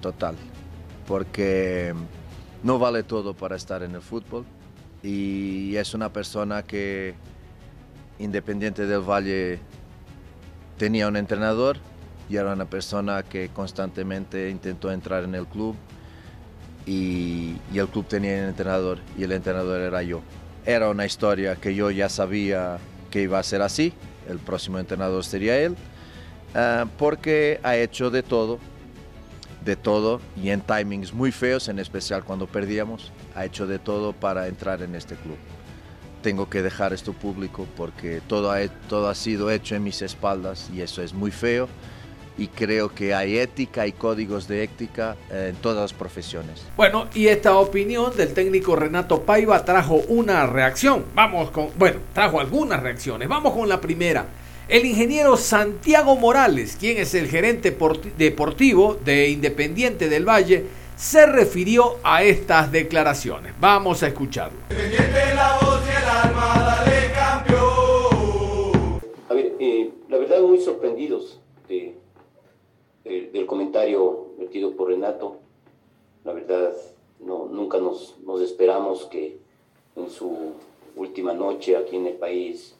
total, 0.00 0.36
porque 1.06 1.94
no 2.62 2.78
vale 2.78 3.02
todo 3.02 3.34
para 3.34 3.56
estar 3.56 3.82
en 3.82 3.94
el 3.94 4.02
fútbol 4.02 4.44
y 5.02 5.76
es 5.76 5.94
una 5.94 6.12
persona 6.12 6.62
que 6.62 7.14
Independiente 8.18 8.86
del 8.86 9.00
Valle 9.00 9.58
tenía 10.76 11.08
un 11.08 11.16
entrenador 11.16 11.78
y 12.28 12.36
era 12.36 12.52
una 12.52 12.64
persona 12.64 13.22
que 13.22 13.48
constantemente 13.50 14.50
intentó 14.50 14.90
entrar 14.90 15.24
en 15.24 15.34
el 15.34 15.46
club 15.46 15.76
y, 16.86 17.56
el 17.74 17.88
club 17.88 18.06
tenía 18.06 18.34
un 18.42 18.48
entrenador 18.48 18.98
y 19.18 19.24
el 19.24 19.32
entrenador 19.32 19.80
era 19.80 20.02
yo. 20.02 20.20
Era 20.66 20.88
una 20.90 21.04
historia 21.04 21.56
que 21.56 21.74
yo 21.74 21.90
ya 21.90 22.08
sabía 22.08 22.78
que 23.10 23.22
iba 23.22 23.38
a 23.38 23.42
ser 23.42 23.62
así, 23.62 23.92
el 24.28 24.38
próximo 24.38 24.78
entrenador 24.78 25.24
sería 25.24 25.58
él, 25.58 25.76
uh, 26.54 26.86
porque 26.98 27.60
ha 27.62 27.76
hecho 27.76 28.10
de 28.10 28.22
todo 28.22 28.58
de 29.64 29.76
todo 29.76 30.20
y 30.36 30.50
en 30.50 30.60
timings 30.60 31.12
muy 31.12 31.32
feos, 31.32 31.68
en 31.68 31.78
especial 31.78 32.22
cuando 32.22 32.46
perdíamos, 32.46 33.10
ha 33.34 33.44
hecho 33.46 33.66
de 33.66 33.78
todo 33.78 34.12
para 34.12 34.46
entrar 34.46 34.82
en 34.82 34.94
este 34.94 35.16
club. 35.16 35.36
Tengo 36.22 36.48
que 36.48 36.62
dejar 36.62 36.92
esto 36.92 37.12
público 37.12 37.66
porque 37.76 38.20
todo 38.26 38.50
ha, 38.50 38.58
todo 38.88 39.08
ha 39.08 39.14
sido 39.14 39.50
hecho 39.50 39.74
en 39.74 39.82
mis 39.82 40.02
espaldas 40.02 40.70
y 40.72 40.82
eso 40.82 41.02
es 41.02 41.12
muy 41.12 41.30
feo 41.30 41.68
y 42.36 42.48
creo 42.48 42.88
que 42.88 43.14
hay 43.14 43.38
ética 43.38 43.86
y 43.86 43.92
códigos 43.92 44.48
de 44.48 44.64
ética 44.64 45.16
eh, 45.30 45.48
en 45.50 45.56
todas 45.56 45.82
las 45.82 45.92
profesiones. 45.92 46.66
Bueno, 46.76 47.06
y 47.14 47.28
esta 47.28 47.56
opinión 47.56 48.16
del 48.16 48.34
técnico 48.34 48.76
Renato 48.76 49.22
Paiva 49.22 49.64
trajo 49.64 49.96
una 50.08 50.46
reacción. 50.46 51.04
Vamos 51.14 51.50
con, 51.50 51.68
bueno, 51.78 52.00
trajo 52.12 52.40
algunas 52.40 52.82
reacciones. 52.82 53.28
Vamos 53.28 53.52
con 53.52 53.68
la 53.68 53.80
primera. 53.80 54.26
El 54.66 54.86
ingeniero 54.86 55.36
Santiago 55.36 56.16
Morales, 56.16 56.76
quien 56.80 56.96
es 56.96 57.14
el 57.14 57.28
gerente 57.28 57.76
deportivo 58.16 58.98
de 59.04 59.28
Independiente 59.28 60.08
del 60.08 60.26
Valle, 60.26 60.64
se 60.96 61.26
refirió 61.26 61.98
a 62.02 62.22
estas 62.22 62.72
declaraciones. 62.72 63.52
Vamos 63.60 64.02
a 64.02 64.08
escucharlo. 64.08 64.58
A 69.28 69.34
ver, 69.34 69.52
eh, 69.60 69.90
la 70.08 70.18
verdad 70.18 70.40
muy 70.40 70.60
sorprendidos 70.60 71.40
de, 71.68 71.94
del 73.04 73.46
comentario 73.46 74.28
metido 74.38 74.72
por 74.72 74.88
Renato. 74.88 75.36
La 76.24 76.32
verdad, 76.32 76.74
no, 77.20 77.46
nunca 77.46 77.78
nos, 77.78 78.18
nos 78.24 78.40
esperamos 78.40 79.04
que 79.06 79.38
en 79.96 80.10
su 80.10 80.52
última 80.96 81.34
noche 81.34 81.76
aquí 81.76 81.96
en 81.96 82.06
el 82.06 82.14
país 82.14 82.74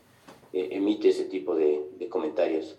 eh, 0.53 0.69
emite 0.73 1.09
ese 1.11 1.25
tipo 1.25 1.55
de, 1.55 1.83
comentarios. 2.09 2.77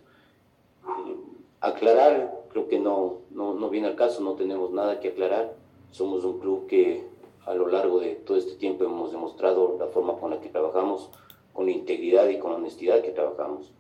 Eh, 0.88 1.16
aclarar, 1.62 2.46
creo 2.50 2.68
que 2.68 2.80
no, 2.80 3.20
no, 3.32 3.54
no 3.54 3.70
viene 3.70 3.88
al 3.88 3.96
caso, 3.96 4.22
no 4.22 4.34
tenemos 4.34 4.72
nada 4.72 5.00
que 5.00 5.10
aclarar. 5.10 5.54
Somos 5.92 6.24
un 6.26 6.40
club 6.40 6.68
que 6.68 7.04
a 7.46 7.54
lo 7.54 7.68
largo 7.68 8.00
de 8.00 8.16
todo 8.16 8.38
este 8.38 8.56
tiempo 8.56 8.86
hemos 8.86 9.12
demostrado 9.12 9.78
la 9.80 9.88
forma 9.88 10.18
con 10.18 10.32
la 10.32 10.42
que 10.42 10.50
trabajamos, 10.50 11.10
con 11.54 11.70
integridad 11.70 12.28
y 12.30 12.40
con 12.40 12.54
honestidad 12.54 13.02
que 13.02 13.12
trabajamos. 13.12 13.72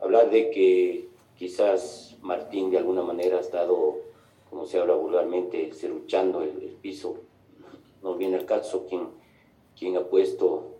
Hablar 0.00 0.30
de 0.30 0.50
que 0.50 1.09
quizás 1.40 2.18
Martín 2.20 2.70
de 2.70 2.76
alguna 2.76 3.02
manera 3.02 3.38
ha 3.38 3.40
estado, 3.40 3.96
como 4.50 4.66
se 4.66 4.78
habla 4.78 4.92
vulgarmente, 4.92 5.72
cerruchando 5.72 6.42
el, 6.42 6.50
el 6.62 6.76
piso, 6.82 7.16
no 8.02 8.16
viene 8.16 8.36
al 8.36 8.44
caso 8.44 8.84
quien, 8.86 9.08
quien 9.74 9.96
ha 9.96 10.04
puesto 10.04 10.76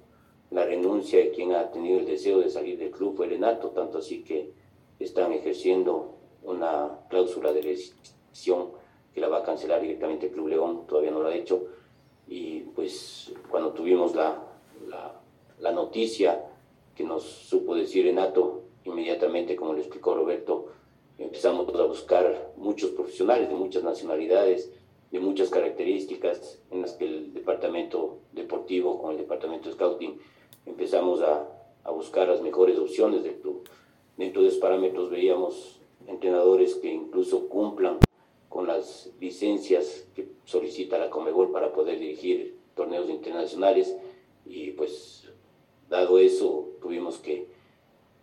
la 0.50 0.66
renuncia 0.66 1.24
y 1.24 1.30
quien 1.30 1.54
ha 1.54 1.70
tenido 1.70 1.98
el 1.98 2.04
deseo 2.04 2.40
de 2.40 2.50
salir 2.50 2.78
del 2.78 2.90
club 2.90 3.16
fue 3.16 3.26
Renato, 3.26 3.70
tanto 3.70 3.96
así 3.96 4.22
que 4.22 4.52
están 4.98 5.32
ejerciendo 5.32 6.16
una 6.42 7.06
cláusula 7.08 7.54
de 7.54 7.62
rescisión 7.62 8.72
que 9.14 9.20
la 9.22 9.28
va 9.28 9.38
a 9.38 9.42
cancelar 9.42 9.80
directamente 9.80 10.26
el 10.26 10.32
Club 10.32 10.48
León, 10.48 10.86
todavía 10.86 11.10
no 11.10 11.20
lo 11.20 11.28
ha 11.28 11.34
hecho. 11.34 11.68
Y 12.28 12.60
pues 12.60 13.32
cuando 13.50 13.72
tuvimos 13.72 14.14
la, 14.14 14.42
la, 15.58 15.72
noticia 15.72 16.44
que 16.94 17.02
nos 17.02 17.24
supo 17.24 17.74
decir 17.74 18.04
Renato, 18.04 18.64
inmediatamente, 18.84 19.56
como 19.56 19.74
le 19.74 19.80
explicó 19.80 20.14
Roberto, 20.14 20.66
empezamos 21.18 21.74
a 21.74 21.84
buscar 21.84 22.52
muchos 22.56 22.90
profesionales 22.90 23.48
de 23.48 23.54
muchas 23.54 23.82
nacionalidades, 23.82 24.72
de 25.10 25.20
muchas 25.20 25.50
características 25.50 26.60
en 26.70 26.82
las 26.82 26.92
que 26.92 27.04
el 27.04 27.34
departamento 27.34 28.18
deportivo 28.32 29.00
con 29.00 29.12
el 29.12 29.18
departamento 29.18 29.68
de 29.68 29.74
scouting 29.74 30.18
empezamos 30.66 31.20
a, 31.20 31.48
a 31.84 31.90
buscar 31.90 32.28
las 32.28 32.40
mejores 32.42 32.78
opciones 32.78 33.22
del 33.22 33.36
club. 33.36 33.68
Dentro 34.16 34.42
de 34.42 34.48
esos 34.48 34.60
parámetros 34.60 35.10
veíamos 35.10 35.80
entrenadores 36.06 36.74
que 36.76 36.92
incluso 36.92 37.48
cumplan 37.48 37.98
con 38.48 38.66
las 38.66 39.10
licencias 39.20 40.06
que 40.14 40.28
solicita 40.44 40.98
la 40.98 41.10
Comebol 41.10 41.52
para 41.52 41.72
poder 41.72 41.98
dirigir 41.98 42.56
torneos 42.74 43.08
internacionales 43.08 43.96
y 44.44 44.72
pues 44.72 45.28
dado 45.88 46.18
eso 46.18 46.70
tuvimos 46.80 47.18
que, 47.18 47.48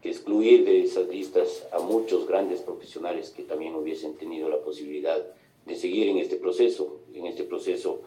que, 0.01 0.09
excluir 0.09 0.65
de 0.65 0.83
esas 0.83 1.07
listas 1.07 1.67
a 1.71 1.79
muchos 1.79 2.27
grandes 2.27 2.61
profesionales 2.61 3.29
que 3.29 3.43
también 3.43 3.75
hubiesen 3.75 4.15
tenido 4.15 4.49
la 4.49 4.61
posibilidad 4.61 5.25
de 5.65 5.75
seguir 5.75 6.07
en 6.07 6.17
este 6.17 6.37
proceso. 6.37 7.01
En 7.13 7.25
este 7.25 7.43
proceso, 7.43 8.01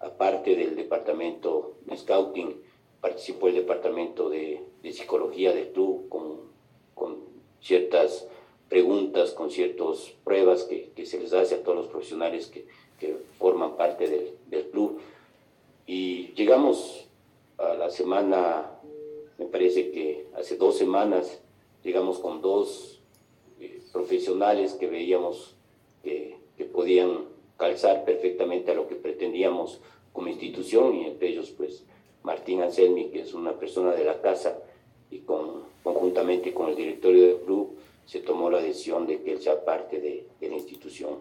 aparte 0.00 0.54
del 0.54 0.76
departamento 0.76 1.76
de 1.86 1.96
scouting, 1.96 2.54
participó 3.00 3.48
el 3.48 3.54
departamento 3.54 4.28
de, 4.28 4.60
de 4.82 4.92
psicología 4.92 5.52
del 5.52 5.68
club 5.68 6.08
con, 6.08 6.40
con 6.94 7.16
ciertas 7.60 8.26
preguntas, 8.68 9.32
con 9.32 9.50
ciertas 9.50 10.12
pruebas 10.24 10.64
que, 10.64 10.90
que, 10.94 11.06
se 11.06 11.18
les 11.18 11.32
hace 11.32 11.56
a 11.56 11.62
todos 11.62 11.78
los 11.78 11.86
profesionales 11.88 12.46
que, 12.46 12.66
que 12.98 13.16
forman 13.38 13.76
parte 13.76 14.08
del, 14.08 14.32
del, 14.48 14.68
club. 14.70 15.00
Y 15.86 16.34
llegamos 16.34 17.06
a 17.56 17.74
la 17.74 17.90
semana, 17.90 18.70
me 19.38 19.46
parece 19.46 19.90
que 19.90 20.26
hace 20.36 20.56
dos 20.56 20.76
semanas, 20.76 21.40
llegamos 21.82 22.18
con 22.18 22.42
dos 22.42 23.00
eh, 23.60 23.80
profesionales 23.92 24.74
que 24.74 24.88
veíamos 24.88 25.54
que, 26.02 26.36
que 26.56 26.64
podían 26.64 27.26
calzar 27.56 28.04
perfectamente 28.04 28.70
a 28.70 28.74
lo 28.74 28.88
que 28.88 28.96
pretendíamos 28.96 29.80
como 30.12 30.28
institución 30.28 30.94
y 30.96 31.06
entre 31.06 31.28
ellos 31.28 31.50
pues 31.50 31.84
Martín 32.22 32.62
Anselmi, 32.62 33.10
que 33.10 33.20
es 33.20 33.34
una 33.34 33.52
persona 33.58 33.92
de 33.92 34.04
la 34.04 34.20
casa 34.20 34.58
y 35.10 35.20
con, 35.20 35.62
conjuntamente 35.82 36.52
con 36.52 36.68
el 36.68 36.76
directorio 36.76 37.26
del 37.26 37.36
club 37.38 37.76
se 38.04 38.20
tomó 38.20 38.50
la 38.50 38.60
decisión 38.60 39.06
de 39.06 39.22
que 39.22 39.32
él 39.32 39.40
sea 39.40 39.64
parte 39.64 40.00
de, 40.00 40.26
la 40.40 40.54
institución. 40.54 41.18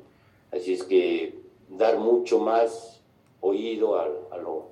Así 0.51 0.73
es 0.73 0.83
que 0.83 1.35
dar 1.69 1.99
mucho 1.99 2.39
más 2.39 3.01
oído 3.41 3.97
a, 3.97 4.05
a, 4.31 4.37
lo, 4.37 4.69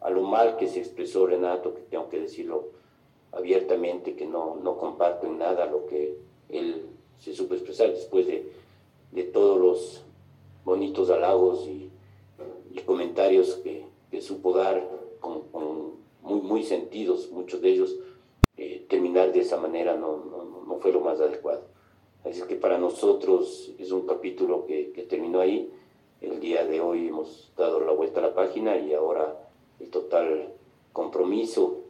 a 0.00 0.10
lo 0.10 0.22
mal 0.22 0.56
que 0.56 0.68
se 0.68 0.78
expresó 0.80 1.26
Renato, 1.26 1.74
que 1.74 1.82
tengo 1.82 2.08
que 2.08 2.20
decirlo 2.20 2.70
abiertamente, 3.32 4.14
que 4.14 4.26
no, 4.26 4.56
no 4.56 4.76
comparto 4.76 5.26
en 5.26 5.38
nada 5.38 5.66
lo 5.66 5.86
que 5.86 6.16
él 6.48 6.86
se 7.18 7.34
supo 7.34 7.54
expresar 7.54 7.90
después 7.90 8.26
de, 8.26 8.50
de 9.12 9.24
todos 9.24 9.58
los 9.58 10.02
bonitos 10.64 11.10
halagos 11.10 11.66
y, 11.66 11.90
y 12.72 12.80
comentarios 12.80 13.54
que, 13.56 13.86
que, 14.10 14.20
supo 14.20 14.52
dar 14.52 14.88
con, 15.20 15.42
con, 15.48 15.92
muy, 16.22 16.40
muy 16.40 16.62
sentidos, 16.62 17.30
muchos 17.30 17.60
de 17.60 17.70
ellos, 17.70 17.96
eh, 18.56 18.84
terminar 18.88 19.32
de 19.32 19.40
esa 19.40 19.56
manera 19.56 19.96
no, 19.96 20.24
no, 20.24 20.64
no, 20.66 20.78
fue 20.78 20.92
lo 20.92 21.00
más 21.00 21.20
adecuado. 21.20 21.62
Así 22.24 22.42
que 22.42 22.56
para 22.56 22.78
nosotros 22.78 23.72
es 23.78 23.92
un 23.92 24.06
capítulo 24.06 24.66
que, 24.66 24.90
que, 24.92 25.02
terminó 25.02 25.40
ahí. 25.40 25.70
El 26.20 26.40
día 26.40 26.66
de 26.66 26.80
hoy 26.80 27.08
hemos 27.08 27.52
dado 27.56 27.80
la 27.80 27.92
vuelta 27.92 28.20
a 28.20 28.24
la 28.24 28.34
página 28.34 28.76
y 28.76 28.94
ahora 28.94 29.45
el 29.80 29.90
total 29.90 30.52
compromiso 30.92 31.82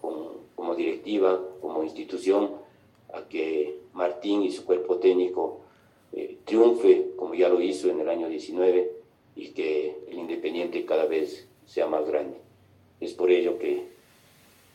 con, 0.00 0.14
como 0.54 0.74
directiva, 0.74 1.40
como 1.60 1.82
institución, 1.82 2.50
a 3.12 3.28
que 3.28 3.78
Martín 3.92 4.42
y 4.42 4.50
su 4.50 4.64
cuerpo 4.64 4.96
técnico 4.96 5.60
eh, 6.12 6.38
triunfe 6.44 7.12
como 7.16 7.34
ya 7.34 7.48
lo 7.48 7.60
hizo 7.60 7.90
en 7.90 8.00
el 8.00 8.08
año 8.08 8.28
19 8.28 8.92
y 9.36 9.48
que 9.50 9.98
el 10.08 10.18
Independiente 10.18 10.84
cada 10.84 11.06
vez 11.06 11.46
sea 11.66 11.86
más 11.86 12.06
grande. 12.06 12.38
Es 13.00 13.12
por 13.14 13.30
ello 13.30 13.58
que 13.58 13.92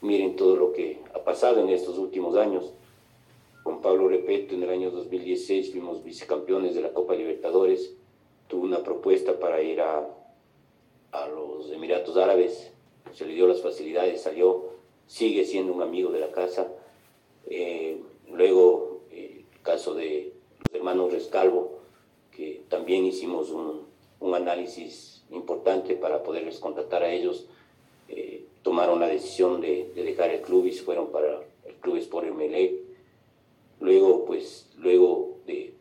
Miren 0.02 0.36
todo 0.36 0.56
lo 0.56 0.74
que 0.74 1.00
ha 1.16 1.24
pasado 1.24 1.60
en 1.60 1.70
estos 1.70 1.98
últimos 1.98 2.36
años. 2.38 2.72
Con 3.64 3.82
Pablo 3.82 4.08
Repeto 4.08 4.54
en 4.54 4.64
el 4.64 4.70
año 4.70 4.92
2016 4.92 5.72
fuimos 5.72 6.04
vicecampeones 6.04 6.76
de 6.76 6.82
la 6.82 6.94
Copa 6.94 7.16
Libertadores. 7.16 7.96
Tuvo 8.48 8.64
una 8.64 8.84
propuesta 8.84 9.40
para 9.40 9.62
ir 9.62 9.82
a, 9.82 10.08
a 11.12 11.28
los 11.28 11.72
Emiratos 11.72 12.18
Árabes. 12.18 12.72
Se 13.14 13.26
le 13.26 13.34
dio 13.34 13.48
las 13.48 13.62
facilidades, 13.62 14.22
salió, 14.22 14.66
sigue 15.08 15.46
siendo 15.46 15.74
un 15.74 15.82
amigo 15.82 16.12
de 16.12 16.20
la 16.20 16.32
casa. 16.32 16.68
Eh, 17.50 18.02
luego, 18.32 19.02
el 19.12 19.46
caso 19.64 19.94
de 19.94 20.34
los 20.66 20.74
hermanos 20.74 21.12
Rescalvo, 21.12 21.80
que 22.32 22.62
también 22.70 23.06
hicimos 23.06 23.50
un, 23.52 23.88
un 24.20 24.36
análisis 24.36 25.24
importante 25.32 25.96
para 25.96 26.24
poderles 26.24 26.60
contratar 26.60 27.04
a 27.04 27.12
ellos. 27.12 27.46
Eh, 28.10 28.46
tomaron 28.64 29.00
la 29.00 29.08
decisión 29.08 29.62
de, 29.62 29.92
dejar 29.96 30.30
el 30.32 30.42
club 30.42 30.66
y 30.66 30.72
se 30.72 30.84
fueron 30.84 31.12
para 31.12 31.42
el 31.66 31.76
club 31.76 31.98
Sport 31.98 32.28
Emelec. 32.28 32.74
Luego, 33.80 34.26
pues, 34.26 34.70
luego 34.78 35.38
de, 35.46 35.74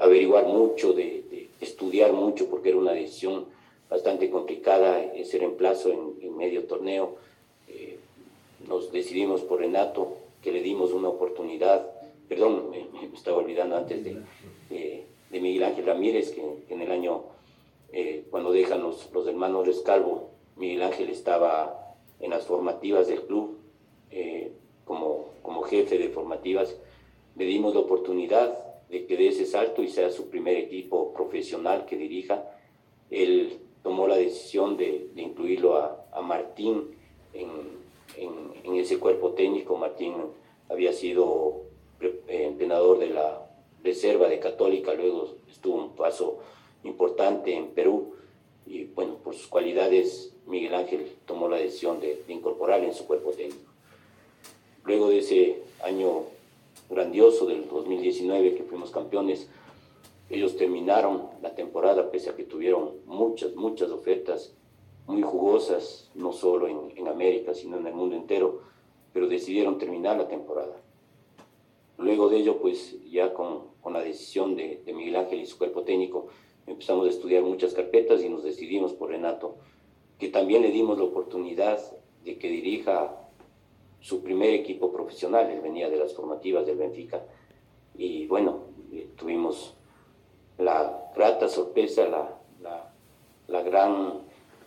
averiguar 0.00 0.46
mucho, 0.46 0.92
de, 0.92 1.17
estudiar 1.78 2.12
mucho, 2.12 2.50
porque 2.50 2.70
era 2.70 2.78
una 2.78 2.92
decisión 2.92 3.44
bastante 3.88 4.28
complicada 4.30 5.00
ese 5.14 5.38
reemplazo 5.38 5.90
en, 5.92 6.36
medio 6.36 6.64
torneo, 6.64 7.16
eh, 7.68 7.98
nos 8.68 8.90
decidimos 8.90 9.42
por 9.42 9.60
Renato, 9.60 10.16
que 10.42 10.50
le 10.50 10.60
dimos 10.60 10.92
una 10.92 11.08
oportunidad, 11.08 11.88
perdón, 12.28 12.70
me, 12.70 12.86
estaba 13.14 13.38
olvidando 13.38 13.76
antes 13.76 14.02
de, 14.02 14.16
Miguel 15.30 15.62
Ángel 15.62 15.86
Ramírez, 15.86 16.32
que, 16.32 16.42
en 16.68 16.82
el 16.82 16.90
año, 16.90 17.22
eh, 17.92 18.24
cuando 18.28 18.50
dejan 18.50 18.82
los, 18.82 19.08
los 19.12 19.26
hermanos 19.28 19.66
Rescalvo, 19.66 20.30
Miguel 20.56 20.82
Ángel 20.82 21.10
estaba 21.10 21.94
en 22.18 22.30
las 22.30 22.44
formativas 22.46 23.06
del 23.06 23.22
club 23.22 23.56
eh, 24.10 24.50
como, 24.84 25.26
como 25.42 25.62
jefe 25.62 25.96
de 25.96 26.08
formativas. 26.08 26.76
Le 27.36 27.44
dimos 27.44 27.74
la 27.74 27.80
oportunidad 27.80 28.67
de 28.88 29.06
que 29.06 29.16
dé 29.16 29.28
ese 29.28 29.46
salto 29.46 29.82
y 29.82 29.88
sea 29.88 30.10
su 30.10 30.28
primer 30.28 30.56
equipo 30.56 31.12
profesional 31.12 31.86
que 31.86 31.96
dirija. 31.96 32.44
Él 33.10 33.58
tomó 33.82 34.06
la 34.06 34.16
decisión 34.16 34.76
de, 34.76 35.08
incluirlo 35.16 35.76
a, 35.76 36.04
Martín 36.22 36.96
en, 37.32 37.48
en, 38.16 38.74
ese 38.74 38.98
cuerpo 38.98 39.30
técnico. 39.30 39.76
Martín 39.76 40.14
había 40.68 40.92
sido 40.92 41.62
eh, 42.00 42.20
entrenador 42.28 42.98
de 42.98 43.08
la 43.08 43.48
reserva 43.82 44.28
de 44.28 44.40
Católica, 44.40 44.94
luego 44.94 45.36
estuvo 45.48 45.76
un 45.76 45.94
paso 45.94 46.38
importante 46.84 47.54
en 47.54 47.68
Perú 47.68 48.14
y 48.66 48.84
bueno, 48.84 49.14
por 49.16 49.34
sus 49.34 49.46
cualidades 49.46 50.34
Miguel 50.46 50.74
Ángel 50.74 51.12
tomó 51.26 51.48
la 51.48 51.58
decisión 51.58 52.00
de, 52.00 52.22
incorporar 52.28 52.82
en 52.82 52.94
su 52.94 53.06
cuerpo 53.06 53.30
técnico. 53.32 53.70
Luego 54.84 55.10
de 55.10 55.18
ese 55.18 55.62
año 55.82 56.24
grandioso 56.88 57.46
del 57.46 57.68
2019 57.68 58.54
que 58.54 58.64
fuimos 58.64 58.90
campeones, 58.90 59.48
ellos 60.30 60.56
terminaron 60.56 61.28
la 61.42 61.54
temporada 61.54 62.10
pese 62.10 62.30
a 62.30 62.36
que 62.36 62.44
tuvieron 62.44 62.92
muchas, 63.06 63.54
muchas 63.54 63.90
ofertas 63.90 64.54
muy 65.06 65.22
jugosas, 65.22 66.10
no 66.14 66.32
solo 66.32 66.68
en, 66.68 67.08
América, 67.08 67.54
sino 67.54 67.78
en 67.78 67.86
el 67.86 67.94
mundo 67.94 68.14
entero, 68.14 68.60
pero 69.12 69.26
decidieron 69.26 69.78
terminar 69.78 70.18
la 70.18 70.28
temporada. 70.28 70.76
Luego 71.96 72.28
de 72.28 72.36
ello, 72.36 72.58
pues 72.58 72.96
ya 73.10 73.32
con, 73.32 73.68
con 73.80 73.94
la 73.94 74.02
decisión 74.02 74.54
de, 74.54 74.82
de 74.84 74.92
Miguel 74.92 75.16
Ángel 75.16 75.40
y 75.40 75.46
su 75.46 75.56
cuerpo 75.56 75.82
técnico, 75.82 76.28
empezamos 76.66 77.06
a 77.06 77.10
estudiar 77.10 77.42
muchas 77.42 77.72
carpetas 77.72 78.22
y 78.22 78.28
nos 78.28 78.44
decidimos 78.44 78.92
por 78.92 79.08
Renato 79.08 79.56
que 80.18 80.28
también 80.28 80.62
le 80.62 80.70
dimos 80.70 80.98
la 80.98 81.04
oportunidad 81.04 81.80
de 82.24 82.38
que 82.38 82.48
dirija 82.48 83.27
su 84.00 84.22
primer 84.22 84.50
equipo 84.50 84.92
profesional, 84.92 85.50
él 85.50 85.60
venía 85.60 85.90
de 85.90 85.96
las 85.96 86.14
formativas 86.14 86.66
del 86.66 86.76
Benfica. 86.76 87.22
Y 87.96 88.26
bueno, 88.26 88.60
eh, 88.92 89.08
tuvimos 89.16 89.74
la 90.58 91.10
grata 91.14 91.48
sorpresa, 91.48 92.06
la, 92.08 92.38
la, 93.48 93.62
gran 93.62 94.22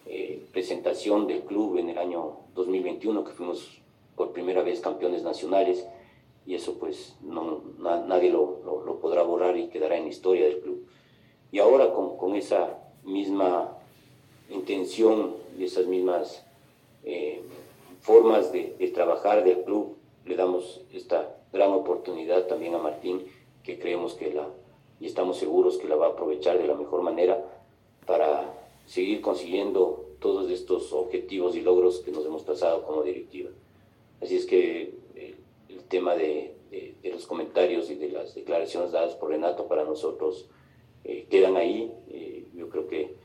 eh, 0.06 0.46
presentación 0.52 1.28
del 1.28 1.42
club 1.42 1.78
en 1.78 1.90
el 1.90 1.98
año 1.98 2.38
2021, 2.56 3.24
que 3.24 3.32
fuimos 3.32 3.82
por 4.16 4.32
primera 4.32 4.64
vez 4.64 4.82
campeones 4.82 5.24
nacionales, 5.24 5.88
y 6.46 6.56
eso 6.56 6.78
pues 6.78 7.16
no, 7.22 7.62
nadie 7.80 8.32
lo, 8.32 8.62
lo, 8.86 9.00
podrá 9.00 9.24
borrar 9.24 9.58
y 9.58 9.68
quedará 9.68 9.98
en 9.98 10.04
la 10.04 10.10
historia 10.10 10.46
del 10.46 10.60
club. 10.60 10.86
Y 11.52 11.60
ahora 11.60 11.94
con, 11.94 12.18
con 12.18 12.36
esa 12.36 12.80
misma 13.04 13.78
intención 14.50 15.36
y 15.58 15.66
esas 15.66 15.86
mismas 15.88 16.46
eh, 17.04 17.42
formas 18.02 18.52
de, 18.52 18.92
trabajar 18.94 19.44
del 19.44 19.64
club, 19.64 19.96
le 20.26 20.36
damos 20.36 20.82
esta 20.92 21.38
gran 21.54 21.72
oportunidad 21.72 22.48
también 22.48 22.76
a 22.76 22.80
Martín, 22.80 23.24
que 23.64 23.80
creemos 23.80 24.16
que 24.16 24.34
la, 24.34 24.48
y 25.00 25.06
estamos 25.06 25.38
seguros 25.38 25.78
que 25.78 25.88
la 25.88 25.96
va 25.96 26.08
a 26.08 26.10
aprovechar 26.10 26.58
de 26.58 26.68
la 26.68 26.76
mejor 26.76 27.02
manera 27.04 27.44
para 28.06 28.54
seguir 28.86 29.22
consiguiendo 29.22 30.06
todos 30.20 30.50
estos 30.52 30.92
objetivos 30.94 31.56
y 31.56 31.62
logros 31.62 32.00
que 32.00 32.12
nos 32.12 32.26
hemos 32.26 32.44
trazado 32.44 32.84
como 32.84 33.04
directiva. 33.04 33.50
Así 34.22 34.36
es 34.36 34.46
que 34.46 34.94
eh, 35.16 35.36
el 35.70 35.84
tema 35.86 36.16
de, 36.16 36.56
los 37.04 37.28
comentarios 37.28 37.90
y 37.90 37.96
de 37.96 38.10
las 38.10 38.34
declaraciones 38.34 38.94
dadas 38.94 39.16
por 39.16 39.30
Renato 39.30 39.68
para 39.68 39.84
nosotros 39.84 40.48
eh, 41.04 41.28
quedan 41.30 41.58
ahí. 41.58 41.92
yo 42.56 42.70
creo 42.70 42.88
que 42.88 43.16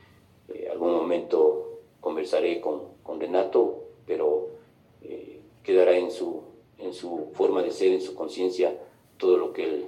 algún 0.71 0.93
momento 0.93 1.79
conversaré 2.01 2.59
con, 2.59 2.81
con 3.03 3.19
Renato, 3.19 3.83
pero 4.05 4.56
eh, 5.01 5.39
quedará 5.63 5.97
en 5.97 6.11
su, 6.11 6.43
en 6.77 6.93
su 6.93 7.31
forma 7.33 7.63
de 7.63 7.71
ser, 7.71 7.93
en 7.93 8.01
su 8.01 8.15
conciencia, 8.15 8.73
todo 9.17 9.37
lo 9.37 9.53
que 9.53 9.63
él 9.63 9.85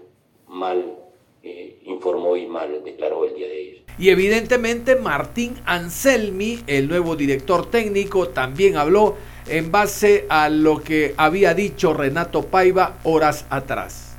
mal 0.48 0.98
eh, 1.44 1.80
informó 1.86 2.36
y 2.36 2.48
mal 2.48 2.84
declaró 2.84 3.26
el 3.26 3.36
día 3.36 3.48
de 3.48 3.54
ayer. 3.54 3.80
Y 3.98 4.10
evidentemente 4.10 4.96
Martín 4.96 5.56
Anselmi, 5.66 6.60
el 6.68 6.88
nuevo 6.88 7.16
director 7.16 7.70
técnico, 7.70 8.30
también 8.30 8.78
habló 8.78 9.16
en 9.48 9.72
base 9.72 10.26
a 10.30 10.50
lo 10.50 10.82
que 10.82 11.14
había 11.18 11.54
dicho 11.54 11.94
Renato 11.94 12.44
Paiva 12.44 12.98
horas 13.04 13.46
atrás. 13.50 14.18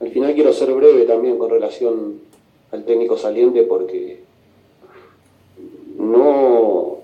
Al 0.00 0.10
final 0.10 0.34
quiero 0.34 0.52
ser 0.52 0.72
breve 0.72 1.04
también 1.04 1.38
con 1.38 1.50
relación 1.50 2.20
al 2.70 2.84
técnico 2.84 3.16
saliente 3.16 3.62
porque 3.64 4.21
no, 6.02 6.98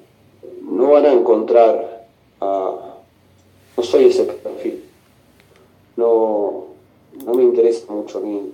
no 0.62 0.90
van 0.90 1.06
a 1.06 1.12
encontrar 1.12 2.06
a... 2.40 2.74
No 3.76 3.82
soy 3.82 4.06
ese 4.06 4.24
perfil. 4.24 4.84
No, 5.96 6.64
no 7.24 7.34
me 7.34 7.44
interesa 7.44 7.92
mucho 7.92 8.20
ni 8.20 8.52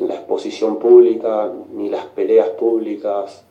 la 0.00 0.14
exposición 0.14 0.78
pública, 0.78 1.52
ni 1.72 1.88
las 1.88 2.06
peleas 2.06 2.48
públicas, 2.50 3.44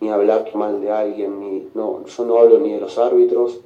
ni 0.00 0.08
hablar 0.08 0.54
mal 0.54 0.80
de 0.80 0.90
alguien, 0.90 1.40
ni, 1.40 1.68
no, 1.74 2.04
yo 2.06 2.24
no 2.24 2.38
hablo 2.38 2.58
ni 2.58 2.72
de 2.72 2.80
los 2.80 2.98
árbitros, 2.98 3.60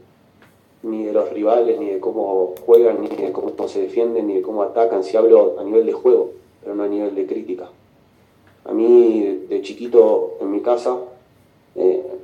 ni 0.83 1.05
de 1.05 1.13
los 1.13 1.31
rivales, 1.31 1.79
ni 1.79 1.91
de 1.91 2.01
cómo 2.01 2.55
juegan, 2.67 3.03
ni 3.03 3.09
de 3.09 3.31
cómo 3.33 3.53
se 3.69 3.83
defienden, 3.83 4.27
ni 4.27 4.35
de 4.35 4.43
cómo 4.43 4.63
atacan, 4.63 5.05
si 5.05 5.17
hablo 5.17 5.57
a 5.59 5.65
nivel 5.65 5.87
de 5.87 5.93
juego, 5.93 6.31
pero 6.63 6.75
no 6.75 6.83
a 6.85 6.89
nivel 6.89 7.15
de 7.15 7.27
crítica. 7.27 7.69
A 8.65 8.73
mí 8.73 9.45
de 9.49 9.63
chiquito 9.63 10.37
en 10.41 10.51
mi 10.51 10.61
casa 10.61 10.97
eh, 10.97 11.12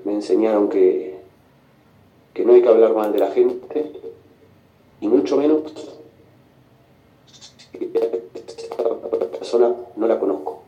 me 0.04 0.14
enseñaron 0.14 0.68
que, 0.68 1.18
que 2.34 2.44
no 2.44 2.54
hay 2.54 2.62
que 2.62 2.68
hablar 2.68 2.94
mal 2.94 3.12
de 3.12 3.18
la 3.18 3.30
gente 3.30 3.92
y 5.00 5.08
mucho 5.08 5.36
menos 5.36 5.62
si 7.26 7.84
esta 7.84 9.28
persona 9.30 9.74
no 9.96 10.06
la 10.06 10.18
conozco. 10.18 10.62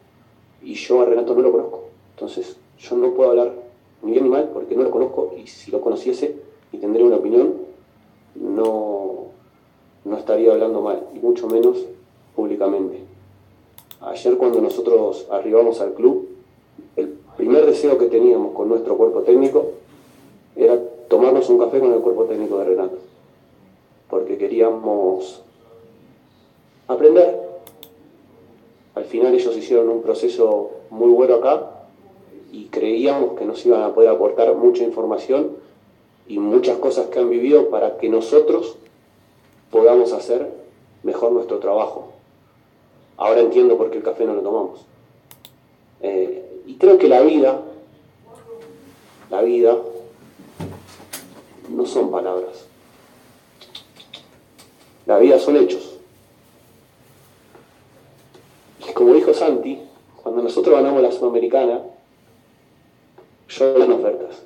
Y 0.63 0.75
yo 0.75 1.03
a 1.03 1.07
no 1.07 1.23
lo 1.23 1.53
conozco. 1.53 1.85
Entonces 2.15 2.57
yo 2.79 2.97
no 2.97 3.13
puedo 3.15 3.31
hablar 3.31 3.53
ni 4.03 4.13
bien 4.13 4.25
ni 4.25 4.31
mal 4.31 4.51
porque 4.53 4.77
no 4.77 4.83
lo 4.83 4.91
conozco 4.91 5.35
y 5.37 5.47
si 5.47 5.71
lo 5.71 5.81
conociese 5.81 6.37
y 6.73 6.79
tendría 6.79 7.05
una 7.05 7.17
opinión, 7.17 7.55
no, 8.35 9.27
no 10.05 10.17
estaría 10.17 10.53
hablando 10.53 10.81
mal, 10.81 11.09
y 11.15 11.19
mucho 11.19 11.49
menos 11.49 11.79
públicamente. 12.35 13.01
Ayer 14.01 14.37
cuando 14.37 14.61
nosotros 14.61 15.27
arribamos 15.31 15.81
al 15.81 15.95
club, 15.95 16.29
primer 17.51 17.67
deseo 17.67 17.99
que 17.99 18.07
teníamos 18.07 18.53
con 18.53 18.69
nuestro 18.69 18.97
cuerpo 18.97 19.23
técnico 19.23 19.73
era 20.55 20.79
tomarnos 21.09 21.51
un 21.51 21.59
café 21.59 21.81
con 21.81 21.93
el 21.93 21.99
cuerpo 21.99 22.27
técnico 22.27 22.59
de 22.59 22.65
Renato, 22.65 22.99
porque 24.09 24.39
queríamos 24.39 25.43
aprender. 26.87 27.41
Al 28.95 29.03
final 29.03 29.35
ellos 29.35 29.57
hicieron 29.57 29.89
un 29.89 30.01
proceso 30.01 30.71
muy 30.91 31.11
bueno 31.11 31.35
acá 31.37 31.89
y 32.53 32.67
creíamos 32.67 33.37
que 33.37 33.45
nos 33.45 33.67
iban 33.67 33.83
a 33.83 33.93
poder 33.95 34.11
aportar 34.11 34.55
mucha 34.55 34.85
información 34.85 35.57
y 36.29 36.39
muchas 36.39 36.79
cosas 36.79 37.07
que 37.07 37.19
han 37.19 37.31
vivido 37.31 37.69
para 37.69 37.99
que 37.99 38.09
nosotros 38.09 38.77
podamos 39.73 40.13
hacer 40.13 40.49
mejor 41.03 41.33
nuestro 41.33 41.59
trabajo. 41.59 42.13
Ahora 43.17 43.41
entiendo 43.41 43.77
por 43.77 43.91
qué 43.91 43.99
el 43.99 44.05
café 44.05 44.25
no 44.25 44.35
lo 44.35 44.43
tomamos. 44.43 44.87
Eh, 46.01 46.50
y 46.71 46.75
creo 46.75 46.99
que 46.99 47.09
la 47.09 47.21
vida, 47.23 47.63
la 49.29 49.43
vida, 49.43 49.77
no 51.69 51.85
son 51.85 52.13
palabras. 52.13 52.69
La 55.05 55.19
vida 55.19 55.41
son 55.41 55.57
hechos. 55.57 55.97
Como 58.95 59.15
dijo 59.15 59.35
Santi, 59.35 59.81
cuando 60.23 60.43
nosotros 60.43 60.77
ganamos 60.77 61.03
la 61.03 61.11
Sudamericana, 61.11 61.81
lloran 63.49 63.91
ofertas. 63.91 64.43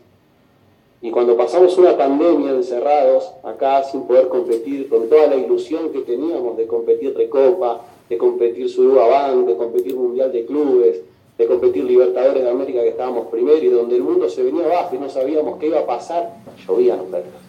Y 1.03 1.11
cuando 1.11 1.37
pasamos 1.37 1.77
una 1.77 1.95
pandemia 1.99 2.53
encerrados 2.53 3.33
acá 3.43 3.83
sin 3.85 4.07
poder 4.07 4.29
competir, 4.29 4.89
con 4.89 5.11
toda 5.11 5.27
la 5.27 5.37
ilusión 5.37 5.93
que 5.93 6.01
teníamos 6.01 6.57
de 6.57 6.66
competir 6.66 7.14
Recopa, 7.14 7.83
de 8.09 8.16
competir 8.16 8.70
Suruba 8.70 9.09
Bank, 9.09 9.45
de 9.45 9.57
competir 9.57 9.95
Mundial 9.95 10.33
de 10.33 10.47
Clubes, 10.47 11.03
de 11.37 11.47
competir 11.47 11.85
Libertadores 11.85 12.45
de 12.45 12.51
América 12.51 12.80
que 12.82 12.91
estábamos 12.91 13.26
primero 13.26 13.59
y 13.59 13.68
donde 13.68 13.97
el 13.97 14.03
mundo 14.03 14.28
se 14.28 14.43
venía 14.43 14.66
abajo 14.66 14.95
y 14.95 14.99
no 14.99 15.09
sabíamos 15.09 15.59
qué 15.59 15.66
iba 15.66 15.80
a 15.80 15.87
pasar, 15.87 16.37
llovían 16.66 17.01
ofertas. 17.01 17.43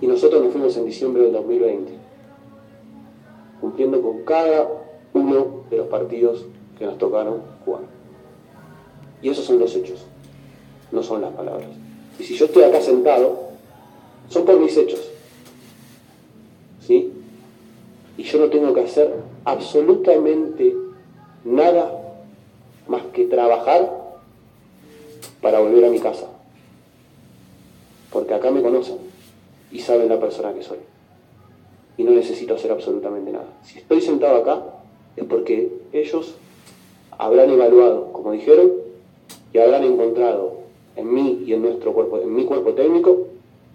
Y 0.00 0.06
nosotros 0.06 0.42
nos 0.42 0.52
fuimos 0.52 0.76
en 0.76 0.86
diciembre 0.86 1.22
del 1.22 1.32
2020, 1.32 1.92
cumpliendo 3.60 4.00
con 4.00 4.24
cada 4.24 4.68
uno 5.12 5.64
de 5.70 5.76
los 5.76 5.86
partidos 5.88 6.46
que 6.78 6.86
nos 6.86 6.96
tocaron 6.98 7.42
jugar. 7.64 7.82
Y 9.20 9.28
esos 9.28 9.44
son 9.44 9.58
los 9.58 9.76
hechos, 9.76 10.04
no 10.90 11.02
son 11.02 11.20
las 11.20 11.32
palabras. 11.32 11.68
Y 12.18 12.24
si 12.24 12.34
yo 12.34 12.46
estoy 12.46 12.64
acá 12.64 12.80
sentado, 12.80 13.50
son 14.28 14.44
por 14.44 14.58
mis 14.58 14.76
hechos. 14.76 15.08
¿Sí? 16.80 17.12
Y 18.16 18.22
yo 18.24 18.38
no 18.38 18.46
tengo 18.46 18.74
que 18.74 18.80
hacer 18.80 19.14
absolutamente 19.44 20.74
nada 21.44 21.90
más 22.88 23.02
que 23.12 23.26
trabajar 23.26 24.02
para 25.40 25.60
volver 25.60 25.84
a 25.84 25.90
mi 25.90 25.98
casa. 25.98 26.28
Porque 28.10 28.34
acá 28.34 28.50
me 28.50 28.62
conocen 28.62 28.98
y 29.70 29.78
saben 29.80 30.08
la 30.08 30.20
persona 30.20 30.52
que 30.52 30.62
soy. 30.62 30.78
Y 31.96 32.04
no 32.04 32.12
necesito 32.12 32.54
hacer 32.54 32.70
absolutamente 32.70 33.32
nada. 33.32 33.46
Si 33.64 33.78
estoy 33.78 34.00
sentado 34.00 34.36
acá 34.36 34.62
es 35.16 35.24
porque 35.24 35.72
ellos 35.92 36.34
habrán 37.18 37.50
evaluado, 37.50 38.12
como 38.12 38.32
dijeron, 38.32 38.72
y 39.52 39.58
habrán 39.58 39.84
encontrado 39.84 40.58
en 40.96 41.12
mí 41.12 41.44
y 41.46 41.52
en 41.52 41.62
nuestro 41.62 41.92
cuerpo, 41.92 42.18
en 42.18 42.34
mi 42.34 42.44
cuerpo 42.44 42.72
técnico, 42.72 43.28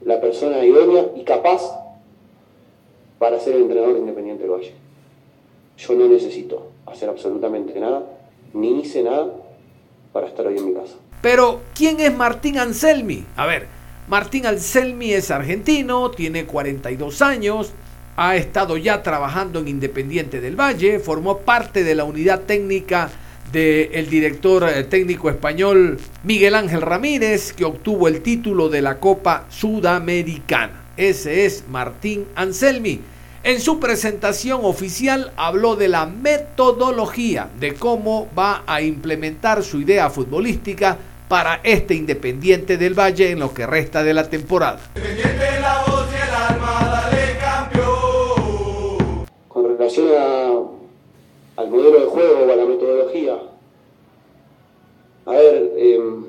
la 0.03 0.19
persona 0.21 0.63
idónea 0.65 1.11
y 1.15 1.23
capaz 1.23 1.61
para 3.19 3.39
ser 3.39 3.55
el 3.55 3.63
entrenador 3.63 3.97
independiente 3.97 4.43
del 4.43 4.51
Valle. 4.51 4.73
Yo 5.77 5.93
no 5.93 6.07
necesito 6.07 6.71
hacer 6.87 7.07
absolutamente 7.09 7.79
nada, 7.79 8.03
ni 8.53 8.79
hice 8.79 9.03
nada 9.03 9.27
para 10.11 10.27
estar 10.27 10.47
hoy 10.47 10.57
en 10.57 10.65
mi 10.65 10.73
casa. 10.73 10.95
Pero, 11.21 11.61
¿quién 11.75 11.99
es 11.99 12.13
Martín 12.15 12.57
Anselmi? 12.57 13.25
A 13.35 13.45
ver, 13.45 13.67
Martín 14.07 14.47
Anselmi 14.47 15.13
es 15.13 15.29
argentino, 15.29 16.09
tiene 16.11 16.45
42 16.45 17.21
años, 17.21 17.73
ha 18.15 18.35
estado 18.35 18.77
ya 18.77 19.03
trabajando 19.03 19.59
en 19.59 19.67
Independiente 19.67 20.41
del 20.41 20.59
Valle, 20.59 20.99
formó 20.99 21.39
parte 21.39 21.83
de 21.83 21.93
la 21.93 22.05
unidad 22.05 22.41
técnica 22.41 23.11
del 23.51 24.09
director 24.09 24.67
eh, 24.67 24.83
técnico 24.83 25.29
español 25.29 25.99
Miguel 26.23 26.55
Ángel 26.55 26.81
Ramírez, 26.81 27.53
que 27.53 27.65
obtuvo 27.65 28.07
el 28.07 28.21
título 28.21 28.69
de 28.69 28.81
la 28.81 28.99
Copa 28.99 29.45
Sudamericana. 29.49 30.85
Ese 30.97 31.45
es 31.45 31.65
Martín 31.69 32.25
Anselmi 32.35 32.99
En 33.47 33.61
su 33.61 33.79
presentación 33.79 34.65
oficial 34.65 35.31
habló 35.37 35.77
de 35.77 35.87
la 35.87 36.05
metodología, 36.05 37.49
de 37.57 37.75
cómo 37.75 38.27
va 38.37 38.65
a 38.67 38.81
implementar 38.81 39.63
su 39.63 39.79
idea 39.79 40.09
futbolística 40.09 40.97
para 41.29 41.61
este 41.63 41.93
Independiente 41.95 42.75
del 42.75 42.93
Valle 42.93 43.31
en 43.31 43.39
lo 43.39 43.53
que 43.53 43.65
resta 43.65 44.03
de 44.03 44.13
la 44.13 44.29
temporada. 44.29 44.81
Con 49.47 49.77
relación 49.77 50.07
al 51.55 51.69
modelo 51.69 52.01
de 52.01 52.05
juego 52.05 52.39
o 52.41 52.51
a 52.51 52.55
la 52.57 52.65
metodología, 52.65 53.37
a 55.25 55.31
ver, 55.31 55.71
em, 55.77 56.25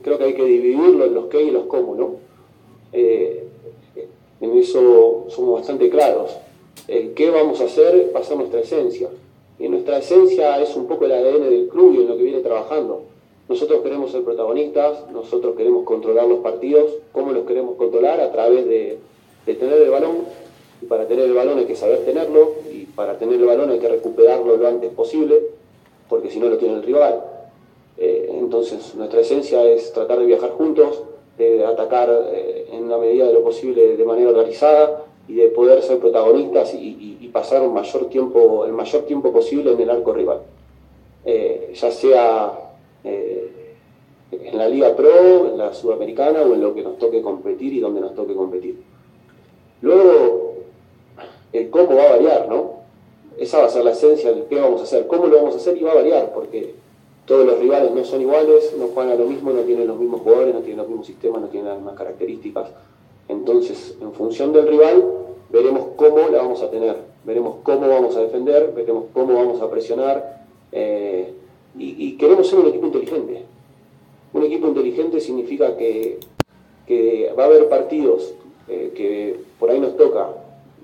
creo 0.00 0.16
que 0.16 0.24
hay 0.24 0.34
que 0.34 0.44
dividirlo 0.46 1.04
en 1.04 1.12
los 1.12 1.26
qué 1.26 1.42
y 1.42 1.50
los 1.50 1.66
cómo, 1.66 1.94
¿no? 1.94 2.16
Eh, 2.94 3.47
en 4.40 4.56
eso 4.56 5.26
somos 5.28 5.60
bastante 5.60 5.90
claros. 5.90 6.36
El 6.86 7.14
qué 7.14 7.30
vamos 7.30 7.60
a 7.60 7.64
hacer 7.64 8.12
va 8.14 8.20
a 8.20 8.24
ser 8.24 8.36
nuestra 8.36 8.60
esencia. 8.60 9.08
Y 9.58 9.68
nuestra 9.68 9.98
esencia 9.98 10.60
es 10.62 10.76
un 10.76 10.86
poco 10.86 11.06
el 11.06 11.12
ADN 11.12 11.50
del 11.50 11.68
club 11.68 11.94
y 11.94 12.02
en 12.02 12.08
lo 12.08 12.16
que 12.16 12.22
viene 12.22 12.40
trabajando. 12.40 13.02
Nosotros 13.48 13.82
queremos 13.82 14.12
ser 14.12 14.22
protagonistas, 14.22 15.10
nosotros 15.10 15.56
queremos 15.56 15.84
controlar 15.84 16.28
los 16.28 16.40
partidos. 16.40 16.92
¿Cómo 17.12 17.32
los 17.32 17.46
queremos 17.46 17.76
controlar? 17.76 18.20
A 18.20 18.30
través 18.30 18.66
de, 18.66 18.98
tener 19.46 19.82
el 19.82 19.90
balón. 19.90 20.18
Y 20.80 20.86
para 20.86 21.08
tener 21.08 21.24
el 21.24 21.34
balón 21.34 21.58
hay 21.58 21.64
que 21.64 21.74
saber 21.74 22.04
tenerlo. 22.04 22.52
Y 22.72 22.84
para 22.84 23.18
tener 23.18 23.40
el 23.40 23.46
balón 23.46 23.70
hay 23.70 23.80
que 23.80 23.88
recuperarlo 23.88 24.56
lo 24.56 24.68
antes 24.68 24.92
posible, 24.92 25.42
porque 26.08 26.30
si 26.30 26.38
no 26.38 26.48
lo 26.48 26.58
tiene 26.58 26.74
el 26.74 26.82
rival. 26.82 27.24
Eh, 27.96 28.30
entonces, 28.38 28.94
nuestra 28.94 29.20
esencia 29.20 29.64
es 29.64 29.92
tratar 29.92 30.20
de 30.20 30.26
viajar 30.26 30.50
juntos, 30.50 31.02
de 31.38 31.64
atacar 31.64 32.10
eh, 32.32 32.68
en 32.72 32.88
la 32.88 32.98
medida 32.98 33.26
de 33.26 33.32
lo 33.32 33.42
posible 33.42 33.96
de 33.96 34.04
manera 34.04 34.30
organizada 34.30 35.04
y 35.26 35.34
de 35.34 35.48
poder 35.48 35.82
ser 35.82 35.98
protagonistas 35.98 36.74
y, 36.74 37.16
pasar 37.32 37.60
un 37.60 37.74
mayor 37.74 38.06
tiempo, 38.06 38.64
el 38.64 38.72
mayor 38.72 39.02
tiempo 39.02 39.30
posible 39.30 39.72
en 39.72 39.80
el 39.80 39.90
arco 39.90 40.14
rival. 40.14 40.40
Eh, 41.26 41.72
ya 41.74 41.90
sea 41.90 42.58
en 43.04 44.58
la 44.58 44.68
Liga 44.68 44.96
Pro, 44.96 45.46
en 45.46 45.58
la 45.58 45.72
Sudamericana 45.72 46.40
o 46.42 46.54
en 46.54 46.62
lo 46.62 46.74
que 46.74 46.82
nos 46.82 46.98
toque 46.98 47.22
competir 47.22 47.72
y 47.72 47.80
donde 47.80 48.00
nos 48.00 48.14
toque 48.14 48.34
competir. 48.34 48.82
Luego, 49.82 50.54
el 51.52 51.70
cómo 51.70 51.96
va 51.96 52.04
a 52.04 52.10
variar, 52.10 52.48
¿no? 52.48 52.78
Esa 53.38 53.58
va 53.58 53.66
a 53.66 53.70
ser 53.70 53.84
la 53.84 53.92
esencia 53.92 54.32
del 54.32 54.44
qué 54.44 54.56
vamos 54.56 54.80
a 54.80 54.84
hacer, 54.84 55.06
cómo 55.06 55.26
lo 55.26 55.36
vamos 55.36 55.54
a 55.54 55.58
hacer 55.58 55.76
y 55.76 55.82
va 55.82 55.92
a 55.92 55.96
variar, 55.96 56.32
porque 56.34 56.74
todos 57.28 57.44
los 57.44 57.58
rivales 57.58 57.92
no 57.92 58.02
son 58.04 58.22
iguales, 58.22 58.74
no 58.78 58.86
juegan 58.86 59.12
a 59.12 59.16
lo 59.16 59.26
mismo, 59.26 59.50
no 59.52 59.60
tienen 59.60 59.86
los 59.86 59.98
mismos 59.98 60.22
jugadores, 60.22 60.54
no 60.54 60.60
tienen 60.60 60.78
los 60.78 60.88
mismos 60.88 61.06
sistemas, 61.06 61.42
no 61.42 61.48
tienen 61.48 61.68
las 61.68 61.76
mismas 61.76 61.94
características. 61.94 62.70
Entonces, 63.28 63.94
en 64.00 64.12
función 64.14 64.50
del 64.54 64.66
rival, 64.66 65.04
veremos 65.50 65.88
cómo 65.96 66.30
la 66.30 66.38
vamos 66.38 66.62
a 66.62 66.70
tener, 66.70 66.96
veremos 67.24 67.56
cómo 67.62 67.86
vamos 67.86 68.16
a 68.16 68.22
defender, 68.22 68.72
veremos 68.74 69.04
cómo 69.12 69.34
vamos 69.34 69.60
a 69.60 69.70
presionar. 69.70 70.46
Eh, 70.72 71.34
y, 71.78 72.16
queremos 72.16 72.48
ser 72.48 72.60
un 72.60 72.68
equipo 72.68 72.86
inteligente. 72.86 73.42
Un 74.32 74.42
equipo 74.44 74.66
inteligente 74.66 75.20
significa 75.20 75.76
que, 75.76 76.18
va 77.38 77.42
a 77.42 77.46
haber 77.46 77.68
partidos 77.68 78.32
eh, 78.68 78.92
que 78.96 79.38
por 79.60 79.70
ahí 79.70 79.78
nos 79.78 79.98
toca 79.98 80.30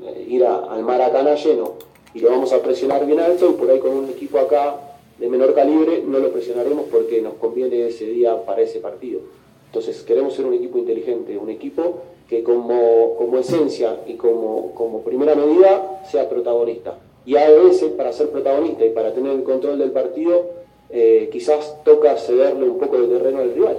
eh, 0.05 0.27
ir 0.29 0.45
al 0.45 0.83
Maracaná 0.85 1.35
lleno 1.35 1.73
y 2.13 2.21
lo 2.21 2.29
vamos 2.29 2.53
a 2.53 2.61
presionar 2.61 3.07
bien 3.07 3.19
alto 3.19 3.49
y 3.51 3.55
por 3.55 3.71
ahí 3.71 3.79
con 3.79 3.93
un 3.93 4.11
equipo 4.11 4.39
acá 4.39 4.94
de 5.19 5.29
menor 5.29 5.55
calibre 5.55 6.03
no 6.07 6.19
lo 6.19 6.33
presionaremos 6.33 6.87
porque 6.91 7.23
nos 7.23 7.35
conviene 7.35 7.87
ese 7.87 8.07
día 8.07 8.45
para 8.45 8.63
ese 8.63 8.81
partido. 8.81 9.21
Entonces 9.67 10.03
queremos 10.03 10.35
ser 10.35 10.47
un 10.47 10.55
equipo 10.55 10.79
inteligente, 10.79 11.37
un 11.37 11.51
equipo 11.51 12.03
que 12.29 12.43
como, 12.43 13.17
como 13.17 13.39
esencia 13.39 14.01
y 14.07 14.15
como, 14.15 14.73
como 14.75 15.03
primera 15.03 15.35
medida 15.35 16.03
sea 16.11 16.29
protagonista. 16.29 16.99
Y 17.27 17.37
a 17.37 17.49
veces 17.49 17.91
para 17.93 18.13
ser 18.13 18.31
protagonista 18.31 18.85
y 18.85 18.91
para 18.91 19.13
tener 19.13 19.33
el 19.33 19.43
control 19.43 19.79
del 19.79 19.93
partido, 19.93 20.51
eh, 20.91 21.29
quizás 21.33 21.83
toca 21.85 22.17
cederle 22.17 22.69
un 22.69 22.79
poco 22.79 23.01
de 23.01 23.09
terreno 23.09 23.41
al 23.41 23.55
rival. 23.55 23.79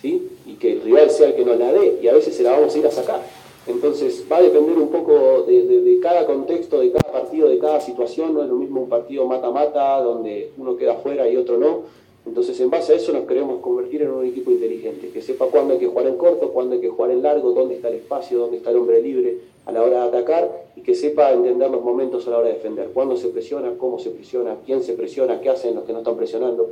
¿sí? 0.00 0.28
Y 0.46 0.54
que 0.54 0.72
el 0.72 0.82
rival 0.82 1.10
sea 1.10 1.28
el 1.28 1.34
que 1.34 1.44
nos 1.44 1.58
la 1.58 1.72
dé 1.72 1.98
y 2.02 2.08
a 2.08 2.12
veces 2.12 2.36
se 2.36 2.42
la 2.42 2.52
vamos 2.52 2.74
a 2.74 2.78
ir 2.78 2.86
a 2.86 2.90
sacar. 2.90 3.20
Entonces 3.66 4.24
va 4.30 4.36
a 4.36 4.42
depender 4.42 4.78
un 4.78 4.88
poco 4.88 5.42
de, 5.42 5.98
cada 6.00 6.24
contexto, 6.26 6.80
de 6.80 6.92
cada 6.92 7.12
partido, 7.12 7.48
de 7.48 7.58
cada 7.58 7.80
situación. 7.80 8.34
No 8.34 8.42
es 8.42 8.48
lo 8.48 8.56
mismo 8.56 8.82
un 8.82 8.88
partido 8.88 9.26
mata-mata 9.26 10.00
donde 10.00 10.52
uno 10.56 10.76
queda 10.76 10.94
fuera 10.94 11.28
y 11.28 11.36
otro 11.36 11.58
no. 11.58 11.82
Entonces 12.26 12.58
en 12.60 12.70
base 12.70 12.92
a 12.92 12.96
eso 12.96 13.12
nos 13.12 13.24
queremos 13.24 13.60
convertir 13.60 14.02
en 14.02 14.10
un 14.10 14.26
equipo 14.26 14.50
inteligente, 14.50 15.10
que 15.10 15.22
sepa 15.22 15.46
cuándo 15.46 15.74
hay 15.74 15.78
que 15.78 15.86
jugar 15.86 16.08
en 16.08 16.16
corto, 16.16 16.50
cuándo 16.50 16.74
hay 16.74 16.80
que 16.80 16.88
jugar 16.88 17.12
en 17.12 17.22
largo, 17.22 17.52
dónde 17.52 17.76
está 17.76 17.88
el 17.88 17.94
espacio, 17.96 18.38
dónde 18.38 18.56
está 18.56 18.70
el 18.70 18.76
hombre 18.76 19.00
libre 19.00 19.38
a 19.64 19.70
la 19.70 19.82
hora 19.82 20.02
de 20.02 20.08
atacar 20.08 20.66
y 20.74 20.80
que 20.80 20.96
sepa 20.96 21.32
entender 21.32 21.70
los 21.70 21.82
momentos 21.82 22.26
a 22.26 22.30
la 22.30 22.38
hora 22.38 22.48
de 22.48 22.54
defender, 22.54 22.90
cuándo 22.92 23.16
se 23.16 23.28
presiona, 23.28 23.74
cómo 23.78 24.00
se 24.00 24.10
presiona, 24.10 24.56
quién 24.66 24.82
se 24.82 24.94
presiona, 24.94 25.40
qué 25.40 25.50
hacen 25.50 25.76
los 25.76 25.84
que 25.84 25.92
no 25.92 25.98
están 25.98 26.16
presionando. 26.16 26.70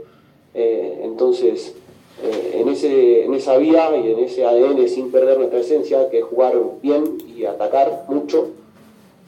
Eh, 0.55 1.01
entonces 1.03 1.75
eh, 2.23 2.59
en, 2.61 2.69
ese, 2.69 3.25
en 3.25 3.35
esa 3.35 3.57
vía 3.57 3.91
y 3.97 4.13
en 4.13 4.19
ese 4.21 4.45
ADN 4.45 4.89
sin 4.89 5.11
perder 5.11 5.39
nuestra 5.39 5.61
esencia, 5.61 6.09
que 6.11 6.19
es 6.21 6.25
jugar 6.25 6.55
bien 6.83 7.19
y 7.27 7.45
atacar 7.45 8.05
mucho, 8.09 8.51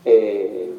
eh, 0.04 0.70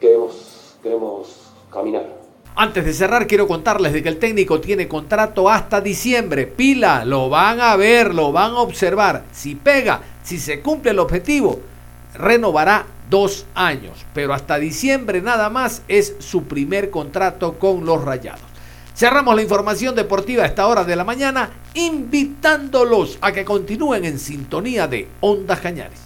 queremos, 0.00 0.76
queremos 0.82 1.52
caminar. 1.72 2.20
Antes 2.56 2.84
de 2.84 2.92
cerrar, 2.92 3.26
quiero 3.26 3.46
contarles 3.46 3.92
de 3.92 4.02
que 4.02 4.08
el 4.08 4.18
técnico 4.18 4.60
tiene 4.60 4.88
contrato 4.88 5.48
hasta 5.48 5.80
diciembre. 5.80 6.46
Pila, 6.46 7.04
lo 7.04 7.28
van 7.28 7.60
a 7.60 7.76
ver, 7.76 8.14
lo 8.14 8.32
van 8.32 8.52
a 8.52 8.60
observar. 8.60 9.24
Si 9.32 9.54
pega, 9.54 10.02
si 10.22 10.38
se 10.38 10.60
cumple 10.60 10.90
el 10.90 10.98
objetivo, 10.98 11.60
renovará 12.14 12.86
dos 13.08 13.46
años. 13.54 14.04
Pero 14.12 14.34
hasta 14.34 14.58
diciembre 14.58 15.22
nada 15.22 15.48
más 15.48 15.82
es 15.88 16.16
su 16.18 16.44
primer 16.44 16.90
contrato 16.90 17.58
con 17.58 17.86
los 17.86 18.04
Rayados. 18.04 18.49
Cerramos 19.00 19.34
la 19.34 19.40
información 19.40 19.94
deportiva 19.94 20.42
a 20.42 20.46
esta 20.46 20.66
hora 20.66 20.84
de 20.84 20.94
la 20.94 21.04
mañana, 21.04 21.48
invitándolos 21.72 23.16
a 23.22 23.32
que 23.32 23.46
continúen 23.46 24.04
en 24.04 24.18
sintonía 24.18 24.86
de 24.88 25.08
Ondas 25.20 25.58
Cañares. 25.60 25.98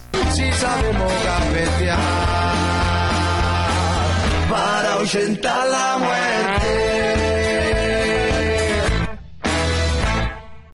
para 4.49 5.65
la 5.65 5.97
muerte. 5.97 6.84